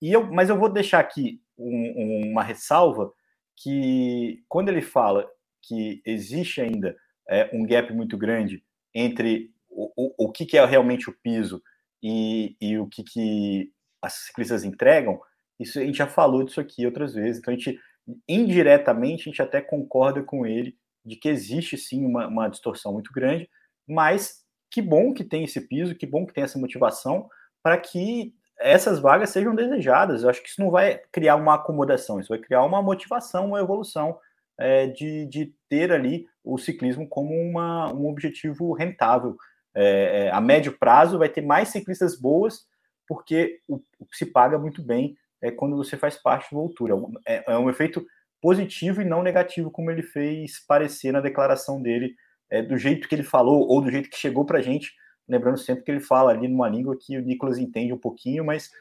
E 0.02 0.12
eu, 0.12 0.32
mas 0.32 0.50
eu 0.50 0.58
vou 0.58 0.70
deixar 0.70 1.00
aqui 1.00 1.42
um, 1.58 2.32
uma 2.32 2.44
ressalva 2.44 3.12
que 3.56 4.44
quando 4.50 4.70
ele 4.70 4.82
fala 4.82 5.30
que 5.62 6.02
existe 6.06 6.60
ainda 6.62 6.96
é, 7.30 7.50
um 7.54 7.66
gap 7.66 7.94
muito 7.94 8.18
grande 8.18 8.64
entre 8.94 9.52
o, 9.70 9.92
o, 9.96 10.26
o 10.26 10.32
que, 10.32 10.46
que 10.46 10.58
é 10.58 10.66
realmente 10.66 11.10
o 11.10 11.18
piso 11.24 11.62
e, 12.02 12.56
e 12.60 12.78
o 12.78 12.88
que, 12.88 13.04
que 13.04 13.72
as 14.02 14.14
ciclistas 14.14 14.64
entregam, 14.64 15.20
isso 15.60 15.80
a 15.80 15.86
gente 15.86 15.98
já 15.98 16.08
falou 16.08 16.44
disso 16.44 16.60
aqui 16.60 16.86
outras 16.86 17.14
vezes, 17.14 17.40
então 17.40 17.54
a 17.54 17.58
gente 17.58 17.80
indiretamente 18.28 19.22
a 19.22 19.32
gente 19.32 19.42
até 19.42 19.62
concorda 19.62 20.22
com 20.22 20.46
ele 20.46 20.78
de 21.06 21.16
que 21.16 21.30
existe 21.30 21.78
sim 21.78 22.06
uma, 22.06 22.28
uma 22.28 22.50
distorção 22.50 22.92
muito 22.92 23.12
grande, 23.14 23.50
mas 23.88 24.44
que 24.70 24.82
bom 24.82 25.14
que 25.14 25.24
tem 25.24 25.44
esse 25.44 25.62
piso, 25.62 25.96
que 25.96 26.06
bom 26.06 26.26
que 26.26 26.34
tem 26.34 26.44
essa 26.44 26.58
motivação 26.58 27.30
para 27.62 27.78
que 27.78 28.34
essas 28.60 29.00
vagas 29.00 29.30
sejam 29.30 29.54
desejadas. 29.54 30.24
Eu 30.24 30.30
acho 30.30 30.42
que 30.42 30.50
isso 30.50 30.62
não 30.62 30.72
vai 30.72 31.00
criar 31.12 31.36
uma 31.36 31.56
acomodação, 31.56 32.20
isso 32.20 32.30
vai 32.30 32.40
criar 32.40 32.64
uma 32.64 32.82
motivação, 32.82 33.48
uma 33.48 33.60
evolução 33.60 34.18
é, 34.58 34.88
de, 34.88 35.26
de 35.26 35.54
ter 35.70 35.92
ali 35.92 36.28
o 36.44 36.58
ciclismo 36.58 37.08
como 37.08 37.34
uma, 37.36 37.94
um 37.94 38.08
objetivo 38.08 38.74
rentável. 38.74 39.36
É, 39.76 40.26
é 40.26 40.32
a 40.32 40.42
médio 40.42 40.78
prazo 40.78 41.18
vai 41.18 41.30
ter 41.30 41.42
mais 41.42 41.70
ciclistas 41.70 42.20
boas, 42.20 42.66
porque 43.08 43.60
o, 43.68 43.82
o 44.00 44.06
que 44.06 44.18
se 44.18 44.26
paga 44.26 44.58
muito 44.58 44.82
bem 44.82 45.16
é 45.42 45.52
quando 45.52 45.76
você 45.76 45.98
faz 45.98 46.16
parte 46.16 46.50
do 46.50 46.62
Voltura. 46.62 46.96
É, 47.28 47.54
é 47.54 47.58
um 47.58 47.70
efeito 47.70 48.06
positivo 48.42 49.02
e 49.02 49.06
não 49.06 49.24
negativo, 49.24 49.72
como 49.72 49.92
ele 49.92 50.04
fez 50.04 50.66
parecer 50.66 51.12
na 51.12 51.22
declaração 51.22 51.82
dele 51.82 52.16
é, 52.50 52.62
do 52.62 52.78
jeito 52.78 53.08
que 53.08 53.16
ele 53.16 53.24
falou 53.24 53.68
ou 53.68 53.82
do 53.82 53.92
jeito 53.92 54.10
que 54.10 54.18
chegou 54.18 54.46
para 54.46 54.60
a 54.60 54.62
gente, 54.62 54.94
lembrando 55.28 55.58
sempre 55.58 55.84
que 55.84 55.92
ele 55.92 56.00
fala 56.00 56.32
ali 56.32 56.48
numa 56.48 56.70
língua 56.70 56.98
que 57.00 57.18
o 57.18 57.22
Nicolas 57.22 57.58
entende 57.58 57.94
um 57.94 57.98
pouquinho, 57.98 58.46
mas 58.46 58.72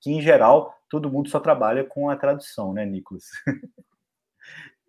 que 0.00 0.10
em 0.10 0.20
geral 0.20 0.74
todo 0.88 1.10
mundo 1.10 1.28
só 1.28 1.40
trabalha 1.40 1.84
com 1.84 2.10
a 2.10 2.16
tradução, 2.16 2.72
né, 2.72 2.84
Nicolas? 2.84 3.24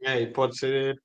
É, 0.06 0.20
e 0.20 0.28
pode 0.28 0.58
ser 0.58 1.02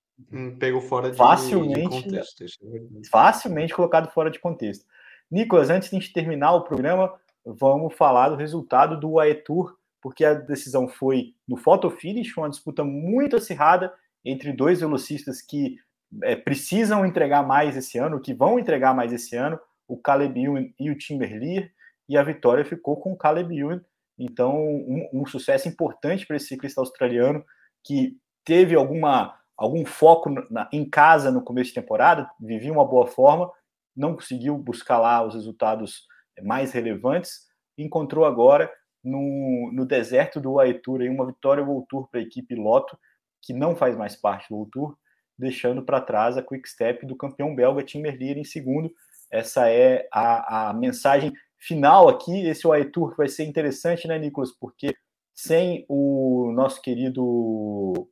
pego 0.58 0.80
fora 0.80 1.10
de, 1.10 1.16
facilmente, 1.16 2.02
de 2.02 2.02
contexto. 2.02 2.42
É 2.42 3.08
facilmente 3.08 3.72
colocado 3.72 4.10
fora 4.10 4.30
de 4.30 4.40
contexto. 4.40 4.84
Nicolas, 5.30 5.70
antes 5.70 5.88
de 5.88 5.96
a 5.96 6.00
gente 6.00 6.12
terminar 6.12 6.52
o 6.54 6.64
programa, 6.64 7.14
vamos 7.44 7.94
falar 7.94 8.30
do 8.30 8.36
resultado 8.36 8.98
do 8.98 9.20
Aetur, 9.20 9.76
porque 10.00 10.24
a 10.24 10.34
decisão 10.34 10.88
foi 10.88 11.34
no 11.46 11.56
photo 11.56 11.90
finish, 11.90 12.36
uma 12.36 12.50
disputa 12.50 12.82
muito 12.82 13.36
acirrada 13.36 13.92
entre 14.24 14.52
dois 14.52 14.80
velocistas 14.80 15.40
que 15.40 15.76
é, 16.22 16.36
precisam 16.36 17.04
entregar 17.04 17.46
mais 17.46 17.76
esse 17.76 17.98
ano, 17.98 18.20
que 18.20 18.34
vão 18.34 18.58
entregar 18.58 18.94
mais 18.94 19.12
esse 19.12 19.36
ano, 19.36 19.58
o 19.86 19.96
Caleb 19.96 20.42
Ewan 20.42 20.68
e 20.78 20.90
o 20.90 20.96
Timberleer, 20.96 21.72
e 22.08 22.16
a 22.16 22.22
vitória 22.22 22.64
ficou 22.64 22.96
com 23.00 23.12
o 23.12 23.16
Caleb 23.16 23.56
Ewan. 23.56 23.80
Então, 24.18 24.56
um, 24.56 25.08
um 25.12 25.26
sucesso 25.26 25.68
importante 25.68 26.26
para 26.26 26.36
esse 26.36 26.46
ciclista 26.46 26.80
australiano 26.80 27.44
que 27.84 28.16
teve 28.44 28.74
alguma, 28.74 29.38
algum 29.56 29.84
foco 29.84 30.30
na, 30.50 30.68
em 30.72 30.88
casa 30.88 31.30
no 31.30 31.42
começo 31.42 31.68
de 31.68 31.80
temporada, 31.80 32.28
vivia 32.40 32.72
uma 32.72 32.84
boa 32.84 33.06
forma, 33.06 33.50
não 33.94 34.14
conseguiu 34.14 34.56
buscar 34.56 34.98
lá 34.98 35.24
os 35.24 35.34
resultados 35.34 36.06
mais 36.42 36.72
relevantes, 36.72 37.46
encontrou 37.76 38.24
agora 38.24 38.70
no, 39.02 39.70
no 39.72 39.86
deserto 39.86 40.40
do 40.40 40.58
Aitur 40.58 41.00
uma 41.02 41.26
vitória 41.26 41.64
World 41.64 41.86
Tour 41.88 42.08
para 42.10 42.20
a 42.20 42.22
equipe 42.22 42.54
Loto, 42.54 42.98
que 43.42 43.52
não 43.52 43.76
faz 43.76 43.96
mais 43.96 44.16
parte 44.16 44.48
do 44.48 44.56
World 44.56 44.70
Tour, 44.72 44.98
deixando 45.38 45.83
para 45.83 46.01
trás 46.01 46.37
a 46.37 46.42
quick 46.42 46.68
step 46.68 47.07
do 47.07 47.16
campeão 47.16 47.55
belga 47.55 47.85
Tim 47.85 48.01
Merlier 48.01 48.37
em 48.37 48.44
segundo. 48.44 48.92
Essa 49.31 49.70
é 49.70 50.09
a, 50.12 50.70
a 50.70 50.72
mensagem 50.74 51.33
final 51.59 52.09
aqui. 52.09 52.46
Esse 52.46 52.66
World 52.66 52.90
Tour 52.90 53.14
vai 53.16 53.29
ser 53.29 53.44
interessante, 53.44 54.09
né, 54.09 54.18
Nicolas? 54.18 54.53
Porque 54.53 54.96
sem 55.35 55.85
o 55.88 56.51
nosso 56.53 56.83
querido. 56.83 58.11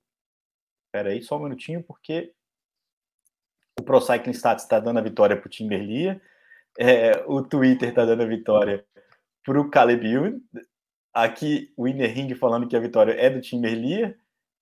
Espera 0.87 1.11
aí, 1.11 1.23
só 1.23 1.37
um 1.37 1.43
minutinho, 1.43 1.83
porque 1.83 2.33
o 3.79 3.83
Pro 3.83 4.01
Cycling 4.01 4.33
Stats 4.33 4.62
está 4.62 4.79
dando 4.79 4.99
a 4.99 5.03
vitória 5.03 5.37
para 5.37 5.47
o 5.47 5.51
Tim 5.51 5.67
Merlier, 5.67 6.21
é, 6.79 7.25
o 7.27 7.43
Twitter 7.43 7.89
está 7.89 8.05
dando 8.05 8.23
a 8.23 8.27
vitória 8.27 8.85
para 9.45 9.61
o 9.61 9.71
Caleb 9.71 10.07
Ewan. 10.07 10.41
Aqui 11.12 11.73
o 11.77 11.89
Inner 11.89 12.12
Ring 12.15 12.35
falando 12.35 12.69
que 12.69 12.77
a 12.77 12.81
vitória 12.81 13.12
é 13.12 13.29
do 13.29 13.41
Tim 13.41 13.61
Merlier. 13.61 14.19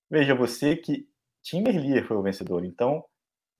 Veja 0.09 0.33
você 0.33 0.75
que 0.75 1.07
Tim 1.45 1.61
Merlier 1.61 2.05
foi 2.07 2.17
o 2.17 2.23
vencedor. 2.23 2.65
Então, 2.65 3.05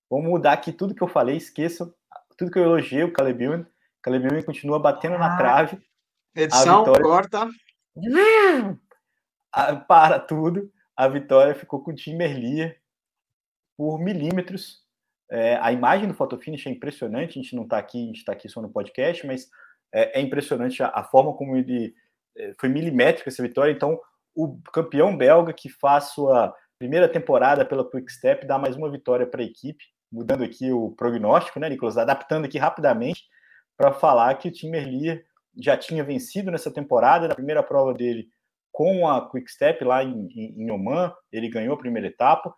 vamos 0.10 0.28
mudar 0.28 0.54
aqui 0.54 0.74
tudo 0.74 0.95
que 0.95 1.04
eu 1.04 1.08
falei, 1.08 1.38
esqueça 1.38 1.93
tudo 2.36 2.52
que 2.52 2.60
eu 2.60 2.63
elogiei 2.63 3.04
o 3.04 3.13
Caleb 3.13 3.43
Ewan. 3.43 3.65
Caleb 4.02 4.26
Ewan 4.26 4.43
continua 4.43 4.80
batendo 4.80 5.16
ah, 5.16 5.20
na 5.20 5.38
trave. 5.38 5.80
Edição, 6.36 6.80
vitória... 6.80 7.03
corta. 7.03 7.47
Para 9.88 10.20
tudo. 10.20 10.72
A 10.97 11.07
vitória 11.07 11.55
ficou 11.55 11.82
com 11.84 11.91
o 11.91 11.95
Tim 11.95 12.16
Merlier 12.16 12.82
por 13.78 13.99
milímetros. 13.99 14.84
É, 15.30 15.57
a 15.57 15.72
imagem 15.72 16.07
do 16.07 16.14
photofinish 16.14 16.68
é 16.68 16.72
impressionante. 16.72 17.39
A 17.39 17.41
gente 17.41 17.55
não 17.55 17.64
está 17.64 17.78
aqui, 17.78 18.03
a 18.03 18.07
gente 18.07 18.18
está 18.18 18.32
aqui 18.34 18.49
só 18.49 18.62
no 18.62 18.70
podcast, 18.70 19.26
mas 19.26 19.49
é, 19.93 20.20
é 20.20 20.22
impressionante 20.22 20.82
a, 20.84 20.88
a, 20.88 21.03
forma 21.03 21.34
como 21.34 21.55
ele 21.55 21.93
é, 22.36 22.53
foi 22.59 22.68
milimétrica 22.68 23.30
essa 23.30 23.43
vitória. 23.43 23.72
Então, 23.72 23.99
o 24.36 24.59
campeão 24.74 25.16
belga 25.16 25.53
que 25.53 25.70
faz 25.70 26.05
sua 26.09 26.53
primeira 26.80 27.07
temporada 27.07 27.65
pela 27.65 27.89
Quick 27.89 28.11
Step, 28.11 28.45
dá 28.45 28.57
mais 28.57 28.76
uma 28.76 28.91
vitória 28.91 29.26
para 29.26 29.41
a 29.41 29.45
equipe, 29.45 29.84
mudando 30.11 30.43
aqui 30.43 30.71
o 30.71 30.91
prognóstico, 30.91 31.59
né, 31.59 31.69
Nicolas? 31.69 31.97
Adaptando 31.97 32.45
aqui 32.45 32.57
rapidamente 32.57 33.23
para 33.78 33.93
falar 33.93 34.36
que 34.36 34.49
o 34.49 34.51
Tim 34.51 34.69
Merlier 34.69 35.26
já 35.57 35.78
tinha 35.78 36.03
vencido 36.03 36.51
nessa 36.51 36.71
temporada, 36.71 37.28
na 37.28 37.36
primeira 37.36 37.63
prova 37.63 37.93
dele 37.93 38.30
com 38.76 39.07
a 39.07 39.30
Quick 39.30 39.49
Step 39.49 39.86
lá 39.86 40.03
em, 40.03 40.28
em, 40.36 40.63
em 40.63 40.69
Oman, 40.69 41.13
ele 41.32 41.47
ganhou 41.47 41.76
a 41.76 41.80
primeira 41.80 42.07
etapa 42.07 42.53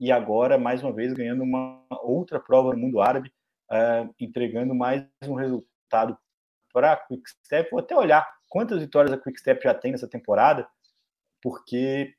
e 0.00 0.10
agora, 0.10 0.58
mais 0.58 0.82
uma 0.82 0.92
vez, 0.92 1.12
ganhando 1.12 1.44
uma 1.44 1.84
outra 2.02 2.40
prova 2.40 2.72
no 2.72 2.78
mundo 2.78 3.00
árabe, 3.00 3.32
uh, 3.70 4.12
entregando 4.18 4.74
mais 4.74 5.06
um 5.24 5.34
resultado 5.34 6.18
para 6.72 6.92
a 6.92 6.96
Quick 6.96 7.22
Step. 7.46 7.70
Vou 7.70 7.78
até 7.78 7.94
olhar 7.94 8.28
quantas 8.48 8.80
vitórias 8.80 9.12
a 9.12 9.18
Quick 9.18 9.38
Step 9.38 9.62
já 9.62 9.72
tem 9.72 9.92
nessa 9.92 10.08
temporada, 10.08 10.68
porque 11.40 12.16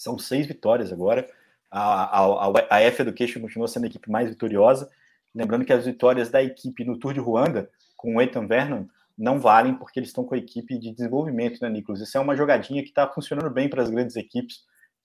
são 0.00 0.18
seis 0.18 0.46
vitórias 0.46 0.90
agora. 0.90 1.28
A, 1.70 2.24
a, 2.24 2.52
a 2.70 2.80
F 2.80 3.02
Education 3.02 3.38
continua 3.42 3.68
sendo 3.68 3.84
a 3.84 3.86
equipe 3.86 4.10
mais 4.10 4.30
vitoriosa. 4.30 4.90
Lembrando 5.34 5.66
que 5.66 5.74
as 5.74 5.84
vitórias 5.84 6.30
da 6.30 6.42
equipe 6.42 6.84
no 6.86 6.98
Tour 6.98 7.12
de 7.12 7.20
Ruanda, 7.20 7.70
com 7.98 8.16
o 8.16 8.22
Ethan 8.22 8.46
Vernon, 8.46 8.86
não 9.16 9.38
valem 9.38 9.74
porque 9.74 9.98
eles 9.98 10.08
estão 10.08 10.24
com 10.24 10.34
a 10.34 10.38
equipe 10.38 10.78
de 10.78 10.90
desenvolvimento, 10.90 11.60
né, 11.60 11.68
Nicolas? 11.68 12.00
Isso 12.00 12.16
é 12.16 12.20
uma 12.20 12.34
jogadinha 12.34 12.82
que 12.82 12.88
está 12.88 13.06
funcionando 13.06 13.50
bem 13.50 13.68
para 13.68 13.82
as 13.82 13.90
grandes 13.90 14.16
equipes 14.16 14.60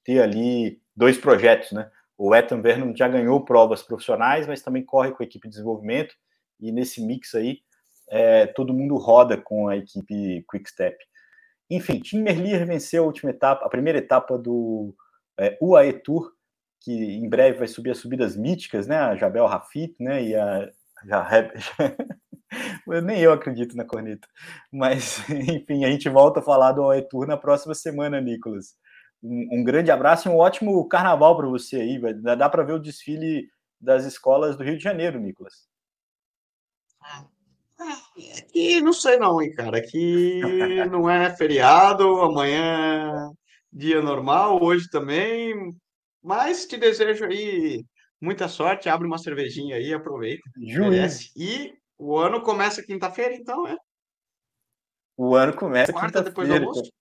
ter 0.05 0.21
ali 0.21 0.79
dois 0.95 1.17
projetos, 1.17 1.73
né? 1.73 1.91
O 2.17 2.33
Ethan 2.33 2.61
Vernon 2.61 2.95
já 2.95 3.09
ganhou 3.09 3.43
provas 3.43 3.83
profissionais, 3.83 4.47
mas 4.47 4.61
também 4.61 4.85
corre 4.85 5.11
com 5.11 5.21
a 5.21 5.25
equipe 5.25 5.45
de 5.49 5.55
desenvolvimento, 5.55 6.15
e 6.57 6.71
nesse 6.71 7.05
mix 7.05 7.35
aí, 7.35 7.59
é, 8.09 8.47
todo 8.47 8.73
mundo 8.73 8.95
roda 8.95 9.35
com 9.35 9.67
a 9.67 9.75
equipe 9.75 10.45
Quick 10.49 10.69
Step. 10.69 10.95
Enfim, 11.69 11.99
Tim 11.99 12.21
Merlier 12.21 12.65
venceu 12.65 13.03
a 13.03 13.07
última 13.07 13.31
etapa, 13.31 13.65
a 13.65 13.69
primeira 13.69 13.99
etapa 13.99 14.37
do 14.37 14.95
é, 15.39 15.57
UAE 15.61 15.93
Tour, 16.01 16.31
que 16.81 16.91
em 16.91 17.27
breve 17.27 17.59
vai 17.59 17.67
subir 17.67 17.91
as 17.91 17.97
subidas 17.97 18.37
míticas, 18.37 18.87
né? 18.87 18.97
A 18.97 19.15
Jabel 19.15 19.47
Rafit, 19.47 19.95
né? 19.99 20.23
E 20.23 20.35
a, 20.35 20.69
nem 23.03 23.19
eu 23.19 23.33
acredito 23.33 23.75
na 23.75 23.85
corneta. 23.85 24.27
Mas, 24.71 25.19
enfim, 25.29 25.83
a 25.83 25.89
gente 25.89 26.07
volta 26.09 26.39
a 26.39 26.43
falar 26.43 26.71
do 26.71 26.83
UAE 26.83 27.07
Tour 27.09 27.27
na 27.27 27.37
próxima 27.37 27.73
semana, 27.73 28.21
Nicolas. 28.21 28.75
Um, 29.23 29.59
um 29.59 29.63
grande 29.63 29.91
abraço 29.91 30.27
e 30.27 30.31
um 30.31 30.37
ótimo 30.37 30.87
carnaval 30.87 31.35
para 31.35 31.47
você 31.47 31.77
aí. 31.77 31.99
Dá 32.21 32.49
para 32.49 32.63
ver 32.63 32.73
o 32.73 32.79
desfile 32.79 33.49
das 33.81 34.05
escolas 34.05 34.55
do 34.55 34.63
Rio 34.63 34.77
de 34.77 34.83
Janeiro, 34.83 35.19
Nicolas. 35.19 35.67
Aqui 38.37 38.81
não 38.81 38.93
sei 38.93 39.17
não, 39.17 39.41
hein, 39.41 39.53
cara. 39.53 39.77
Aqui 39.77 40.41
não 40.89 41.09
é 41.09 41.35
feriado, 41.35 42.21
amanhã 42.21 43.31
é 43.31 43.45
dia 43.71 44.01
normal, 44.01 44.63
hoje 44.63 44.89
também. 44.89 45.53
Mas 46.23 46.65
te 46.65 46.77
desejo 46.77 47.25
aí 47.25 47.83
muita 48.21 48.47
sorte, 48.47 48.89
abre 48.89 49.05
uma 49.05 49.17
cervejinha 49.17 49.75
aí, 49.75 49.93
aproveita. 49.93 50.41
Juiz. 50.57 51.31
E 51.35 51.73
o 51.97 52.17
ano 52.17 52.41
começa 52.41 52.83
quinta-feira, 52.83 53.35
então, 53.35 53.67
é? 53.67 53.75
O 55.17 55.35
ano 55.35 55.53
começa 55.53 55.93
Quarta 55.93 56.21
depois 56.21 56.47
do 56.47 56.55
almoço? 56.55 56.91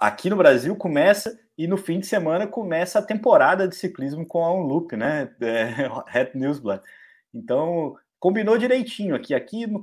Aqui 0.00 0.28
no 0.28 0.36
Brasil 0.36 0.76
começa 0.76 1.38
e 1.56 1.66
no 1.66 1.76
fim 1.76 2.00
de 2.00 2.06
semana 2.06 2.46
começa 2.46 2.98
a 2.98 3.02
temporada 3.02 3.66
de 3.66 3.76
ciclismo 3.76 4.26
com 4.26 4.44
a 4.44 4.52
Unloop, 4.52 4.96
né? 4.96 5.34
É, 5.40 6.18
Het 6.18 6.34
Newsblad. 6.34 6.82
Então, 7.32 7.96
combinou 8.22 8.56
direitinho 8.56 9.16
aqui. 9.16 9.34
Aqui 9.34 9.66
no, 9.66 9.82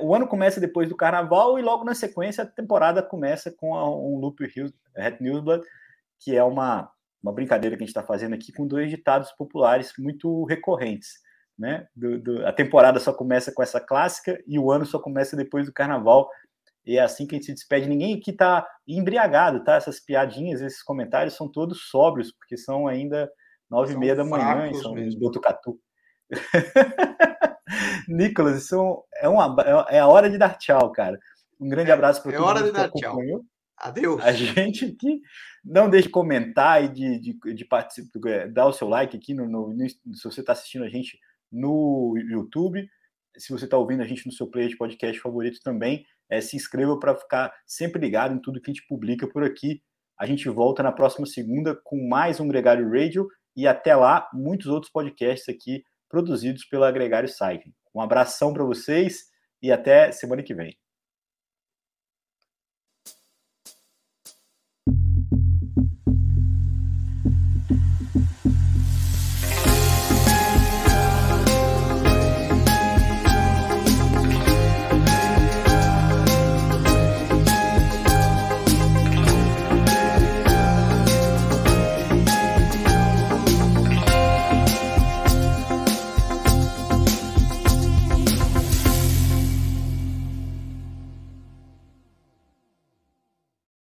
o 0.00 0.14
ano 0.14 0.26
começa 0.26 0.58
depois 0.58 0.88
do 0.88 0.96
carnaval 0.96 1.58
e 1.58 1.62
logo 1.62 1.84
na 1.84 1.94
sequência 1.94 2.42
a 2.42 2.46
temporada 2.46 3.02
começa 3.02 3.52
com 3.52 3.74
a, 3.74 3.86
um 3.86 4.16
Loop 4.16 4.42
Red 4.96 5.18
Newsblad, 5.20 5.62
que 6.18 6.34
é 6.34 6.42
uma, 6.42 6.90
uma 7.22 7.30
brincadeira 7.30 7.76
que 7.76 7.82
a 7.82 7.86
gente 7.86 7.94
está 7.94 8.02
fazendo 8.02 8.34
aqui 8.34 8.52
com 8.52 8.66
dois 8.66 8.88
ditados 8.88 9.32
populares 9.32 9.92
muito 9.98 10.44
recorrentes. 10.44 11.10
Né? 11.58 11.86
Do, 11.94 12.18
do, 12.18 12.46
a 12.46 12.54
temporada 12.54 12.98
só 12.98 13.12
começa 13.12 13.52
com 13.52 13.62
essa 13.62 13.78
clássica 13.78 14.42
e 14.46 14.58
o 14.58 14.72
ano 14.72 14.86
só 14.86 14.98
começa 14.98 15.36
depois 15.36 15.66
do 15.66 15.72
carnaval. 15.72 16.30
E 16.86 16.96
é 16.96 17.02
assim 17.02 17.26
que 17.26 17.34
a 17.34 17.36
gente 17.36 17.46
se 17.48 17.54
despede. 17.54 17.86
Ninguém 17.86 18.14
aqui 18.14 18.30
está 18.30 18.66
embriagado, 18.88 19.62
tá? 19.62 19.74
Essas 19.74 20.00
piadinhas, 20.00 20.62
esses 20.62 20.82
comentários 20.82 21.34
são 21.34 21.52
todos 21.52 21.82
sóbrios, 21.90 22.32
porque 22.32 22.56
são 22.56 22.88
ainda 22.88 23.30
nove 23.68 23.92
e 23.92 23.96
meia 23.98 24.16
da 24.16 24.24
manhã 24.24 24.70
e 24.70 24.74
são 24.76 24.94
mesmo. 24.94 25.20
do 25.20 25.26
Botucatu. 25.26 25.78
Nicolas, 28.08 28.62
isso 28.62 29.04
é, 29.16 29.28
uma, 29.28 29.56
é 29.90 29.98
a 29.98 30.06
hora 30.06 30.30
de 30.30 30.38
dar 30.38 30.56
tchau, 30.56 30.92
cara. 30.92 31.18
Um 31.60 31.68
grande 31.68 31.90
é, 31.90 31.94
abraço 31.94 32.22
para 32.22 32.32
é 32.32 32.36
todo 32.36 32.46
hora 32.46 32.60
mundo 32.60 32.72
de 32.72 32.72
dar 32.72 32.90
tchau. 32.90 33.18
Adeus. 33.76 34.22
A 34.22 34.32
gente 34.32 34.84
aqui. 34.84 35.20
Não 35.64 35.88
deixe 35.88 36.08
de 36.08 36.12
comentar 36.12 36.84
e 36.84 36.88
de, 36.88 37.18
de, 37.18 37.54
de 37.54 37.64
participar, 37.64 38.28
é, 38.28 38.48
dar 38.48 38.66
o 38.66 38.72
seu 38.72 38.88
like 38.88 39.16
aqui 39.16 39.34
no, 39.34 39.48
no, 39.48 39.74
no 39.74 39.88
se 39.88 40.24
você 40.24 40.40
está 40.40 40.52
assistindo 40.52 40.84
a 40.84 40.88
gente 40.88 41.18
no 41.50 42.14
YouTube. 42.16 42.86
Se 43.36 43.52
você 43.52 43.64
está 43.64 43.76
ouvindo 43.76 44.02
a 44.02 44.06
gente 44.06 44.26
no 44.26 44.32
seu 44.32 44.46
player 44.46 44.68
de 44.68 44.76
podcast 44.76 45.20
favorito 45.20 45.60
também, 45.62 46.04
é, 46.28 46.40
se 46.40 46.56
inscreva 46.56 46.98
para 46.98 47.16
ficar 47.16 47.52
sempre 47.66 48.00
ligado 48.00 48.34
em 48.34 48.40
tudo 48.40 48.60
que 48.60 48.70
a 48.70 48.74
gente 48.74 48.86
publica 48.86 49.26
por 49.26 49.42
aqui. 49.42 49.82
A 50.18 50.26
gente 50.26 50.48
volta 50.48 50.82
na 50.82 50.92
próxima 50.92 51.26
segunda 51.26 51.78
com 51.82 52.08
mais 52.08 52.38
um 52.38 52.46
Gregário 52.46 52.88
Radio 52.88 53.26
e 53.56 53.66
até 53.66 53.96
lá, 53.96 54.28
muitos 54.32 54.66
outros 54.66 54.92
podcasts 54.92 55.48
aqui 55.48 55.82
produzidos 56.08 56.64
pela 56.64 56.90
Gregário 56.90 57.28
Cycling. 57.28 57.74
Um 57.94 58.00
abração 58.00 58.52
para 58.52 58.64
vocês 58.64 59.24
e 59.62 59.70
até 59.70 60.10
semana 60.12 60.42
que 60.42 60.54
vem. 60.54 60.76